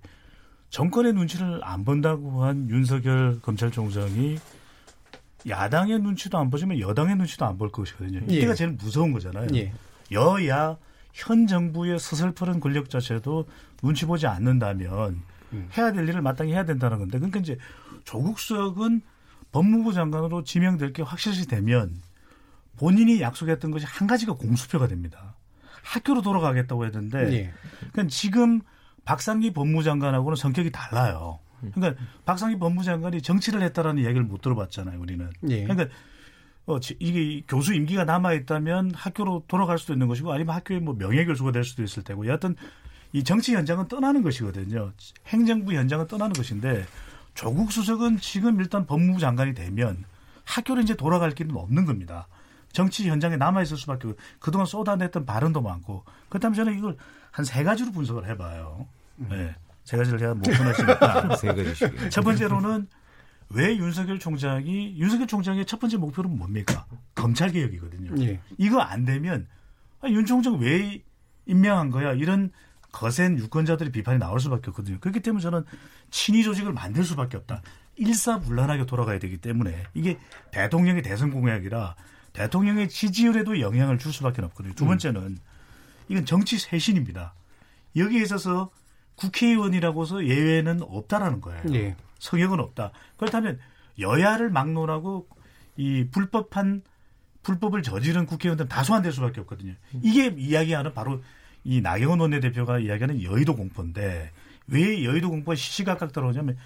정권의 0.68 1.14
눈치를 1.14 1.60
안 1.62 1.86
본다고 1.86 2.44
한 2.44 2.68
윤석열 2.68 3.40
검찰총장이 3.40 4.36
야당의 5.48 5.98
눈치도 6.00 6.38
안 6.38 6.50
보지만 6.50 6.78
여당의 6.78 7.16
눈치도 7.16 7.44
안 7.44 7.58
볼 7.58 7.70
것이거든요. 7.70 8.20
예. 8.28 8.34
이때가 8.36 8.52
예. 8.52 8.54
제일 8.54 8.70
무서운 8.72 9.12
거잖아요. 9.12 9.48
예. 9.54 9.72
여야 10.12 10.76
현 11.12 11.46
정부의 11.46 11.98
서슬퍼른 11.98 12.60
권력 12.60 12.88
자체도 12.90 13.46
눈치 13.82 14.06
보지 14.06 14.26
않는다면 14.26 15.22
음. 15.52 15.68
해야 15.76 15.92
될 15.92 16.08
일을 16.08 16.22
마땅히 16.22 16.52
해야 16.52 16.64
된다는 16.64 16.98
건데 16.98 17.18
그러니까 17.18 17.40
이제 17.40 17.58
조국 18.04 18.38
수석은 18.38 19.02
법무부 19.52 19.92
장관으로 19.92 20.44
지명될 20.44 20.92
게 20.92 21.02
확실시 21.02 21.46
되면 21.46 21.94
본인이 22.78 23.20
약속했던 23.20 23.70
것이 23.70 23.84
한 23.86 24.06
가지가 24.06 24.34
공수표가 24.34 24.88
됩니다. 24.88 25.34
학교로 25.82 26.22
돌아가겠다고 26.22 26.86
했는데 26.86 27.18
예. 27.32 27.52
그러니까 27.92 28.06
지금 28.08 28.60
박상기 29.04 29.52
법무장관하고는 29.52 30.36
성격이 30.36 30.70
달라요. 30.70 31.40
그러니까 31.74 32.02
박상희 32.24 32.58
법무장관이 32.58 33.22
정치를 33.22 33.62
했다라는 33.62 34.02
이야기를 34.02 34.24
못 34.24 34.40
들어봤잖아요, 34.42 35.00
우리는. 35.00 35.30
예. 35.48 35.64
그러니까 35.64 35.94
어, 36.66 36.78
이게 37.00 37.42
교수 37.48 37.74
임기가 37.74 38.04
남아 38.04 38.34
있다면 38.34 38.92
학교로 38.94 39.44
돌아갈 39.48 39.78
수도 39.78 39.92
있는 39.92 40.06
것이고 40.08 40.32
아니면 40.32 40.54
학교에 40.54 40.78
뭐 40.78 40.94
명예 40.96 41.24
교수가 41.24 41.52
될 41.52 41.64
수도 41.64 41.82
있을 41.82 42.02
테고 42.04 42.26
여하튼 42.26 42.54
이 43.12 43.24
정치 43.24 43.54
현장은 43.54 43.88
떠나는 43.88 44.22
것이거든요. 44.22 44.92
행정부 45.26 45.74
현장은 45.74 46.06
떠나는 46.06 46.32
것인데 46.32 46.86
조국 47.34 47.72
수석은 47.72 48.18
지금 48.18 48.60
일단 48.60 48.86
법무부 48.86 49.18
장관이 49.18 49.54
되면 49.54 50.04
학교로 50.44 50.80
이제 50.82 50.94
돌아갈 50.94 51.30
길은 51.32 51.56
없는 51.56 51.84
겁니다. 51.84 52.26
정치 52.72 53.08
현장에 53.08 53.36
남아 53.36 53.62
있을 53.62 53.76
수밖에 53.76 54.08
없고 54.08 54.20
그동안 54.38 54.66
쏟아냈던 54.66 55.26
발언도 55.26 55.60
많고 55.60 56.04
그렇다면 56.28 56.54
저는 56.54 56.78
이걸 56.78 56.96
한 57.32 57.44
세 57.44 57.64
가지로 57.64 57.92
분석을 57.92 58.28
해봐요. 58.28 58.86
네. 59.16 59.54
세 59.84 59.96
가지를 59.96 60.18
제가 60.18 60.34
못 60.34 60.42
끊었으니까. 60.42 61.36
세 61.40 61.48
가지씩. 61.48 62.10
첫 62.10 62.22
번째로는 62.22 62.86
왜 63.50 63.76
윤석열 63.76 64.18
총장이 64.18 64.96
윤석열 64.96 65.26
총장의 65.26 65.66
첫 65.66 65.78
번째 65.78 65.98
목표는 65.98 66.36
뭡니까? 66.36 66.86
검찰 67.14 67.50
개혁이거든요. 67.50 68.22
예. 68.24 68.40
이거 68.58 68.80
안 68.80 69.04
되면 69.04 69.46
아, 70.00 70.08
윤 70.08 70.24
총장 70.24 70.58
왜 70.58 71.02
임명한 71.46 71.90
거야? 71.90 72.12
이런 72.12 72.50
거센 72.90 73.38
유권자들의 73.38 73.92
비판이 73.92 74.18
나올 74.18 74.40
수밖에 74.40 74.70
없거든요. 74.70 74.98
그렇기 75.00 75.20
때문에 75.20 75.42
저는 75.42 75.64
친위 76.10 76.44
조직을 76.44 76.72
만들 76.72 77.04
수밖에 77.04 77.36
없다. 77.36 77.62
일사불란하게 77.96 78.86
돌아가야 78.86 79.18
되기 79.18 79.38
때문에 79.38 79.84
이게 79.94 80.18
대통령의 80.50 81.02
대선 81.02 81.30
공약이라 81.30 81.94
대통령의 82.32 82.88
지지율에도 82.88 83.60
영향을 83.60 83.98
줄 83.98 84.12
수밖에 84.12 84.42
없거든요. 84.42 84.74
두 84.74 84.84
음. 84.84 84.88
번째는 84.88 85.38
이건 86.08 86.24
정치 86.24 86.58
쇄신입니다. 86.58 87.34
여기에 87.96 88.22
있어서 88.22 88.70
국회의원이라고서 89.22 90.26
예외는 90.26 90.82
없다라는 90.82 91.40
거예요. 91.40 91.62
예. 91.74 91.96
성역은 92.18 92.58
없다. 92.58 92.92
그렇다면 93.16 93.58
여야를 93.98 94.50
막론하고 94.50 95.28
이 95.76 96.06
불법한 96.10 96.82
불법을 97.42 97.82
저지른 97.82 98.26
국회의원들은 98.26 98.68
다소한될 98.68 99.12
수밖에 99.12 99.40
없거든요. 99.40 99.74
이게 100.02 100.34
이야기하는 100.36 100.92
바로 100.92 101.22
이 101.64 101.80
나경원 101.80 102.20
원내대표가 102.20 102.80
이야기하는 102.80 103.22
여의도 103.22 103.56
공포인데 103.56 104.30
왜 104.68 105.04
여의도 105.04 105.30
공포가 105.30 105.54
시시각각 105.54 106.12
들어오냐면 106.12 106.56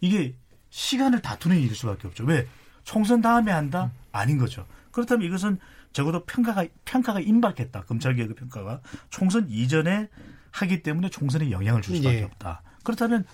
이게 0.00 0.34
시간을 0.70 1.22
다투는 1.22 1.58
일일 1.58 1.74
수밖에 1.74 2.08
없죠. 2.08 2.24
왜 2.24 2.46
총선 2.84 3.20
다음에 3.20 3.52
한다? 3.52 3.92
아닌 4.12 4.38
거죠. 4.38 4.66
그렇다면 4.90 5.26
이것은 5.26 5.58
적어도 5.92 6.24
평가가 6.24 6.66
평가가 6.84 7.20
임박했다. 7.20 7.82
검찰개혁 7.82 8.34
평가가 8.34 8.80
총선 9.10 9.48
이전에 9.48 10.08
하기 10.54 10.82
때문에 10.82 11.10
총선에 11.10 11.50
영향을 11.50 11.82
줄 11.82 11.96
수밖에 11.96 12.18
예. 12.18 12.22
없다. 12.22 12.62
그렇다면 12.84 13.24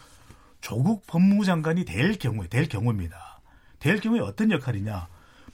조국 0.61 1.07
법무부 1.07 1.45
장관이 1.45 1.85
될 1.85 2.18
경우에 2.18 2.49
될 2.49 2.66
경우입니다. 2.66 3.41
될 3.79 4.01
경우에 4.01 4.21
어떤 4.21 4.51
역할이냐? 4.51 5.09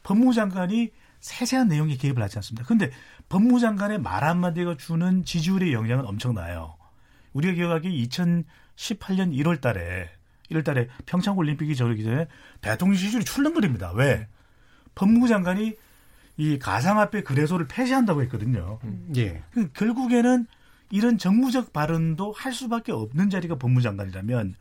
법무부 0.04 0.32
장관이 0.32 0.92
세세한 1.20 1.68
내용에 1.68 1.96
개입을 1.96 2.22
하지 2.22 2.38
않습니다. 2.38 2.64
그런데 2.64 2.90
법무부 3.28 3.58
장관의 3.58 3.98
말 3.98 4.22
한마디가 4.22 4.76
주는 4.76 5.24
지지율의 5.24 5.72
영향은 5.72 6.06
엄청나요. 6.06 6.76
우리가 7.32 7.54
기억하기에 7.54 7.90
2018년 7.90 9.34
1월 9.36 9.60
달에 9.60 10.08
1월 10.50 10.64
달에 10.64 10.88
평창 11.06 11.36
올림픽이 11.36 11.74
저기 11.74 12.04
전에 12.04 12.28
대통령 12.60 12.96
지지율이 12.96 13.24
출렁거립니다. 13.24 13.92
왜? 13.92 14.28
법무부 14.94 15.26
장관이 15.26 15.74
이 16.36 16.58
가상화폐 16.60 17.24
거래소를 17.24 17.66
폐쇄한다고 17.66 18.22
했거든요. 18.22 18.78
음. 18.84 19.12
예. 19.16 19.42
그 19.50 19.72
결국에는 19.72 20.46
이런 20.90 21.18
정무적 21.18 21.72
발언도 21.72 22.32
할 22.32 22.52
수밖에 22.52 22.92
없는 22.92 23.30
자리가 23.30 23.56
법무장관이라면 23.56 24.54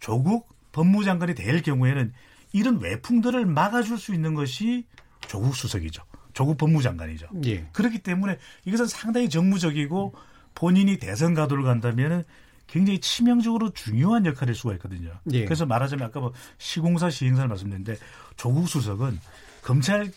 조국 0.00 0.48
법무장관이 0.72 1.34
될 1.34 1.62
경우에는 1.62 2.12
이런 2.52 2.80
외풍들을 2.80 3.44
막아줄 3.46 3.98
수 3.98 4.14
있는 4.14 4.34
것이 4.34 4.86
조국 5.26 5.54
수석이죠. 5.54 6.02
조국 6.32 6.56
법무장관이죠. 6.56 7.28
예. 7.46 7.68
그렇기 7.72 7.98
때문에 7.98 8.38
이것은 8.64 8.86
상당히 8.86 9.28
정무적이고 9.28 10.14
본인이 10.54 10.96
대선 10.98 11.34
가도를 11.34 11.64
간다면 11.64 12.24
굉장히 12.66 13.00
치명적으로 13.00 13.70
중요한 13.70 14.26
역할일 14.26 14.54
수가 14.54 14.74
있거든요. 14.74 15.12
예. 15.32 15.44
그래서 15.44 15.66
말하자면 15.66 16.06
아까 16.06 16.20
뭐 16.20 16.32
시공사 16.58 17.10
시행사를 17.10 17.48
말씀드렸는데 17.48 17.96
조국 18.36 18.68
수석은 18.68 19.18
검찰 19.62 20.12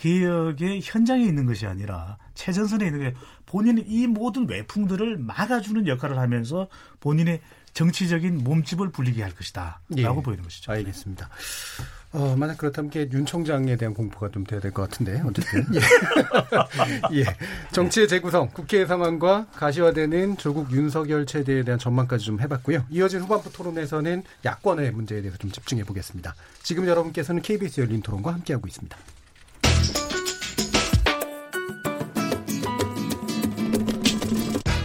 개혁의 0.00 0.80
현장에 0.82 1.22
있는 1.24 1.44
것이 1.44 1.66
아니라 1.66 2.16
최전선에 2.34 2.86
있는 2.86 3.00
게 3.00 3.14
본인이 3.44 3.82
이 3.86 4.06
모든 4.06 4.48
외풍들을 4.48 5.18
막아주는 5.18 5.86
역할을 5.86 6.18
하면서 6.18 6.68
본인의 7.00 7.40
정치적인 7.74 8.38
몸집을 8.42 8.90
불리게 8.90 9.22
할 9.22 9.34
것이다. 9.34 9.80
라고 9.90 10.20
예. 10.20 10.22
보이는 10.22 10.42
것이죠. 10.42 10.72
알겠습니다. 10.72 11.28
어, 12.12 12.34
만약 12.36 12.56
그렇다면 12.58 12.90
윤 13.12 13.26
총장에 13.26 13.76
대한 13.76 13.94
공부가 13.94 14.28
좀 14.30 14.42
돼야 14.44 14.58
될 14.58 14.72
것 14.72 14.88
같은데, 14.88 15.22
어쨌든. 15.24 15.64
예. 17.12 17.20
예. 17.20 17.24
정치의 17.70 18.08
재구성, 18.08 18.48
국회 18.52 18.86
상황과 18.86 19.46
가시화되는 19.54 20.38
조국 20.38 20.72
윤석열 20.72 21.26
체제에 21.26 21.62
대한 21.62 21.78
전망까지 21.78 22.24
좀 22.24 22.40
해봤고요. 22.40 22.86
이어진 22.90 23.20
후반부 23.20 23.52
토론에서는 23.52 24.24
야권의 24.44 24.92
문제에 24.92 25.20
대해서 25.20 25.36
좀 25.38 25.52
집중해 25.52 25.84
보겠습니다. 25.84 26.34
지금 26.62 26.86
여러분께서는 26.88 27.42
KBS 27.42 27.82
열린 27.82 28.00
토론과 28.02 28.32
함께하고 28.32 28.66
있습니다. 28.66 28.96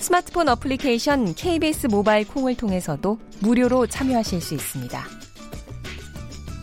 스마트폰 0.00 0.48
어플리케이션 0.48 1.34
KBS 1.34 1.88
모바일 1.88 2.26
콩을 2.26 2.56
통해서도 2.56 3.18
무료로 3.40 3.86
참여하실 3.86 4.40
수 4.40 4.54
있습니다. 4.54 5.04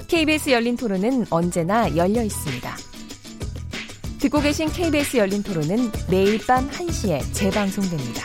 KBS 0.07 0.49
열린 0.49 0.75
토론은 0.75 1.25
언제나 1.29 1.95
열려 1.95 2.23
있습니다. 2.23 2.75
듣고 4.19 4.41
계신 4.41 4.67
KBS 4.69 5.17
열린 5.17 5.43
토론은 5.43 5.91
매일 6.09 6.39
밤 6.47 6.67
1시에 6.67 7.21
재방송됩니다. 7.33 8.23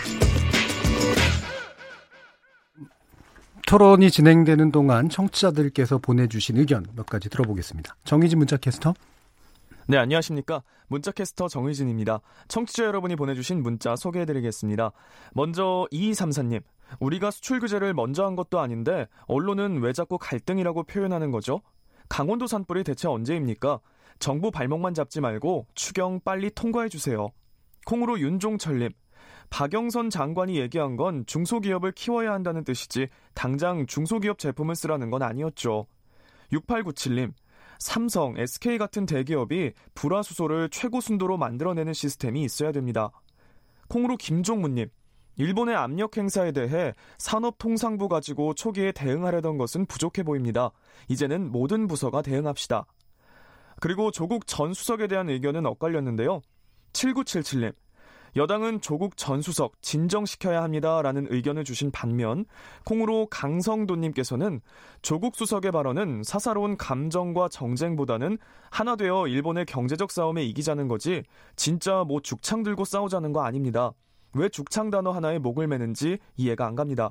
토론이 3.67 4.11
진행되는 4.11 4.73
동안 4.73 5.11
청취자들께서 5.11 5.99
보내주신 5.99 6.57
의견 6.57 6.87
몇 6.97 7.05
가지 7.07 7.29
들어보겠습니다. 7.29 7.97
정희진 8.05 8.39
문자캐스터. 8.39 8.95
네, 9.89 9.97
안녕하십니까. 9.97 10.63
문자캐스터 10.87 11.49
정의진입니다. 11.49 12.21
청취자 12.47 12.85
여러분이 12.85 13.17
보내주신 13.17 13.63
문자 13.63 13.97
소개해드리겠습니다. 13.97 14.93
먼저 15.33 15.89
2234님. 15.91 16.63
우리가 17.01 17.31
수출 17.31 17.59
규제를 17.59 17.93
먼저 17.95 18.25
한 18.25 18.37
것도 18.37 18.61
아닌데 18.61 19.09
언론은 19.27 19.81
왜 19.81 19.93
자꾸 19.93 20.19
갈등이라고 20.19 20.85
표현하는 20.85 21.31
거죠? 21.31 21.63
강원도 22.09 22.47
산불이 22.47 22.85
대체 22.85 23.09
언제입니까? 23.09 23.81
정부 24.19 24.51
발목만 24.51 24.95
잡지 24.95 25.21
말고 25.21 25.67
추경 25.75 26.21
빨리 26.21 26.51
통과해주세요. 26.51 27.31
콩으로 27.87 28.21
윤종철님. 28.21 28.91
박영선 29.51 30.11
장관이 30.11 30.59
얘기한 30.59 30.97
건 30.97 31.25
중소기업을 31.27 31.93
키워야 31.93 32.33
한다는 32.33 32.63
뜻이지 32.63 33.09
당장 33.35 33.87
중소기업 33.87 34.39
제품을 34.39 34.77
쓰라는 34.77 35.11
건 35.11 35.23
아니었죠. 35.23 35.87
6897님. 36.53 37.33
삼성, 37.83 38.39
SK 38.39 38.79
같은 38.79 39.07
대기업이 39.07 39.73
불화수소를 39.95 40.71
최고 40.71 41.01
순도로 41.01 41.37
만들어내는 41.37 41.93
시스템이 41.93 42.45
있어야 42.45 42.71
됩니다. 42.71 43.11
콩으로 43.89 44.17
김종문님. 44.17 44.89
일본의 45.37 45.75
압력 45.75 46.17
행사에 46.17 46.53
대해 46.53 46.95
산업통상부 47.19 48.09
가지고 48.09 48.55
초기에 48.55 48.93
대응하려던 48.93 49.59
것은 49.59 49.87
부족해 49.87 50.23
보입니다. 50.23 50.71
이제는 51.09 51.51
모든 51.51 51.89
부서가 51.89 52.23
대응합시다. 52.23 52.87
그리고 53.81 54.13
조국 54.13 54.47
전 54.47 54.75
수석에 54.75 55.09
대한 55.09 55.29
의견은 55.29 55.67
엇갈렸는데요. 55.67 56.41
7977님. 56.93 57.75
여당은 58.35 58.81
조국 58.81 59.17
전 59.17 59.43
수석 59.43 59.81
진정시켜야 59.83 60.63
합니다라는 60.63 61.27
의견을 61.31 61.65
주신 61.65 61.91
반면 61.91 62.47
콩으로 62.85 63.27
강성도님께서는 63.27 64.61
조국 65.03 65.37
수석의 65.37 65.71
발언은 65.71 66.23
사사로운 66.25 66.77
감정과 66.79 67.49
정쟁보다는 67.49 68.39
하나 68.71 68.97
되어 68.97 69.27
일본의 69.27 69.67
경제적 69.67 70.11
싸움에 70.11 70.45
이기자는 70.45 70.89
거지 70.89 71.23
진짜 71.57 72.05
뭐 72.05 72.21
죽창 72.21 72.63
들고 72.63 72.85
싸우자는 72.85 73.33
거 73.33 73.43
아닙니다. 73.43 73.93
왜 74.35 74.49
죽창 74.49 74.91
단어 74.91 75.11
하나에 75.11 75.39
목을 75.39 75.67
매는지 75.67 76.19
이해가 76.37 76.67
안 76.67 76.75
갑니다. 76.75 77.11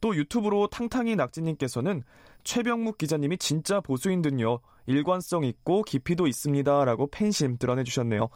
또 0.00 0.16
유튜브로 0.16 0.68
탕탕이 0.68 1.16
낙지님께서는 1.16 2.02
최병묵 2.44 2.98
기자님이 2.98 3.36
진짜 3.36 3.80
보수인 3.80 4.22
듯요. 4.22 4.60
일관성 4.86 5.44
있고 5.44 5.82
깊이도 5.82 6.26
있습니다라고 6.26 7.08
팬심 7.08 7.58
드러내주셨네요. 7.58 8.28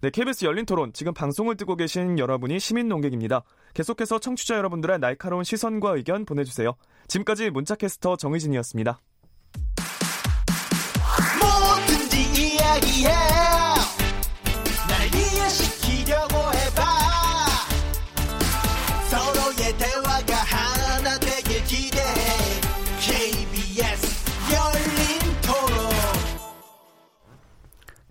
네, 0.00 0.10
KBS 0.10 0.44
열린 0.44 0.64
토론. 0.64 0.92
지금 0.92 1.12
방송을 1.12 1.56
듣고 1.56 1.76
계신 1.76 2.18
여러분이 2.18 2.60
시민 2.60 2.88
농객입니다. 2.88 3.42
계속해서 3.74 4.18
청취자 4.18 4.56
여러분들의 4.56 4.98
날카로운 5.00 5.44
시선과 5.44 5.96
의견 5.96 6.24
보내주세요. 6.24 6.74
지금까지 7.08 7.50
문자캐스터 7.50 8.16
정의진이었습니다. 8.16 9.00
뭐든지 11.40 12.54
이야기해. 12.54 13.57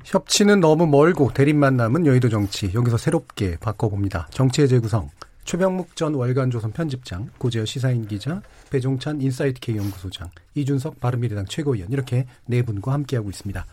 협치는 0.08 0.62
너무 0.62 0.88
멀고 0.88 1.34
대립만 1.34 1.76
남은 1.76 2.06
여의도 2.06 2.30
정치 2.30 2.72
여기서 2.74 2.96
새롭게 2.96 3.58
바꿔봅니다. 3.58 4.30
정치의 4.32 4.70
재구성 4.70 5.10
최병묵 5.44 5.98
전 5.98 6.14
월간조선 6.14 6.72
편집장 6.72 7.30
고재열 7.38 7.66
시사인 7.66 8.08
기자 8.08 8.42
배종찬 8.70 9.20
인사이트 9.20 9.60
K 9.60 9.76
연구소장 9.76 10.30
이준석 10.56 11.02
바른미래당 11.02 11.48
최고위원 11.48 11.92
이렇게 11.92 12.26
네 12.46 12.62
분과 12.62 12.94
함께하고 12.94 13.30
있습니다. 13.30 13.66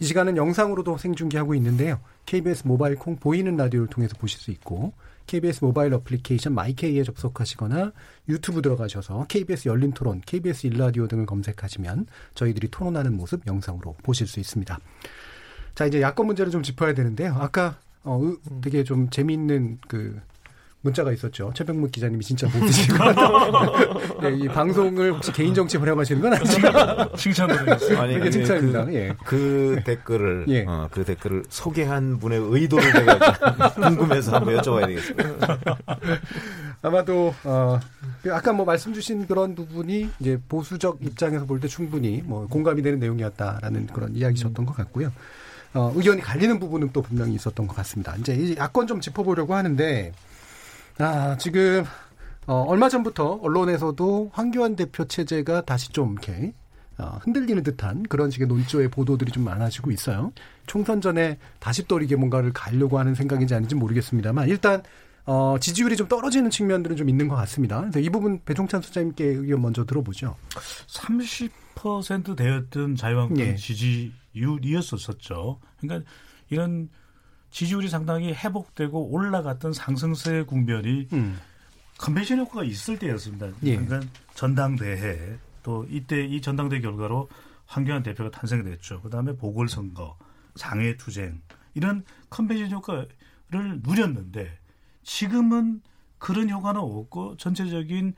이 0.00 0.04
시간은 0.06 0.38
영상으로도 0.38 0.96
생중계하고 0.96 1.54
있는데요. 1.56 2.00
KBS 2.24 2.66
모바일 2.66 2.96
콩 2.96 3.16
보이는 3.16 3.54
라디오를 3.54 3.88
통해서 3.88 4.16
보실 4.18 4.40
수 4.40 4.50
있고 4.52 4.94
KBS 5.26 5.62
모바일 5.62 5.92
어플리케이션 5.92 6.54
my 6.54 6.78
K에 6.78 7.02
접속하시거나 7.04 7.92
유튜브 8.30 8.62
들어가셔서 8.62 9.26
KBS 9.28 9.68
열린 9.68 9.92
토론, 9.92 10.22
KBS 10.24 10.66
1라디오 10.66 11.08
등을 11.08 11.26
검색하시면 11.26 12.06
저희들이 12.34 12.68
토론하는 12.68 13.14
모습 13.14 13.46
영상으로 13.46 13.96
보실 14.02 14.26
수 14.26 14.40
있습니다. 14.40 14.78
자, 15.74 15.86
이제 15.86 16.00
야권 16.00 16.26
문제를 16.26 16.52
좀 16.52 16.62
짚어야 16.62 16.94
되는데요. 16.94 17.36
아까, 17.38 17.76
어, 18.04 18.20
되게 18.62 18.84
좀 18.84 19.10
재미있는 19.10 19.78
그, 19.88 20.20
문자가 20.82 21.12
있었죠. 21.12 21.50
최병묵 21.54 21.92
기자님이 21.92 22.22
진짜 22.22 22.46
못 22.46 22.60
드시고. 22.66 22.94
네, 24.20 24.34
이 24.36 24.46
방송을 24.48 25.14
혹시 25.14 25.32
개인 25.32 25.54
정치 25.54 25.78
활용하시는 25.78 26.20
건 26.20 26.34
아니죠? 26.34 27.16
칭찬드리겠습니다. 27.16 28.02
아니, 28.02 28.14
그게 28.18 28.30
칭찬입니다. 28.30 28.84
그, 28.84 28.94
예. 28.94 29.14
그 29.24 29.80
댓글을, 29.86 30.44
예. 30.48 30.66
어, 30.68 30.86
그 30.92 31.04
댓글을 31.04 31.44
소개한 31.48 32.18
분의 32.18 32.38
의도를 32.38 32.92
제가 32.92 33.72
궁금해서 33.80 34.36
한번 34.36 34.58
여쭤봐야 34.58 34.86
되겠습니다. 34.88 35.58
아마도, 36.82 37.34
어, 37.44 37.80
아까 38.30 38.52
뭐 38.52 38.66
말씀 38.66 38.92
주신 38.92 39.26
그런 39.26 39.54
부분이 39.54 40.10
이제 40.20 40.38
보수적 40.50 40.98
입장에서 41.00 41.46
볼 41.46 41.60
때 41.60 41.66
충분히 41.66 42.20
뭐 42.22 42.46
공감이 42.46 42.82
되는 42.82 42.98
내용이었다라는 42.98 43.86
그런 43.86 44.14
이야기셨던 44.14 44.66
것 44.66 44.76
같고요. 44.76 45.10
어, 45.74 45.92
의견이 45.94 46.20
갈리는 46.20 46.58
부분은 46.60 46.90
또 46.92 47.02
분명히 47.02 47.34
있었던 47.34 47.66
것 47.66 47.74
같습니다. 47.76 48.14
이제 48.16 48.34
이 48.34 48.56
야권 48.56 48.86
좀 48.86 49.00
짚어보려고 49.00 49.54
하는데, 49.54 50.12
아, 50.98 51.36
지금, 51.36 51.84
어, 52.46 52.64
얼마 52.68 52.88
전부터 52.88 53.40
언론에서도 53.42 54.30
황교안 54.32 54.76
대표 54.76 55.04
체제가 55.04 55.62
다시 55.62 55.88
좀 55.90 56.12
이렇게, 56.12 56.54
어, 56.96 57.18
흔들리는 57.22 57.62
듯한 57.64 58.04
그런 58.04 58.30
식의 58.30 58.46
논조의 58.46 58.88
보도들이 58.88 59.32
좀 59.32 59.42
많아지고 59.42 59.90
있어요. 59.90 60.32
총선 60.68 61.00
전에 61.00 61.38
다시 61.58 61.84
또 61.88 62.00
이게 62.00 62.14
뭔가를 62.14 62.52
가려고 62.52 63.00
하는 63.00 63.16
생각인지 63.16 63.54
아닌지 63.54 63.74
모르겠습니다만, 63.74 64.48
일단, 64.48 64.82
어, 65.26 65.56
지지율이 65.58 65.96
좀 65.96 66.06
떨어지는 66.06 66.50
측면들은 66.50 66.96
좀 66.96 67.08
있는 67.08 67.28
것 67.28 67.36
같습니다. 67.36 67.80
그래서 67.80 68.00
이 68.00 68.10
부분 68.10 68.42
배종찬 68.44 68.82
소장님께 68.82 69.24
의견 69.24 69.62
먼저 69.62 69.84
들어보죠. 69.84 70.36
30% 70.86 72.36
되었던 72.36 72.96
자유한국당 72.96 73.46
예. 73.46 73.56
지지율이었었죠. 73.56 75.60
그러니까 75.80 76.10
이런 76.50 76.90
지지율이 77.50 77.88
상당히 77.88 78.32
회복되고 78.32 79.10
올라갔던 79.10 79.72
상승세 79.72 80.42
국면이 80.42 81.08
음. 81.12 81.38
컨벤션 81.96 82.40
효과가 82.40 82.64
있을 82.64 82.98
때였습니다. 82.98 83.48
예. 83.62 83.76
그러니까 83.76 84.00
전당대회 84.34 85.38
또 85.62 85.86
이때 85.88 86.24
이 86.24 86.42
전당대회 86.42 86.80
결과로 86.80 87.28
황교안 87.66 88.02
대표가 88.02 88.30
탄생됐죠. 88.30 89.00
그다음에 89.00 89.34
보궐선거, 89.36 90.18
장외투쟁 90.54 91.40
이런 91.74 92.04
컨벤션 92.28 92.70
효과를 92.70 93.08
누렸는데 93.82 94.58
지금은 95.04 95.82
그런 96.18 96.50
효과는 96.50 96.80
없고 96.80 97.36
전체적인 97.36 98.14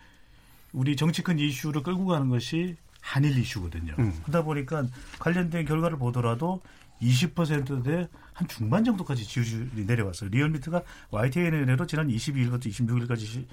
우리 0.73 0.97
정치권 0.97 1.39
이슈를 1.39 1.83
끌고 1.83 2.07
가는 2.07 2.29
것이 2.29 2.77
한일 3.01 3.39
이슈거든요. 3.39 3.95
음. 3.99 4.13
그러다 4.23 4.43
보니까 4.43 4.87
관련된 5.19 5.65
결과를 5.65 5.99
보더라도 5.99 6.61
20%대 7.01 8.09
한 8.33 8.49
중반 8.49 8.85
정도까지 8.85 9.25
지지율이 9.25 9.85
내려왔어요. 9.87 10.31
리얼미터가 10.31 10.83
YTN으로 11.11 11.87
지난 11.87 12.09
22일부터 12.09 12.67
26일까지 12.67 13.47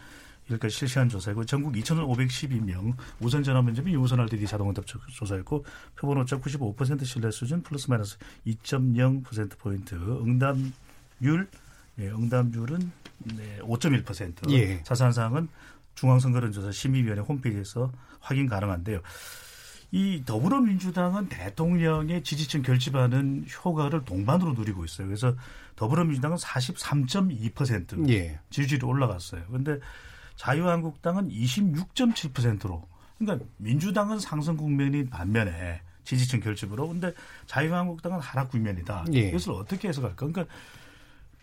일까지 0.49 0.75
실시한 0.75 1.07
조사이고 1.07 1.45
전국 1.45 1.73
2,512명 1.73 2.95
우선 3.21 3.43
전화 3.43 3.61
면접이 3.61 3.93
유선할 3.93 4.27
때 4.27 4.43
자동 4.45 4.69
응답 4.69 4.85
조사였고 4.85 5.65
표본 5.95 6.17
오차 6.17 6.37
95% 6.39 7.05
신뢰 7.05 7.31
수준 7.31 7.63
플러스 7.63 7.89
마이너스 7.89 8.17
2.0% 8.45 9.57
포인트 9.57 9.95
응답률 9.95 11.47
예, 11.99 12.09
응답률은 12.09 12.91
네, 13.19 13.59
5.1%. 13.61 14.51
예. 14.51 14.83
사항은 14.83 15.47
중앙선거론조사 15.95 16.71
심의위원회 16.71 17.21
홈페이지에서 17.21 17.91
확인 18.19 18.47
가능한데요. 18.47 19.01
이 19.91 20.23
더불어민주당은 20.25 21.29
대통령의 21.29 22.23
지지층 22.23 22.63
결집하는 22.63 23.45
효과를 23.63 24.05
동반으로 24.05 24.53
누리고 24.53 24.83
있어요. 24.85 25.05
그래서 25.05 25.35
더불어민주당은 25.75 26.37
43.2% 26.37 28.09
예. 28.09 28.39
지지율이 28.49 28.85
올라갔어요. 28.85 29.43
그런데 29.47 29.79
자유한국당은 30.35 31.29
26.7%로 31.29 32.87
그러니까 33.19 33.45
민주당은 33.57 34.17
상승 34.17 34.57
국면인 34.57 35.09
반면에 35.09 35.81
지지층 36.03 36.39
결집으로 36.39 36.87
근데 36.89 37.13
자유한국당은 37.45 38.19
하락 38.19 38.49
국면이다. 38.49 39.05
예. 39.13 39.29
이것을 39.29 39.51
어떻게 39.53 39.89
해석할까? 39.89 40.25
그러니까 40.25 40.45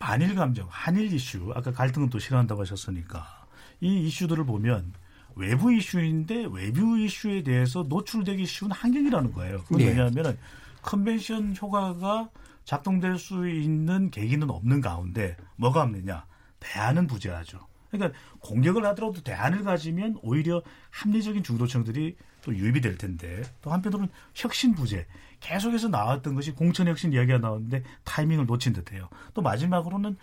반일 0.01 0.35
감정, 0.35 0.67
한일 0.71 1.13
이슈, 1.13 1.53
아까 1.55 1.71
갈등은 1.71 2.09
또 2.09 2.19
싫어한다고 2.19 2.63
하셨으니까 2.63 3.47
이 3.81 4.07
이슈들을 4.07 4.45
보면 4.45 4.95
외부 5.37 5.73
이슈인데 5.73 6.49
외부 6.51 6.99
이슈에 6.99 7.43
대해서 7.43 7.85
노출되기 7.85 8.47
쉬운 8.47 8.73
환경이라는 8.73 9.33
거예요. 9.33 9.63
그건 9.65 9.83
예. 9.83 9.89
왜냐하면 9.89 10.39
컨벤션 10.83 11.55
효과가 11.55 12.31
작동될 12.65 13.19
수 13.19 13.47
있는 13.47 14.11
계기는 14.11 14.49
없는 14.49 14.81
가운데 14.81 15.37
뭐가 15.57 15.83
없느냐? 15.83 16.25
대안은 16.61 17.07
부재하죠. 17.07 17.59
그러니까 17.91 18.19
공격을 18.41 18.85
하더라도 18.87 19.23
대안을 19.23 19.65
가지면 19.65 20.19
오히려 20.23 20.63
합리적인 20.91 21.43
중도층들이 21.43 22.17
또 22.43 22.55
유입이 22.57 22.81
될 22.81 22.97
텐데 22.97 23.43
또 23.61 23.71
한편으로는 23.71 24.09
혁신 24.35 24.75
부재 24.75 25.07
계속해서 25.41 25.89
나왔던 25.89 26.35
것이 26.35 26.53
공천 26.53 26.87
혁신 26.87 27.13
이야기가 27.13 27.39
나왔는데 27.39 27.83
타이밍을 28.05 28.47
놓친 28.47 28.73
듯해요. 28.73 29.09
또 29.35 29.43
마지막으로는 29.43 30.17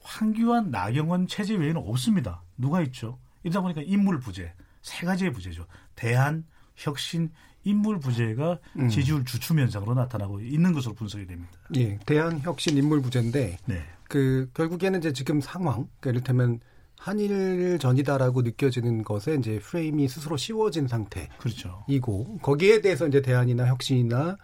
황교안, 0.00 0.70
나경원 0.70 1.26
체제 1.28 1.54
외에는 1.54 1.82
없습니다. 1.84 2.42
누가 2.56 2.80
있죠? 2.82 3.18
이러다 3.42 3.60
보니까 3.60 3.82
인물 3.84 4.18
부재 4.18 4.54
세 4.82 5.06
가지의 5.06 5.32
부재죠. 5.32 5.66
대안, 5.94 6.44
혁신, 6.74 7.30
인물 7.64 8.00
부재가 8.00 8.58
음. 8.78 8.88
지지율 8.88 9.24
주춤 9.24 9.60
현상으로 9.60 9.94
나타나고 9.94 10.40
있는 10.40 10.72
것으로 10.72 10.94
분석이 10.94 11.26
됩니다. 11.26 11.52
예, 11.76 11.98
대안, 12.06 12.40
혁신, 12.40 12.76
인물 12.76 13.00
부재인데 13.00 13.58
네. 13.66 13.82
그 14.08 14.50
결국에는 14.54 14.98
이제 14.98 15.12
지금 15.12 15.40
상황, 15.40 15.86
그러니까 16.00 16.10
이를테면 16.10 16.60
한일 17.02 17.78
전이다라고 17.80 18.42
느껴지는 18.42 19.02
것에 19.02 19.34
이제 19.34 19.58
프레임이 19.58 20.06
스스로 20.08 20.36
씌워진 20.36 20.86
상태. 20.86 21.28
그렇죠. 21.38 21.84
이고 21.88 22.38
거기에 22.38 22.80
대해서 22.80 23.08
이제 23.08 23.20
대안이나 23.20 23.66
혁신이나 23.66 24.36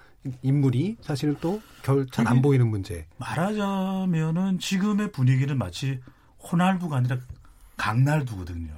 인물이 0.43 0.97
사실은 1.01 1.37
또결잘안 1.41 2.43
보이는 2.43 2.67
문제. 2.67 3.07
말하자면은 3.19 4.59
지금의 4.59 5.13
분위기는 5.13 5.57
마치 5.57 6.01
호날두가 6.51 6.97
아니라 6.97 7.19
강날두거든요. 7.77 8.75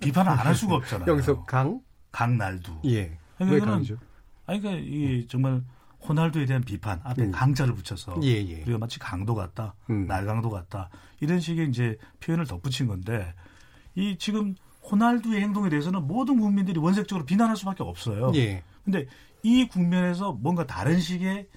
비판을 0.00 0.32
안 0.32 0.38
할 0.38 0.54
수가 0.56 0.74
없잖아요. 0.76 1.06
여기서 1.12 1.44
강 1.44 1.80
강날두. 2.10 2.80
예. 2.86 3.16
왜 3.38 3.60
강이죠? 3.60 3.96
아니 4.46 4.60
그러니까 4.60 4.84
이 4.84 5.26
정말 5.28 5.62
호날두에 6.08 6.46
대한 6.46 6.62
비판 6.62 7.00
앞에 7.02 7.22
음. 7.22 7.32
강자를 7.32 7.74
붙여서 7.74 8.20
예, 8.22 8.46
예. 8.46 8.62
우리가 8.62 8.78
마치 8.78 8.98
강도 8.98 9.34
같다, 9.34 9.74
음. 9.90 10.06
날강도 10.06 10.50
같다 10.50 10.90
이런 11.20 11.40
식의 11.40 11.68
이제 11.68 11.96
표현을 12.20 12.46
덧붙인 12.46 12.86
건데 12.86 13.34
이 13.94 14.16
지금 14.18 14.54
호날두의 14.90 15.40
행동에 15.42 15.68
대해서는 15.68 16.06
모든 16.06 16.38
국민들이 16.38 16.78
원색적으로 16.78 17.24
비난할 17.26 17.56
수밖에 17.56 17.82
없어요. 17.82 18.32
예. 18.34 18.62
근데 18.84 19.06
이 19.42 19.66
국면에서 19.66 20.32
뭔가 20.32 20.66
다른 20.66 21.00
식의 21.00 21.48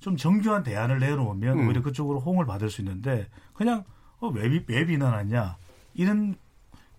좀 0.00 0.16
정교한 0.16 0.62
대안을 0.62 1.00
내놓으면 1.00 1.58
음. 1.58 1.66
오히려 1.66 1.82
그쪽으로 1.82 2.20
호응을 2.20 2.46
받을 2.46 2.70
수 2.70 2.80
있는데 2.80 3.26
그냥 3.54 3.84
어, 4.18 4.28
왜, 4.28 4.62
왜 4.66 4.86
비난하냐 4.86 5.56
이런 5.94 6.36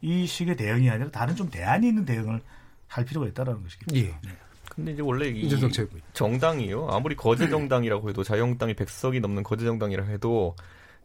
이 0.02 0.26
식의 0.28 0.56
대응이 0.58 0.90
아니라 0.90 1.10
다른 1.10 1.36
좀 1.36 1.50
대안이 1.50 1.88
있는 1.88 2.06
대응을 2.06 2.42
할 2.88 3.06
필요가 3.06 3.28
있다라는 3.28 3.64
것이겠죠. 3.64 3.96
예. 3.96 4.04
네. 4.04 4.38
근데 4.78 4.94
이제 4.94 5.02
원래 5.02 5.28
이 5.28 5.50
정당이요. 6.14 6.88
아무리 6.90 7.16
거제 7.16 7.50
정당이라고 7.50 8.10
해도 8.10 8.24
자유한국당이 8.24 8.76
100석이 8.76 9.20
넘는 9.20 9.44
거제 9.44 9.66
정당이라 9.66 10.06
해도 10.06 10.56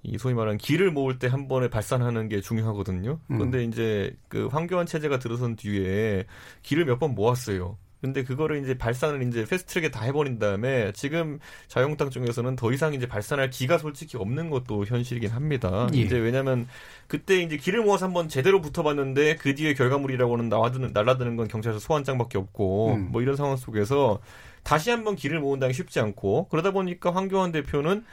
이 0.03 0.18
소위 0.18 0.35
말하는 0.35 0.59
길을 0.59 0.91
모을 0.91 1.18
때 1.18 1.29
한 1.29 1.49
번에 1.49 1.68
발산하는 1.68 2.29
게 2.29 2.41
중요하거든요. 2.43 3.18
음. 3.31 3.37
그런데 3.39 3.64
음. 3.64 3.68
이제 3.70 4.14
그 4.29 4.47
황교안 4.49 4.85
체제가 4.87 5.18
들어선 5.18 5.57
뒤에 5.57 6.27
길을 6.62 6.85
몇번 6.85 7.14
모았어요. 7.14 7.79
근데 8.03 8.24
그거를 8.24 8.62
이제 8.62 8.76
발산을 8.76 9.22
이제 9.28 9.46
패스트트랙에 9.48 9.92
다 9.92 10.03
해버린 10.03 10.40
다음에 10.40 10.90
지금 10.92 11.38
자유한국당 11.68 12.11
쪽에서는 12.11 12.57
더 12.57 12.72
이상 12.72 12.94
이제 12.94 13.07
발산할 13.07 13.50
기가 13.50 13.78
솔직히 13.78 14.16
없는 14.16 14.50
것도 14.50 14.84
현실이긴 14.84 15.30
합니다. 15.30 15.88
예. 15.94 15.98
이제 15.98 16.18
왜냐하면 16.18 16.66
그때 17.07 17.40
이제 17.40 17.57
길을 17.57 17.82
모아서 17.82 18.07
한번 18.07 18.28
제대로 18.28 18.61
붙어봤는데 18.61 19.36
그 19.36 19.55
뒤에 19.55 19.74
결과물이라고는 19.74 20.48
나와드는 20.48 20.90
날라드는 20.92 21.36
건 21.36 21.46
경찰서 21.46 21.78
소환장밖에 21.78 22.38
없고 22.38 22.94
음. 22.94 23.09
뭐 23.12 23.22
이런 23.22 23.36
상황 23.36 23.57
속에서 23.57 24.18
다시 24.64 24.90
한번 24.90 25.14
길을 25.14 25.38
모은다는 25.38 25.70
게 25.70 25.76
쉽지 25.76 26.00
않고 26.00 26.48
그러다 26.48 26.72
보니까 26.72 27.14
황교안 27.14 27.53
대표는 27.53 28.05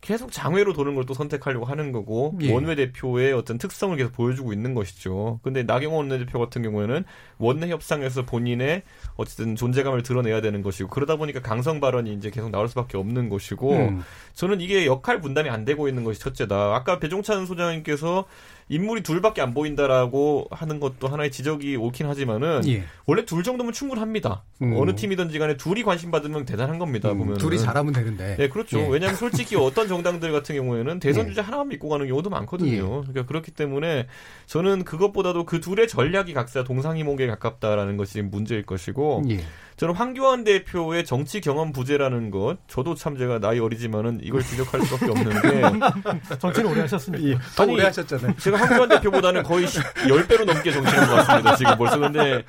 계속 0.00 0.30
장외로 0.30 0.72
도는 0.74 0.94
걸 0.94 1.08
또 1.08 1.14
선택하려고 1.14 1.64
하는 1.64 1.90
거고 1.90 2.36
예. 2.42 2.52
원외 2.52 2.74
대표의 2.74 3.32
어떤 3.32 3.56
특성을 3.56 3.96
계속 3.96 4.12
보여주고 4.12 4.52
있는 4.52 4.74
것이죠. 4.74 5.40
근데 5.42 5.62
나경원 5.62 6.10
원내대표 6.10 6.38
같은 6.38 6.62
경우에는 6.62 7.04
원내 7.38 7.68
협상에서 7.70 8.26
본인의 8.26 8.82
어쨌든 9.16 9.56
존재감을 9.56 10.02
드러내야 10.02 10.42
되는 10.42 10.62
것이고 10.62 10.90
그러다 10.90 11.16
보니까 11.16 11.40
강성 11.40 11.80
발언이 11.80 12.12
이제 12.12 12.30
계속 12.30 12.50
나올 12.50 12.68
수밖에 12.68 12.98
없는 12.98 13.30
것이고 13.30 13.72
음. 13.72 14.02
저는 14.34 14.60
이게 14.60 14.84
역할 14.84 15.20
분담이 15.22 15.48
안 15.48 15.64
되고 15.64 15.88
있는 15.88 16.04
것이 16.04 16.20
첫째다. 16.20 16.74
아까 16.76 16.98
배종찬 16.98 17.46
소장님께서 17.46 18.26
인물이 18.68 19.02
둘밖에 19.02 19.40
안 19.40 19.54
보인다라고 19.54 20.46
하는 20.50 20.80
것도 20.80 21.08
하나의 21.08 21.30
지적이 21.30 21.76
옳긴 21.76 22.06
하지만은 22.06 22.66
예. 22.68 22.84
원래 23.06 23.24
둘 23.24 23.42
정도면 23.42 23.72
충분합니다. 23.72 24.44
음. 24.62 24.74
어느 24.76 24.94
팀이든지 24.94 25.38
간에 25.38 25.56
둘이 25.56 25.82
관심 25.82 26.10
받으면 26.10 26.44
대단한 26.44 26.78
겁니다. 26.78 27.10
음, 27.12 27.18
보면 27.18 27.38
둘이 27.38 27.58
잘하면 27.58 27.92
되는데. 27.92 28.36
네, 28.36 28.48
그렇죠. 28.48 28.78
예. 28.78 28.88
왜냐하면 28.88 29.16
솔직히 29.16 29.56
어떤 29.56 29.88
정당들 29.88 30.32
같은 30.32 30.54
경우에는 30.54 31.00
대선 31.00 31.26
예. 31.26 31.28
주자 31.30 31.42
하나만 31.42 31.68
믿고 31.68 31.88
가는 31.88 32.06
경우도 32.06 32.30
많거든요. 32.30 32.72
예. 32.72 32.78
그러니까 32.78 33.26
그렇기 33.26 33.52
때문에 33.52 34.06
저는 34.46 34.84
그것보다도 34.84 35.44
그 35.44 35.60
둘의 35.60 35.88
전략이 35.88 36.34
각자 36.34 36.64
동상이몽에 36.64 37.26
가깝다라는 37.26 37.96
것이 37.96 38.22
문제일 38.22 38.64
것이고 38.64 39.24
예. 39.30 39.40
저는 39.78 39.94
황교안 39.94 40.42
대표의 40.42 41.04
정치 41.04 41.40
경험 41.40 41.72
부재라는 41.72 42.32
것, 42.32 42.58
저도 42.66 42.96
참 42.96 43.16
제가 43.16 43.38
나이 43.38 43.60
어리지만은 43.60 44.18
이걸 44.24 44.42
지적할 44.42 44.82
수밖에 44.82 45.10
없는데. 45.12 45.62
정치를 46.40 46.70
오래 46.70 46.80
하셨습니다. 46.80 47.24
예, 47.24 47.38
더 47.54 47.62
아니, 47.62 47.74
오래 47.74 47.84
하셨잖아요. 47.84 48.34
제가 48.38 48.56
황교안 48.58 48.88
대표보다는 48.88 49.44
거의 49.44 49.66
10배로 49.66 50.44
넘게 50.46 50.72
정치를 50.72 51.06
해왔습니다. 51.06 51.54
지금 51.54 51.78
벌써 51.78 51.96
근데 52.00 52.42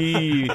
이 0.00 0.48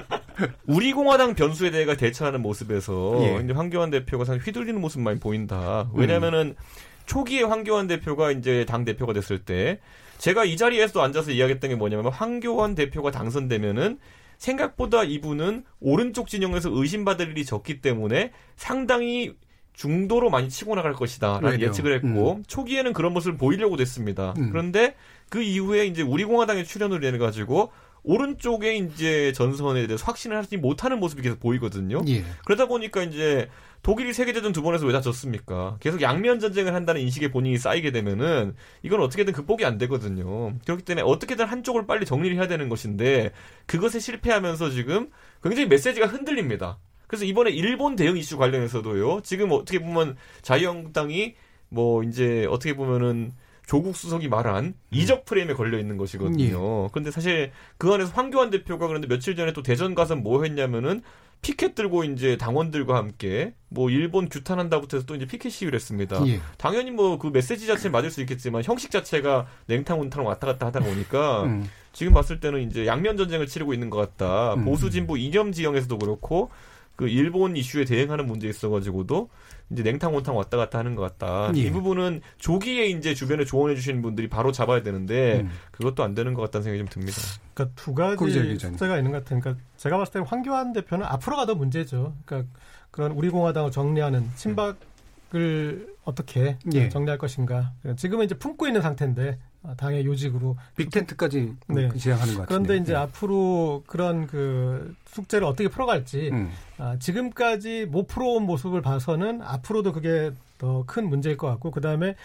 우리 0.66 0.91
공화당 0.91 1.36
변수에 1.36 1.70
대해 1.70 1.86
대처하는 1.95 2.41
모습에서 2.41 3.20
예. 3.22 3.43
이제 3.43 3.54
황교안 3.54 3.91
대표가 3.91 4.26
상당히 4.26 4.43
휘둘리는 4.43 4.82
모습 4.82 5.02
많이 5.02 5.20
보인다. 5.20 5.88
왜냐면은 5.93 6.56
음. 6.58 6.64
초기에 7.06 7.43
황교안 7.43 7.86
대표가 7.86 8.32
이제 8.32 8.66
당 8.68 8.86
대표가 8.86 9.14
됐을 9.14 9.38
때 9.38 9.80
제가 10.18 10.45
이 10.45 10.58
자리에서도 10.58 10.99
앉아서 10.99 11.30
이야기했던 11.30 11.70
게 11.70 11.76
뭐냐면 11.76 12.12
황교안 12.12 12.74
대표가 12.74 13.12
당선되면은 13.12 13.99
생각보다 14.42 15.04
이분은 15.04 15.64
오른쪽 15.80 16.28
진영에서 16.28 16.72
의심받을 16.74 17.30
일이 17.30 17.46
적기 17.46 17.80
때문에 17.80 18.32
상당히 18.56 19.36
중도로 19.74 20.32
많이 20.32 20.50
치고 20.50 20.74
나갈 20.74 20.94
것이다라는 20.94 21.60
네, 21.60 21.66
예측을 21.66 21.94
했고 21.98 22.38
음. 22.38 22.44
초기에는 22.48 22.92
그런 22.94 23.14
모습을 23.14 23.38
보이려고 23.38 23.78
됐습니다. 23.78 24.34
음. 24.39 24.50
그런데 24.50 24.96
그 25.30 25.44
이후에 25.44 25.86
이제 25.86 26.02
우리 26.02 26.26
공화당에 26.26 26.64
출연을 26.64 27.04
해 27.04 27.18
가지고 27.20 27.72
오른쪽에 28.04 28.78
이제 28.78 29.32
전선에 29.34 29.86
대해서 29.86 30.04
확신을 30.06 30.36
하지 30.38 30.58
못하는 30.58 31.00
모습이 31.00 31.22
계속 31.22 31.39
보이거든요. 31.39 32.02
예. 32.08 32.24
그러다 32.44 32.66
보니까 32.66 33.04
이제 33.04 33.48
독일이 33.84 34.13
세계대전 34.13 34.51
두 34.53 34.61
번에서 34.61 34.86
왜 34.86 34.91
다 34.93 35.01
졌습니까? 35.01 35.77
계속 35.79 36.01
양면 36.01 36.39
전쟁을 36.39 36.73
한다는 36.75 37.01
인식에 37.01 37.32
본인이 37.32 37.57
쌓이게 37.57 37.91
되면은 37.91 38.53
이건 38.84 39.01
어떻게든 39.01 39.34
극복이 39.34 39.65
안 39.65 39.77
되거든요. 39.79 40.53
그렇기 40.65 40.84
때문에 40.84 41.03
어떻게든 41.05 41.45
한쪽을 41.45 41.88
빨리 41.88 42.05
정리를 42.05 42.38
해야 42.38 42.47
되는 42.47 42.69
것인데 42.69 43.32
그것에 43.65 43.99
실패하면서 43.99 44.69
지금 44.69 45.09
굉장히 45.41 45.67
메시지가 45.67 46.07
흔들립니다. 46.07 46.77
그래서 47.07 47.25
이번에 47.25 47.49
일본 47.51 47.95
대응 47.95 48.17
이슈 48.17 48.38
관련해서도요. 48.38 49.21
지금 49.23 49.51
어떻게 49.51 49.79
보면 49.79 50.15
자유한국당이 50.43 51.34
뭐 51.69 52.03
이제 52.03 52.45
어떻게 52.49 52.75
보면은 52.75 53.32
조국 53.72 53.95
수석이 53.95 54.28
말한 54.28 54.65
음. 54.65 54.74
이적 54.91 55.24
프레임에 55.24 55.53
걸려 55.53 55.80
있는 55.80 55.95
것이거든요. 55.95 56.84
예. 56.84 56.89
그런데 56.91 57.09
사실 57.09 57.51
그 57.78 57.89
안에서 57.93 58.11
황교안 58.11 58.49
대표가 58.49 58.86
그런데 58.86 59.07
며칠 59.07 59.38
전에 59.38 59.53
또 59.53 59.63
대전 59.63 59.95
가서 59.95 60.17
뭐 60.17 60.43
했냐면은 60.43 61.01
피켓 61.41 61.74
들고 61.74 62.03
이제 62.03 62.36
당원들과 62.36 62.97
함께 62.97 63.53
뭐 63.69 63.89
일본 63.89 64.28
규탄한다부터 64.28 64.97
해서 64.97 65.05
또 65.05 65.15
이제 65.15 65.26
피켓 65.26 65.53
시위를 65.53 65.78
했습니다. 65.80 66.22
예. 66.28 66.41
당연히 66.57 66.91
뭐 66.91 67.17
그 67.17 67.28
메시지 67.28 67.65
자체는 67.65 67.93
맞을 67.93 68.11
수 68.11 68.19
있겠지만 68.19 68.61
형식 68.61 68.91
자체가 68.91 69.47
냉탕 69.67 70.01
온탕 70.01 70.26
왔다 70.26 70.47
갔다 70.47 70.65
하다 70.65 70.82
보니까 70.82 71.43
음. 71.47 71.69
지금 71.93 72.13
봤을 72.13 72.41
때는 72.41 72.63
이제 72.63 72.86
양면 72.86 73.15
전쟁을 73.15 73.47
치르고 73.47 73.74
있는 73.74 73.89
것 73.89 73.97
같다. 73.99 74.55
음. 74.55 74.65
보수 74.65 74.89
진보 74.89 75.15
이념 75.15 75.53
지형에서도 75.53 75.97
그렇고 75.97 76.51
그 76.96 77.08
일본 77.08 77.58
이슈에 77.58 77.86
대응하는 77.86 78.28
문제에 78.28 78.50
있어가지고도 78.50 79.30
이제 79.72 79.84
냉탕 79.84 80.14
온탕 80.14 80.36
왔다 80.36 80.58
갔다 80.58 80.80
하는 80.80 80.96
것 80.96 81.02
같다. 81.02 81.52
예. 81.56 81.62
이 81.62 81.72
부분은 81.72 82.22
조기에 82.38 82.88
이제 82.88 83.14
주변에 83.14 83.46
조언해 83.46 83.76
주시는 83.76 84.02
분들이 84.02 84.28
바로 84.28 84.52
잡아야 84.52 84.84
되는데 84.84 85.42
음. 85.42 85.52
그것도 85.72 86.04
안 86.04 86.14
되는 86.14 86.34
것 86.34 86.42
같다는 86.42 86.64
생각이 86.64 86.80
좀 86.80 86.88
듭니다. 86.88 87.22
그러니까 87.54 87.82
두 87.82 87.94
가지 87.94 88.60
숙제가 88.60 88.98
있는 88.98 89.12
것 89.12 89.24
같아요. 89.24 89.39
그러니까 89.39 89.64
제가 89.78 89.98
봤을 89.98 90.14
때 90.14 90.20
황교안 90.26 90.74
대표는 90.74 91.06
앞으로 91.06 91.38
가도 91.38 91.56
문제죠. 91.56 92.16
그러니까 92.26 92.52
그런 92.92 93.14
우리 93.14 93.30
공화당을 93.30 93.72
정리하는 93.72 94.30
친박을 94.36 95.96
어떻게 96.04 96.58
예. 96.74 96.89
정리할 96.89 97.18
것인가. 97.18 97.72
지금은 97.96 98.26
이제 98.26 98.36
품고 98.36 98.68
있는 98.68 98.82
상태인데 98.82 99.39
당의 99.78 100.05
요직으로 100.05 100.57
빅텐트까지 100.76 101.55
네. 101.68 101.89
지향하는 101.95 102.34
것 102.34 102.41
같은데. 102.41 102.45
그런데 102.47 102.78
이제 102.78 102.93
네. 102.93 102.99
앞으로 102.99 103.84
그런 103.86 104.28
그 104.28 104.95
숙제를 105.07 105.45
어떻게 105.45 105.70
풀어갈지 105.70 106.30
음. 106.32 106.51
아, 106.78 106.97
지금까지 106.99 107.86
못 107.86 108.07
풀어온 108.07 108.43
모습을 108.45 108.82
봐서는 108.82 109.41
앞으로도 109.41 109.93
그게 109.93 110.32
더 110.57 110.84
큰 110.88 111.09
문제일 111.09 111.38
것 111.38 111.47
같고 111.47 111.72
그 111.72 111.82
다음에 111.82 112.16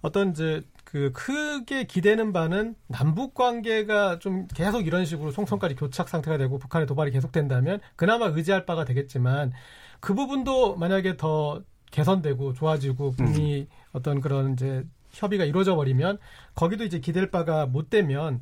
어떤 0.00 0.30
이제 0.30 0.62
그 0.84 1.12
크게 1.12 1.84
기대는 1.84 2.32
바는 2.32 2.74
남북 2.86 3.34
관계가 3.34 4.18
좀 4.18 4.46
계속 4.54 4.86
이런 4.86 5.04
식으로 5.04 5.30
송송까지 5.30 5.74
교착 5.74 6.08
상태가 6.08 6.38
되고 6.38 6.58
북한의 6.58 6.86
도발이 6.86 7.10
계속된다면 7.10 7.80
그나마 7.96 8.26
의지할 8.26 8.64
바가 8.64 8.84
되겠지만 8.84 9.52
그 10.00 10.14
부분도 10.14 10.76
만약에 10.76 11.16
더 11.16 11.62
개선되고 11.90 12.54
좋아지고 12.54 13.12
북미 13.12 13.60
음. 13.60 13.66
어떤 13.92 14.20
그런 14.20 14.52
이제 14.52 14.84
협의가 15.18 15.44
이루어져 15.44 15.74
버리면 15.74 16.18
거기도 16.54 16.84
이제 16.84 17.00
기댈 17.00 17.30
바가 17.30 17.66
못 17.66 17.90
되면 17.90 18.40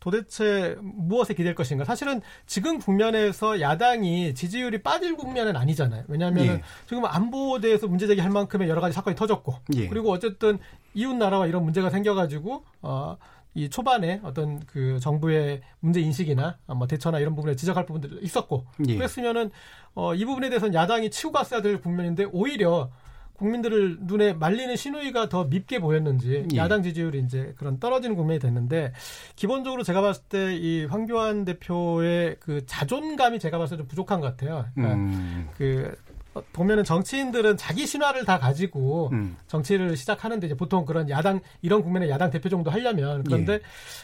도대체 0.00 0.76
무엇에 0.82 1.32
기댈 1.32 1.54
것인가? 1.54 1.84
사실은 1.84 2.20
지금 2.44 2.78
국면에서 2.78 3.60
야당이 3.60 4.34
지지율이 4.34 4.82
빠질 4.82 5.16
국면은 5.16 5.56
아니잖아요. 5.56 6.04
왜냐하면 6.08 6.46
예. 6.46 6.62
지금 6.86 7.06
안보에 7.06 7.60
대해서 7.60 7.86
문제 7.86 8.06
제기할 8.06 8.30
만큼의 8.30 8.68
여러 8.68 8.82
가지 8.82 8.94
사건이 8.94 9.16
터졌고, 9.16 9.54
예. 9.76 9.88
그리고 9.88 10.10
어쨌든 10.10 10.58
이웃 10.92 11.14
나라와 11.14 11.46
이런 11.46 11.64
문제가 11.64 11.88
생겨가지고 11.90 12.64
어. 12.82 13.16
이 13.56 13.70
초반에 13.70 14.20
어떤 14.24 14.58
그 14.66 14.98
정부의 14.98 15.60
문제 15.78 16.00
인식이나 16.00 16.58
뭐 16.66 16.88
대처나 16.88 17.20
이런 17.20 17.36
부분에 17.36 17.54
지적할 17.54 17.86
부분들이 17.86 18.18
있었고 18.20 18.66
예. 18.88 18.96
그랬으면은 18.96 19.52
어, 19.94 20.12
이 20.12 20.24
부분에 20.24 20.48
대해서는 20.48 20.74
야당이 20.74 21.08
치고 21.10 21.30
갔어야 21.30 21.62
될 21.62 21.80
국면인데 21.80 22.24
오히려 22.32 22.90
국민들을 23.34 23.98
눈에 24.02 24.32
말리는 24.32 24.74
신우이가 24.76 25.28
더 25.28 25.44
밉게 25.44 25.80
보였는지 25.80 26.46
예. 26.52 26.56
야당 26.56 26.82
지지율이 26.82 27.18
이제 27.20 27.52
그런 27.56 27.78
떨어지는 27.80 28.16
국면이 28.16 28.38
됐는데 28.38 28.92
기본적으로 29.36 29.82
제가 29.82 30.00
봤을 30.00 30.22
때 30.28 30.54
이 30.54 30.84
황교안 30.84 31.44
대표의 31.44 32.36
그 32.40 32.64
자존감이 32.66 33.38
제가 33.38 33.58
봤을 33.58 33.76
때 33.76 33.82
좀 33.82 33.88
부족한 33.88 34.20
것 34.20 34.28
같아요. 34.28 34.66
그러니까 34.74 34.94
음. 34.96 35.48
그 35.56 35.94
보면은 36.52 36.84
정치인들은 36.84 37.56
자기 37.56 37.86
신화를 37.86 38.24
다 38.24 38.38
가지고 38.38 39.10
음. 39.12 39.36
정치를 39.46 39.96
시작하는데 39.96 40.46
이제 40.46 40.56
보통 40.56 40.84
그런 40.84 41.08
야당 41.10 41.40
이런 41.62 41.82
국면에 41.82 42.08
야당 42.08 42.30
대표 42.30 42.48
정도 42.48 42.70
하려면 42.70 43.24
그런데 43.24 43.54
예. 43.54 43.60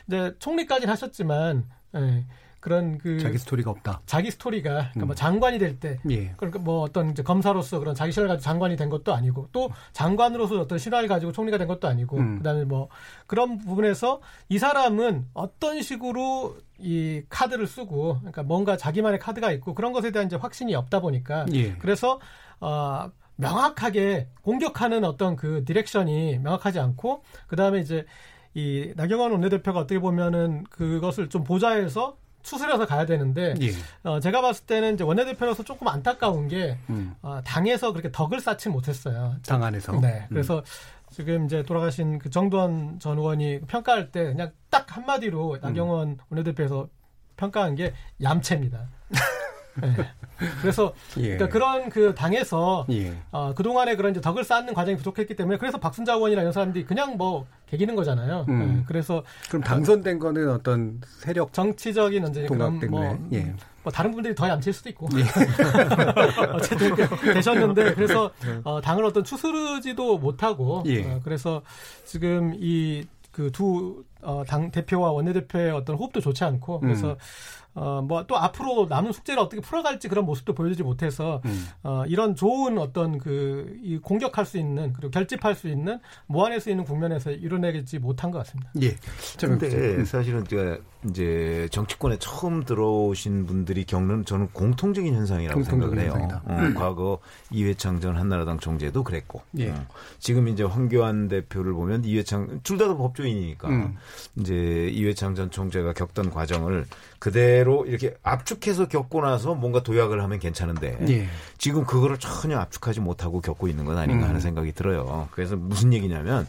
이제 0.09 0.35
총리까지는 0.39 0.91
하셨지만 0.93 1.65
예. 1.97 2.25
그런 2.61 2.99
그 2.99 3.19
자기 3.19 3.39
스토리가 3.39 3.71
없다. 3.71 4.03
자기 4.07 4.31
스토리가 4.31 4.71
그러니까 4.71 4.91
뭐 4.99 5.05
음. 5.05 5.07
뭐 5.09 5.15
장관이 5.15 5.59
될 5.59 5.81
때, 5.81 5.99
예. 6.11 6.33
그러니까 6.37 6.59
뭐 6.61 6.83
어떤 6.83 7.11
이제 7.11 7.23
검사로서 7.23 7.79
그런 7.79 7.95
자기 7.95 8.13
신화를 8.13 8.29
가지고 8.29 8.45
장관이 8.45 8.77
된 8.77 8.91
것도 8.91 9.15
아니고 9.15 9.49
또 9.53 9.71
장관으로서 9.93 10.61
어떤 10.61 10.79
신화를 10.79 11.09
가지고 11.09 11.33
총리가 11.33 11.59
된 11.59 11.67
것도 11.67 11.89
아니고 11.89 12.19
음. 12.19 12.39
그다음에 12.39 12.65
뭐 12.65 12.89
그런 13.27 13.59
부분에서 13.59 14.21
이 14.49 14.59
사람은 14.59 15.27
어떤 15.33 15.81
식으로 15.81 16.59
이 16.79 17.23
카드를 17.29 17.67
쓰고 17.67 18.19
그러니까 18.19 18.43
뭔가 18.43 18.77
자기만의 18.77 19.19
카드가 19.19 19.53
있고 19.53 19.75
그런 19.75 19.93
것에 19.93 20.11
대한 20.11 20.27
이제 20.27 20.37
확신이 20.37 20.75
없다 20.75 21.01
보니까 21.01 21.47
예. 21.53 21.75
그래서 21.77 22.21
어 22.61 23.11
명확하게 23.37 24.29
공격하는 24.43 25.05
어떤 25.05 25.35
그 25.35 25.65
direction이 25.65 26.39
명확하지 26.39 26.79
않고 26.79 27.25
그다음에 27.47 27.81
이제 27.81 28.05
이 28.53 28.93
나경원 28.97 29.33
원내대표가 29.33 29.81
어떻게 29.81 29.99
보면은 29.99 30.65
그것을 30.65 31.29
좀 31.29 31.45
보좌해서 31.45 32.19
추스려서 32.43 32.87
가야 32.87 33.07
되는데 33.07 33.55
예. 33.61 33.71
어, 34.03 34.21
제가 34.21 34.41
봤을 34.41 34.67
때는 34.67 34.95
이제 34.95 35.05
원내대표로서 35.05 35.63
조금 35.63 35.89
안타까운 35.89 36.49
게 36.49 36.79
음. 36.89 37.15
어, 37.23 37.41
당에서 37.45 37.93
그렇게 37.93 38.11
덕을 38.11 38.41
쌓지 38.41 38.69
못했어요. 38.69 39.37
당 39.47 39.63
안에서. 39.63 40.01
네. 40.01 40.21
음. 40.23 40.27
그래서 40.29 40.59
음. 40.59 40.65
지금 41.11 41.45
이제 41.47 41.63
돌아가신 41.63 42.19
그 42.19 42.31
정두원 42.31 42.99
전 43.01 43.19
의원이 43.19 43.63
평가할 43.67 44.13
때 44.13 44.25
그냥 44.25 44.53
딱 44.71 44.97
한마디로 44.97 45.59
나경원 45.61 46.09
음. 46.09 46.17
원내대표에서 46.31 46.89
평가한 47.37 47.75
게 47.75 47.93
얌체입니다. 48.23 48.89
네. 49.81 49.97
그래서 50.63 50.95
예. 51.19 51.37
그러니까 51.37 51.49
그런 51.49 51.91
그 51.91 52.15
당에서 52.15 52.87
예. 52.91 53.13
어, 53.31 53.53
그 53.55 53.63
동안에 53.63 53.97
그런 53.97 54.13
이제 54.13 54.21
덕을 54.21 54.45
쌓는 54.45 54.75
과정이 54.75 54.97
부족했기 54.97 55.37
때문에 55.37 55.59
그래서 55.59 55.79
박순자 55.79 56.15
의원이나 56.15 56.41
이런 56.43 56.53
사람들이 56.53 56.85
그냥 56.85 57.17
뭐 57.17 57.47
개기는 57.67 57.95
거잖아요. 57.95 58.47
음. 58.49 58.59
네. 58.59 58.85
그래서 58.87 59.23
그럼 59.49 59.63
당선된 59.63 60.19
거는 60.19 60.51
어떤 60.51 61.01
세력 61.05 61.53
정치적인 61.53 62.25
언제 62.25 62.47
그런 62.47 62.81
뭐, 62.91 63.19
예. 63.33 63.55
뭐 63.83 63.93
다른 63.93 64.13
분들이 64.13 64.35
더 64.35 64.49
얌칠 64.49 64.73
수도 64.73 64.89
있고 64.91 65.09
예. 65.17 65.23
어쨌든 66.53 66.95
되셨는데 67.35 67.95
그래서 67.95 68.31
네. 68.45 68.61
어, 68.65 68.81
당을 68.81 69.05
어떤 69.05 69.25
추스르지도 69.25 70.19
못하고 70.19 70.83
예. 70.87 71.05
어, 71.05 71.21
그래서 71.23 71.63
지금 72.05 72.55
이 72.57 73.05
그두 73.31 74.05
어, 74.23 74.43
당 74.47 74.71
대표와 74.71 75.13
원내대표의 75.13 75.71
어떤 75.71 75.97
호흡도 75.97 76.21
좋지 76.21 76.45
않고 76.45 76.81
그래서 76.81 77.13
음. 77.13 77.17
어, 77.75 78.03
뭐 78.03 78.25
또 78.27 78.37
앞으로 78.37 78.87
남은 78.89 79.13
숙제를 79.13 79.41
어떻게 79.43 79.61
풀어갈지 79.63 80.09
그런 80.09 80.25
모습도 80.27 80.55
보여주지 80.55 80.83
못해서 80.83 81.41
음. 81.45 81.67
어, 81.83 82.05
이런 82.07 82.35
좋은 82.35 82.79
어떤 82.79 83.19
그 83.19 83.79
이 83.83 83.99
공격할 83.99 84.45
수 84.45 84.59
있는 84.59 84.93
그리고 84.93 85.11
결집할 85.11 85.55
수 85.55 85.69
있는 85.69 85.99
모아낼 86.27 86.61
수 86.61 86.71
있는 86.71 86.85
국면에서 86.85 87.31
이뤄내지 87.31 87.99
못한 87.99 88.31
것 88.31 88.39
같습니다. 88.39 88.71
예. 88.83 88.97
그런데 89.39 90.05
사실은 90.05 90.45
제가 90.45 90.79
이제 91.09 91.67
정치권에 91.71 92.19
처음 92.19 92.65
들어오신 92.65 93.47
분들이 93.47 93.85
겪는 93.85 94.25
저는 94.27 94.49
공통적인 94.53 95.15
현상이라고 95.15 95.63
생각을 95.63 95.99
해요. 95.99 96.15
어, 96.45 96.57
음. 96.59 96.75
과거 96.75 97.19
이회창 97.51 98.01
전 98.01 98.17
한나라당 98.17 98.59
총재도 98.59 99.03
그랬고 99.05 99.43
예. 99.59 99.71
어, 99.71 99.87
지금 100.19 100.49
이제 100.49 100.63
황교안 100.63 101.29
대표를 101.29 101.73
보면 101.73 102.05
이회창 102.05 102.61
둘 102.63 102.81
다 102.81 102.95
법조인이니까 102.97 103.69
음. 103.69 103.97
이제 104.39 104.89
이회창 104.93 105.35
전 105.35 105.51
총재가 105.51 105.93
겪던 105.93 106.31
과정을 106.31 106.87
그대로 107.21 107.85
이렇게 107.85 108.15
압축해서 108.23 108.89
겪고 108.89 109.21
나서 109.21 109.55
뭔가 109.55 109.83
도약을 109.83 110.23
하면 110.23 110.39
괜찮은데 110.39 110.99
예. 111.09 111.29
지금 111.59 111.85
그거를 111.85 112.19
전혀 112.19 112.59
압축하지 112.59 113.01
못하고 113.01 113.43
겪고 113.43 113.69
있는 113.69 113.85
건 113.85 113.99
아닌가 113.99 114.25
하는 114.25 114.37
음. 114.37 114.41
생각이 114.41 114.73
들어요. 114.73 115.29
그래서 115.31 115.55
무슨 115.55 115.93
얘기냐면 115.93 116.47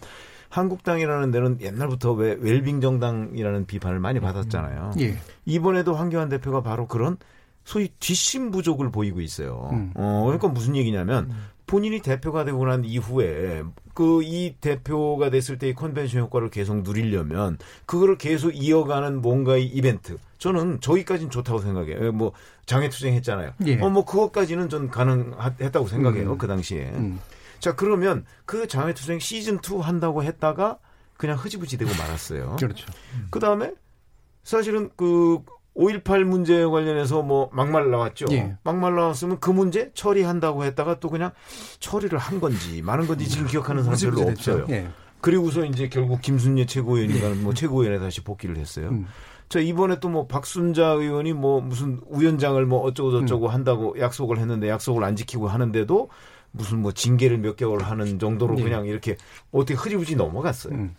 한국당이라는 0.48 1.30
데는 1.32 1.58
옛날부터 1.62 2.14
왜 2.14 2.38
웰빙 2.40 2.80
정당이라는 2.80 3.66
비판을 3.66 4.00
많이 4.00 4.20
음. 4.20 4.22
받았잖아요. 4.22 4.94
예. 5.02 5.18
이번에도 5.46 5.94
황교안 5.94 6.30
대표가 6.30 6.62
바로 6.62 6.88
그런 6.88 7.18
소위 7.66 7.90
뒷심 8.00 8.52
부족을 8.52 8.92
보이고 8.92 9.20
있어요. 9.20 9.70
음. 9.74 9.92
어, 9.96 10.24
그러니까 10.26 10.48
무슨 10.48 10.78
얘기냐면 10.78 11.26
음. 11.32 11.48
본인이 11.72 12.02
대표가 12.02 12.44
되고 12.44 12.66
난 12.66 12.84
이후에 12.84 13.64
그 13.94 14.22
이 14.24 14.56
대표가 14.60 15.30
됐을 15.30 15.58
때의 15.58 15.74
컨벤션 15.74 16.22
효과를 16.24 16.50
계속 16.50 16.82
누리려면 16.84 17.58
그거를 17.86 18.18
계속 18.18 18.52
이어가는 18.52 19.22
뭔가의 19.22 19.68
이벤트. 19.68 20.18
저는 20.38 20.82
저기까지는 20.82 21.32
좋다고 21.32 21.60
생각해요. 21.60 22.12
뭐 22.12 22.34
장애투쟁 22.66 23.14
했잖아요. 23.14 23.54
예. 23.68 23.80
어, 23.80 23.90
뭐 23.90 24.04
그것까지는 24.04 24.68
전 24.68 24.90
가능했다고 24.90 25.88
생각해요. 25.88 26.34
음. 26.34 26.38
그 26.38 26.46
당시에. 26.48 26.90
음. 26.94 27.20
자, 27.60 27.74
그러면 27.76 28.26
그 28.46 28.68
장애투쟁 28.68 29.20
시즌 29.20 29.60
2 29.64 29.80
한다고 29.80 30.24
했다가 30.24 30.78
그냥 31.16 31.38
흐지부지 31.38 31.78
되고 31.78 31.92
말았어요. 31.98 32.58
그렇죠. 32.60 32.86
그 33.30 33.40
다음에 33.40 33.74
사실은 34.44 34.90
그 34.98 35.40
5.18 35.76 36.24
문제 36.24 36.66
관련해서 36.66 37.22
뭐 37.22 37.50
막말 37.54 37.90
나왔죠. 37.90 38.26
예. 38.32 38.56
막말 38.64 38.96
나왔으면 38.96 39.40
그 39.40 39.50
문제 39.52 39.92
처리한다고 39.94 40.66
했다가 40.66 41.00
또 41.00 41.10
그냥 41.10 41.32
처리를 41.80 42.18
한 42.20 42.40
건지 42.42 42.82
많은 42.82 43.08
건지 43.08 43.28
지금 43.28 43.48
기억하는 43.48 43.84
사람 43.84 43.98
별로 43.98 44.30
없어요. 44.30 44.66
예. 44.70 44.90
그리고서 45.22 45.64
이제 45.66 45.88
결국 45.88 46.22
김순례 46.22 46.66
최고위원이가 46.66 47.30
예. 47.30 47.34
뭐 47.36 47.54
최고위원에 47.54 48.00
다시 48.00 48.22
복귀를 48.24 48.58
했어요. 48.58 48.90
음. 48.90 49.08
자 49.50 49.60
이번에 49.60 50.00
또 50.00 50.10
뭐 50.10 50.28
박순자 50.28 50.88
의원이 50.92 51.34
뭐 51.34 51.62
무슨 51.62 52.02
우연장을 52.08 52.66
뭐 52.66 52.82
어쩌고 52.82 53.12
저쩌고 53.22 53.48
음. 53.48 53.54
한다고 53.54 53.96
약속을 54.00 54.40
했는데 54.40 54.68
약속을 54.70 55.04
안 55.04 55.16
지키고 55.16 55.48
하는데도 55.48 56.10
무슨 56.52 56.82
뭐 56.82 56.92
징계를 56.92 57.38
몇 57.38 57.56
개월 57.56 57.82
하는 57.82 58.20
정도로 58.20 58.60
예. 58.60 58.64
그냥 58.64 58.86
이렇게 58.88 59.16
어떻게 59.52 59.76
흐지부지 59.76 60.16
넘어갔어요. 60.18 60.74
음. 60.74 60.96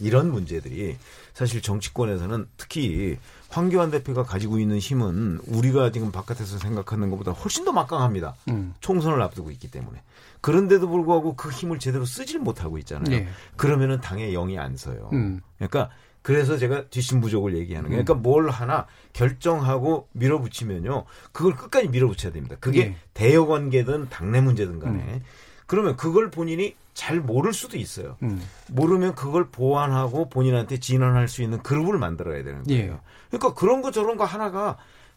이런 0.00 0.30
문제들이 0.30 0.96
사실 1.34 1.60
정치권에서는 1.62 2.46
특히 2.56 3.16
황교안 3.48 3.90
대표가 3.90 4.22
가지고 4.22 4.58
있는 4.58 4.78
힘은 4.78 5.40
우리가 5.46 5.90
지금 5.90 6.12
바깥에서 6.12 6.58
생각하는 6.58 7.10
것보다 7.10 7.32
훨씬 7.32 7.64
더 7.64 7.72
막강합니다. 7.72 8.34
음. 8.50 8.74
총선을 8.80 9.22
앞두고 9.22 9.50
있기 9.52 9.70
때문에. 9.70 10.02
그런데도 10.40 10.88
불구하고 10.88 11.34
그 11.34 11.50
힘을 11.50 11.78
제대로 11.78 12.04
쓰질 12.04 12.40
못하고 12.40 12.78
있잖아요. 12.78 13.08
네. 13.08 13.28
그러면은 13.56 14.00
당의 14.00 14.32
영이 14.32 14.58
안 14.58 14.76
서요. 14.76 15.10
음. 15.12 15.40
그러니까 15.56 15.90
그래서 16.22 16.58
제가 16.58 16.88
뒷심 16.88 17.20
부족을 17.20 17.56
얘기하는 17.56 17.88
거예요. 17.88 18.04
그러니까 18.04 18.22
뭘 18.22 18.50
하나 18.50 18.86
결정하고 19.14 20.08
밀어붙이면요. 20.12 21.04
그걸 21.32 21.56
끝까지 21.56 21.88
밀어붙여야 21.88 22.32
됩니다. 22.32 22.56
그게 22.60 22.88
네. 22.90 22.96
대여 23.14 23.46
관계든 23.46 24.10
당내 24.10 24.42
문제든 24.42 24.78
간에. 24.78 25.02
음. 25.02 25.22
그러면 25.66 25.96
그걸 25.96 26.30
본인이 26.30 26.74
잘 26.94 27.20
모를 27.20 27.52
수도 27.52 27.76
있어요. 27.76 28.16
음. 28.22 28.42
모르면 28.68 29.14
그걸 29.14 29.48
보완하고 29.48 30.28
본인한테 30.28 30.80
진언할 30.80 31.28
수 31.28 31.42
있는 31.42 31.62
그룹을 31.62 31.98
만들어야 31.98 32.42
되는 32.42 32.64
거예요. 32.64 32.92
예. 32.92 32.98
그러니까 33.30 33.54
그런 33.54 33.82
거 33.82 33.90
저런 33.90 34.16
거 34.16 34.24
하나가 34.24 34.76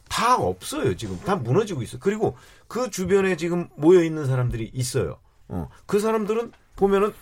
다 0.09 0.35
없어요. 0.35 0.95
지금 0.95 1.17
다 1.19 1.35
무너지고 1.35 1.81
있어요. 1.81 1.99
그리고 2.01 2.35
그 2.67 2.89
주변에 2.89 3.37
지금 3.37 3.69
모여 3.75 4.03
있는 4.03 4.25
사람들이 4.25 4.69
있어요. 4.73 5.17
어. 5.47 5.69
그 5.85 5.99
사람들은 5.99 6.51
보면은 6.75 7.13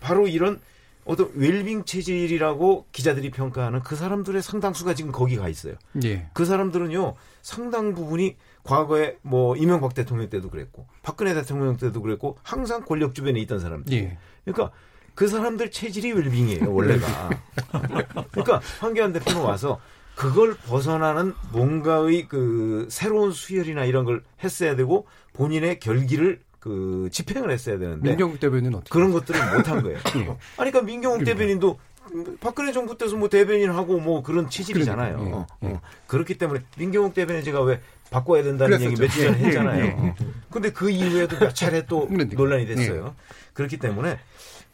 바로 0.00 0.28
이런 0.28 0.60
어떤 1.04 1.30
웰빙 1.34 1.84
체질이라고 1.84 2.86
기자들이 2.92 3.30
평가하는 3.30 3.80
그 3.80 3.94
사람들의 3.94 4.42
상당수가 4.42 4.94
지금 4.94 5.12
거기 5.12 5.36
가 5.36 5.48
있어요. 5.48 5.74
예. 6.04 6.28
그 6.32 6.44
사람들은요 6.44 7.14
상당 7.42 7.94
부분이 7.94 8.36
과거에 8.64 9.16
뭐 9.22 9.56
이명박 9.56 9.94
대통령 9.94 10.28
때도 10.28 10.50
그랬고 10.50 10.86
박근혜 11.02 11.32
대통령 11.32 11.76
때도 11.76 12.02
그랬고 12.02 12.36
항상 12.42 12.84
권력 12.84 13.14
주변에 13.14 13.40
있던 13.40 13.60
사람들. 13.60 13.92
예. 13.94 14.18
그러니까 14.44 14.74
그 15.14 15.28
사람들 15.28 15.70
체질이 15.70 16.12
웰빙이에요 16.12 16.72
원래가. 16.72 17.30
그러니까 18.32 18.60
황교안 18.80 19.12
대표는 19.12 19.40
와서 19.40 19.80
그걸 20.16 20.56
벗어나는 20.56 21.34
뭔가의 21.52 22.26
그 22.26 22.86
새로운 22.90 23.32
수혈이나 23.32 23.84
이런 23.84 24.04
걸 24.04 24.24
했어야 24.42 24.74
되고 24.74 25.06
본인의 25.34 25.78
결기를 25.78 26.40
그 26.58 27.08
집행을 27.12 27.50
했어야 27.50 27.78
되는데 27.78 28.08
민경욱 28.08 28.40
대변인은 28.40 28.74
어떻게 28.78 28.90
그런 28.90 29.12
것들을 29.12 29.56
못한 29.56 29.82
거예요. 29.82 29.98
예. 30.16 30.20
아니 30.56 30.70
그러니까 30.70 30.82
민경욱 30.82 31.18
그러니까. 31.18 31.24
대변인도 31.24 31.78
박근혜 32.40 32.72
정부 32.72 32.96
때서 32.96 33.16
뭐 33.16 33.28
대변인하고 33.28 34.00
뭐 34.00 34.22
그런 34.22 34.48
체질이잖아요. 34.48 35.18
예. 35.26 35.32
어, 35.32 35.46
어. 35.60 35.80
그렇기 36.06 36.38
때문에 36.38 36.62
민경욱 36.78 37.12
대변인 37.14 37.44
제가 37.44 37.60
왜 37.62 37.80
바꿔야 38.10 38.42
된다는 38.42 38.78
그랬었죠. 38.78 38.90
얘기 38.90 39.00
며칠 39.00 39.26
전에 39.26 39.38
예. 39.38 39.44
했잖아요. 39.46 39.84
예. 39.84 40.14
근데 40.50 40.72
그 40.72 40.88
이후에도 40.88 41.38
몇 41.38 41.54
차례 41.54 41.84
또 41.86 42.08
논란이 42.32 42.66
됐어요. 42.66 43.14
그렇기 43.52 43.76
때문에 43.76 44.18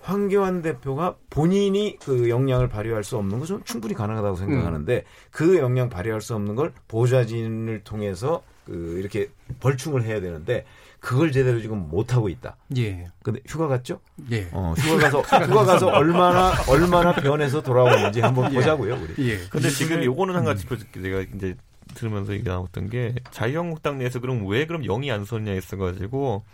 황교안 0.02 0.62
대표가 0.62 1.16
본인이 1.30 1.96
그 2.00 2.28
역량을 2.28 2.68
발휘할 2.68 3.04
수 3.04 3.16
없는 3.16 3.38
것은 3.38 3.62
충분히 3.64 3.94
가능하다고 3.94 4.36
생각하는데 4.36 4.96
음. 4.96 5.02
그 5.30 5.58
역량 5.58 5.88
발휘할 5.88 6.20
수 6.20 6.34
없는 6.34 6.56
걸 6.56 6.72
보좌진을 6.88 7.84
통해서 7.84 8.42
그 8.66 8.98
이렇게 8.98 9.30
벌충을 9.60 10.02
해야 10.04 10.20
되는데 10.20 10.64
그걸 10.98 11.32
제대로 11.32 11.60
지금 11.60 11.88
못 11.88 12.14
하고 12.14 12.28
있다. 12.28 12.56
예. 12.76 13.06
근데 13.22 13.40
휴가 13.46 13.66
갔죠? 13.66 14.00
예. 14.30 14.48
어, 14.52 14.74
휴가 14.76 15.10
가서 15.10 15.20
휴가 15.20 15.64
가서 15.64 15.88
얼마나 15.88 16.52
얼마나 16.68 17.12
변해서 17.12 17.60
돌아오는지 17.60 18.20
한번 18.20 18.52
예. 18.52 18.56
보자고요, 18.56 18.98
우리. 19.02 19.30
예. 19.30 19.38
근데 19.50 19.68
지금 19.68 20.02
요거는 20.04 20.34
한 20.34 20.44
가지 20.44 20.64
음. 20.70 20.78
제가 21.02 21.24
이제 21.34 21.56
들으면서 21.94 22.32
얘기 22.32 22.44
나왔던 22.44 22.90
게 22.90 23.14
자유한국당 23.32 23.98
내에서 23.98 24.20
그럼 24.20 24.46
왜 24.46 24.66
그럼 24.66 24.82
영이 24.82 25.10
안 25.10 25.24
섰냐 25.24 25.52
했어 25.52 25.76
가지고 25.76 26.44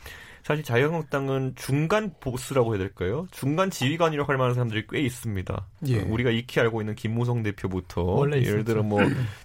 사실 0.42 0.64
자유한국당은 0.64 1.54
중간 1.56 2.12
보스라고 2.20 2.72
해야 2.72 2.78
될까요? 2.78 3.26
중간 3.30 3.70
지휘관이라고 3.70 4.30
할 4.30 4.38
만한 4.38 4.54
사람들이 4.54 4.86
꽤 4.88 5.00
있습니다. 5.00 5.66
예. 5.88 5.98
우리가 6.00 6.30
익히 6.30 6.60
알고 6.60 6.80
있는 6.80 6.94
김무성 6.94 7.42
대표부터 7.42 8.24
예를 8.32 8.64
들어 8.64 8.82
뭐 8.82 9.00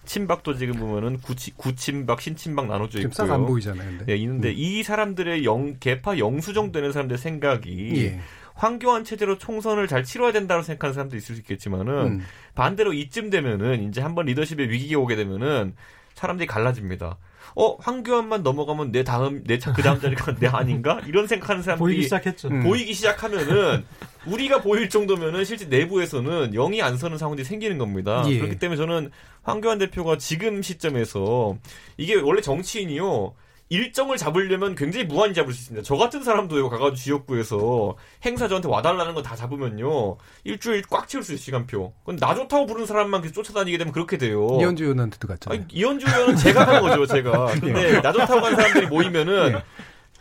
친박도 0.06 0.56
지금 0.56 0.76
보면은 0.76 1.18
구치, 1.20 1.52
구친박, 1.56 2.22
신친박 2.22 2.68
나눠져 2.68 3.00
있고요. 3.00 3.14
싹안 3.14 3.46
보이잖아요. 3.46 3.98
근데. 3.98 4.14
예, 4.14 4.18
있는데 4.18 4.50
음. 4.50 4.54
이 4.56 4.84
사람들의 4.84 5.46
영 5.46 5.78
개파 5.80 6.18
영수정 6.18 6.72
되는 6.72 6.92
사람들의 6.92 7.18
생각이 7.18 7.92
예. 8.06 8.20
황교안 8.56 9.04
체제로 9.04 9.38
총선을 9.38 9.88
잘 9.88 10.04
치러야 10.04 10.32
된다고 10.32 10.62
생각하는 10.62 10.94
사람도 10.94 11.18
있을 11.18 11.36
수 11.36 11.42
있겠지만은 11.42 11.94
음. 11.94 12.22
반대로 12.56 12.94
이쯤 12.94 13.30
되면은 13.30 13.90
이제 13.90 14.02
한번 14.02 14.26
리더십의 14.26 14.70
위기가 14.70 15.00
오게 15.00 15.16
되면은 15.16 15.76
사람들이 16.14 16.48
갈라집니다. 16.48 17.18
어 17.56 17.76
황교안만 17.80 18.44
넘어가면 18.44 18.92
내 18.92 19.04
다음 19.04 19.44
내그 19.46 19.82
다음 19.82 20.00
자리가 20.00 20.36
내 20.36 20.48
아닌가 20.48 21.02
이런 21.06 21.28
생각하는 21.28 21.62
사람들이 21.62 21.86
보이기 21.86 22.04
시작했죠. 22.04 22.48
음. 22.50 22.64
보이기 22.64 22.94
시작하면은 22.94 23.86
우리가 24.26 24.62
보일 24.62 24.90
정도면은 24.90 25.44
실제 25.46 25.66
내부에서는 25.66 26.52
영이 26.52 26.82
안 26.82 26.98
서는 26.98 27.18
상황들이 27.18 27.46
생기는 27.46 27.78
겁니다. 27.78 28.24
예. 28.28 28.38
그렇기 28.38 28.58
때문에 28.58 28.78
저는 28.78 29.12
황교안 29.44 29.78
대표가 29.78 30.18
지금 30.18 30.62
시점에서 30.62 31.58
이게 31.98 32.16
원래 32.16 32.42
정치인이요. 32.42 33.34
일정을 33.74 34.18
잡으려면 34.18 34.76
굉장히 34.76 35.06
무한히 35.06 35.34
잡을 35.34 35.52
수 35.52 35.62
있습니다. 35.62 35.84
저 35.84 35.96
같은 35.96 36.24
사람도요, 36.24 36.70
가가지고 36.70 36.96
지역구에서 36.96 37.96
행사 38.24 38.48
저한테 38.48 38.68
와달라는 38.70 39.16
거 39.16 39.24
다 39.24 39.36
잡으면요, 39.36 40.18
일주일 40.44 40.84
꽉 40.90 41.08
채울 41.08 41.24
수 41.24 41.34
있어요, 41.34 41.44
시간표. 41.44 41.94
그건 42.02 42.18
나 42.18 42.36
좋다고 42.36 42.66
부르는 42.68 42.86
사람만 42.86 43.22
계속 43.22 43.36
쫓아다니게 43.36 43.78
되면 43.80 43.92
그렇게 43.94 44.18
돼요. 44.18 44.48
이현주 44.60 44.84
의원한테도 44.84 45.28
갔잖아요. 45.28 45.66
이현주 45.72 46.06
의원은 46.08 46.36
제가 46.36 46.68
한 46.68 46.82
거죠, 46.82 47.06
제가. 47.08 47.46
근데 47.60 48.02
나 48.02 48.12
좋다고 48.12 48.42
간 48.42 48.56
사람들이 48.56 48.88
모이면은, 48.88 49.54
네. 49.54 49.64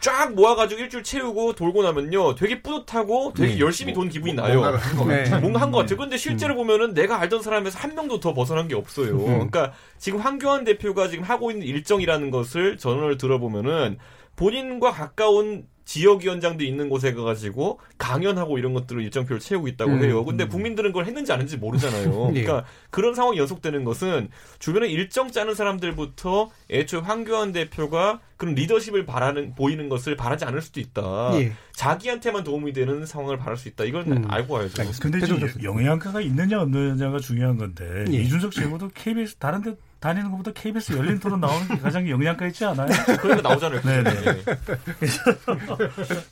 쫙 0.03 0.35
모아가지고 0.35 0.81
일주일 0.83 1.05
채우고 1.05 1.55
돌고 1.55 1.85
나면요 1.85 2.35
되게 2.35 2.61
뿌듯하고 2.61 3.33
되게 3.35 3.55
네. 3.55 3.61
열심히 3.61 3.93
돈 3.95 4.09
기분이 4.09 4.35
나요. 4.35 4.61
뭔가 4.61 4.77
한것 4.79 5.07
네. 5.09 5.23
같아요. 5.23 5.41
뭔가 5.41 5.61
한 5.61 5.71
것 5.71 5.79
같아요. 5.79 5.97
근데 5.97 6.17
실제로 6.17 6.55
음. 6.55 6.57
보면은 6.57 6.93
내가 6.93 7.21
알던 7.21 7.43
사람에서 7.43 7.79
한 7.79 7.95
명도 7.95 8.19
더 8.19 8.35
벗어난 8.35 8.67
게 8.67 8.75
없어요. 8.75 9.13
음. 9.15 9.27
그러니까 9.27 9.73
지금 9.99 10.19
황교안 10.19 10.65
대표가 10.65 11.07
지금 11.09 11.25
하고 11.25 11.53
있는 11.53 11.67
일정이라는 11.67 12.31
것을 12.33 12.77
전원을 12.79 13.17
들어보면은 13.17 13.99
본인과 14.35 14.91
가까운 14.91 15.67
지역위원장도 15.85 16.65
있는 16.65 16.89
곳에 16.89 17.13
가가지고 17.13 17.81
강연하고 17.99 18.59
이런 18.59 18.73
것들을 18.73 19.03
일정표를 19.03 19.41
채우고 19.41 19.69
있다고 19.69 19.93
음, 19.93 20.05
해요. 20.05 20.25
근데 20.25 20.45
음. 20.45 20.49
국민들은 20.49 20.91
그걸 20.91 21.07
했는지 21.07 21.33
안 21.33 21.41
했는지 21.41 21.57
모르잖아요. 21.57 22.31
네. 22.33 22.43
그러니까 22.43 22.65
그런 22.91 23.15
상황이 23.15 23.39
연속되는 23.39 23.85
것은 23.85 24.29
주변에 24.59 24.89
일정 24.89 25.31
짜는 25.31 25.55
사람들부터 25.55 26.51
애초에 26.71 27.01
황교안 27.01 27.53
대표가 27.53 28.21
그런 28.37 28.55
리더십을 28.55 29.07
바라는 29.07 29.55
보이는 29.55 29.89
것을 29.89 30.17
바라지 30.17 30.45
않을 30.45 30.63
수도 30.63 30.81
있다. 30.81 31.31
예. 31.35 31.53
자기한테만 31.75 32.43
도움이 32.43 32.73
되는 32.73 33.07
상황을 33.07 33.39
바랄 33.39 33.57
수 33.57 33.69
있다. 33.69 33.85
이건 33.85 34.11
음. 34.11 34.25
알고 34.29 34.55
와야죠. 34.55 34.83
근데 35.01 35.21
지금 35.21 35.49
영향가가 35.63 36.21
있느냐 36.23 36.61
없느냐가 36.61 37.21
중요한 37.21 37.57
건데 37.57 38.05
예. 38.11 38.17
이준석 38.17 38.53
최고도 38.53 38.91
KBS 38.95 39.37
다른 39.37 39.63
데 39.63 39.77
다니는 40.03 40.33
것보다 40.33 40.51
KBS 40.53 40.95
열린 40.95 41.21
토론 41.21 41.41
나오는 41.41 41.69
게 41.69 41.79
가장 41.79 42.09
영향가 42.09 42.49
있지 42.49 42.65
않아요? 42.65 42.89
그러니까 43.21 43.49
나오잖아요. 43.49 43.81
네네. 43.83 44.13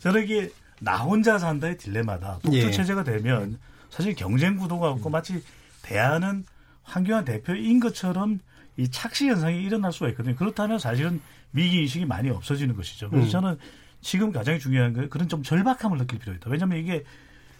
저는 0.03 0.25
이게 0.25 0.51
나 0.81 0.97
혼자 0.97 1.39
산다의 1.39 1.79
딜레마다 1.79 2.41
독재 2.43 2.59
예. 2.59 2.71
체제가 2.73 3.05
되면 3.05 3.59
사실 3.89 4.17
경쟁 4.17 4.57
구도가 4.57 4.91
없고 4.91 5.09
마치 5.09 5.43
대안은 5.83 6.45
황교안 6.83 7.25
대표인 7.25 7.79
것처럼 7.79 8.41
이 8.77 8.91
착시 8.91 9.29
현상이 9.29 9.63
일어날 9.63 9.93
수가 9.93 10.09
있거든요. 10.11 10.35
그렇다면 10.35 10.81
사실은 10.81 11.21
위기 11.53 11.79
의식이 11.79 12.07
많이 12.07 12.29
없어지는 12.29 12.75
것이죠. 12.75 13.09
그래서 13.09 13.27
음. 13.27 13.31
저는 13.31 13.57
지금 14.01 14.33
가장 14.33 14.59
중요한 14.59 14.95
건 14.95 15.09
그런 15.11 15.29
좀 15.29 15.45
절박함을 15.45 15.97
느낄 15.99 16.19
필요가 16.19 16.37
있다. 16.37 16.51
왜냐하면 16.51 16.79
이게 16.79 17.05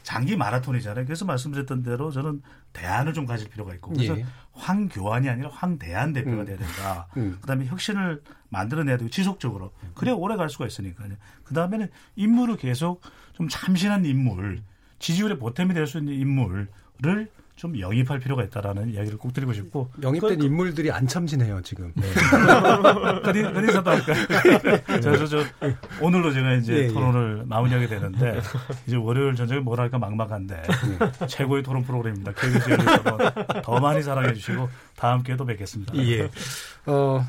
장기 0.03 0.37
마라톤이잖아요. 0.37 1.05
그래서 1.05 1.25
말씀드렸던 1.25 1.83
대로 1.83 2.11
저는 2.11 2.43
대안을 2.73 3.13
좀 3.13 3.27
가질 3.27 3.49
필요가 3.49 3.75
있고 3.75 3.91
그래서 3.93 4.19
예. 4.19 4.25
황교안이 4.53 5.29
아니라 5.29 5.51
황대안 5.51 6.13
대표가 6.13 6.43
음. 6.43 6.47
돼야 6.47 6.57
된다. 6.57 7.09
음. 7.17 7.39
그다음에 7.41 7.67
혁신을 7.67 8.23
만들어내야 8.49 8.97
되고 8.97 9.11
지속적으로 9.11 9.73
그래야 9.95 10.15
오래 10.15 10.37
갈 10.37 10.49
수가 10.49 10.67
있으니까요. 10.67 11.15
그다음에는 11.45 11.89
인물을 12.17 12.57
계속 12.57 13.01
좀 13.35 13.49
참신한 13.49 14.05
인물, 14.05 14.63
지지율의 14.99 15.39
보탬이 15.39 15.73
될 15.75 15.87
수 15.87 15.99
있는 15.99 16.15
인물을 16.15 16.69
좀 17.61 17.79
영입할 17.79 18.21
필요가 18.21 18.43
있다라는 18.43 18.89
이야기를 18.95 19.19
꼭 19.19 19.35
드리고 19.35 19.53
싶고 19.53 19.91
영입된 20.03 20.39
그, 20.39 20.47
인물들이 20.47 20.91
안 20.91 21.07
참신해요 21.07 21.61
지금. 21.61 21.93
네. 21.95 22.09
그리 23.23 23.43
그리서도 23.43 23.91
저, 25.29 25.45
오늘로 26.01 26.33
제가 26.33 26.55
이제 26.55 26.73
예, 26.73 26.79
예. 26.85 26.89
토론을 26.89 27.41
예. 27.43 27.47
마무리하게 27.47 27.87
되는데 27.87 28.41
이제 28.87 28.97
월요일 28.97 29.35
저녁에 29.35 29.61
뭘 29.61 29.79
할까 29.79 29.99
막막한데 29.99 30.63
예. 31.23 31.27
최고의 31.27 31.63
토론 31.63 31.85
프로그램입니다. 31.85 32.33
KBS 32.33 32.71
열린 32.71 32.87
토론 32.87 33.63
더 33.63 33.79
많이 33.79 34.03
사랑해 34.03 34.33
주시고 34.33 34.67
다음 34.97 35.23
기회에 35.23 35.37
또 35.37 35.45
뵙겠습니다. 35.45 35.95
예. 35.97 36.31
어 36.87 37.23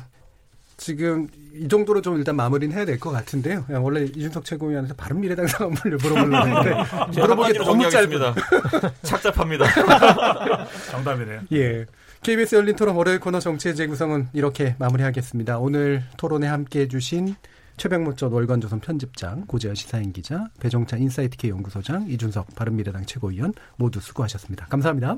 지금 0.82 1.28
이 1.54 1.68
정도로 1.68 2.02
좀 2.02 2.16
일단 2.18 2.34
마무리는 2.34 2.74
해야 2.76 2.84
될 2.84 2.98
것 2.98 3.10
같은데요. 3.12 3.64
원래 3.68 4.02
이준석 4.04 4.44
최고위원한테 4.44 4.94
바른 4.96 5.20
미래당 5.20 5.46
상황을 5.46 5.76
물어보려고 6.02 6.48
했는데 6.48 7.20
물어보기 7.20 7.52
너무 7.58 7.88
짧습니다. 7.88 8.34
착잡합니다. 9.02 9.64
정답이네요. 10.90 11.40
예. 11.52 11.86
KBS 12.22 12.56
열린 12.56 12.74
토론 12.76 12.96
월요일 12.96 13.20
코너 13.20 13.38
정치의 13.40 13.74
재구성은 13.76 14.28
이렇게 14.32 14.74
마무리하겠습니다. 14.78 15.58
오늘 15.58 16.02
토론에 16.16 16.46
함께해 16.48 16.88
주신 16.88 17.34
최백모 17.76 18.16
전 18.16 18.30
월간조선 18.32 18.80
편집장, 18.80 19.46
고재현 19.46 19.74
시사인 19.74 20.12
기자, 20.12 20.46
배종찬 20.60 21.00
인사이트K 21.00 21.50
연구소장, 21.50 22.06
이준석 22.08 22.54
바른미래당 22.54 23.06
최고위원 23.06 23.54
모두 23.76 23.98
수고하셨습니다. 24.00 24.66
감사합니다. 24.66 25.16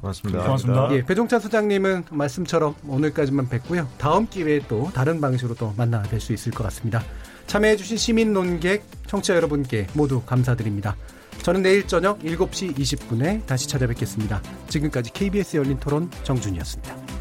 고맙습니다. 0.00 0.44
고맙습니다. 0.44 0.88
예, 0.92 1.04
배종찬 1.04 1.40
소장님은 1.40 2.04
말씀처럼 2.10 2.74
오늘까지만 2.86 3.48
뵙고요. 3.48 3.88
다음 3.98 4.26
기회에 4.28 4.60
또 4.68 4.90
다른 4.92 5.20
방식으로 5.20 5.54
또 5.54 5.72
만나 5.76 6.02
뵐 6.02 6.20
수 6.20 6.32
있을 6.32 6.52
것 6.52 6.64
같습니다. 6.64 7.02
참여해주신 7.46 7.96
시민 7.96 8.32
논객, 8.32 8.84
청취자 9.06 9.36
여러분께 9.36 9.86
모두 9.94 10.22
감사드립니다. 10.22 10.96
저는 11.42 11.62
내일 11.62 11.86
저녁 11.86 12.18
7시 12.20 12.76
20분에 12.76 13.46
다시 13.46 13.68
찾아뵙겠습니다. 13.68 14.42
지금까지 14.68 15.12
KBS 15.12 15.58
열린 15.58 15.78
토론 15.78 16.10
정준이었습니다. 16.24 17.15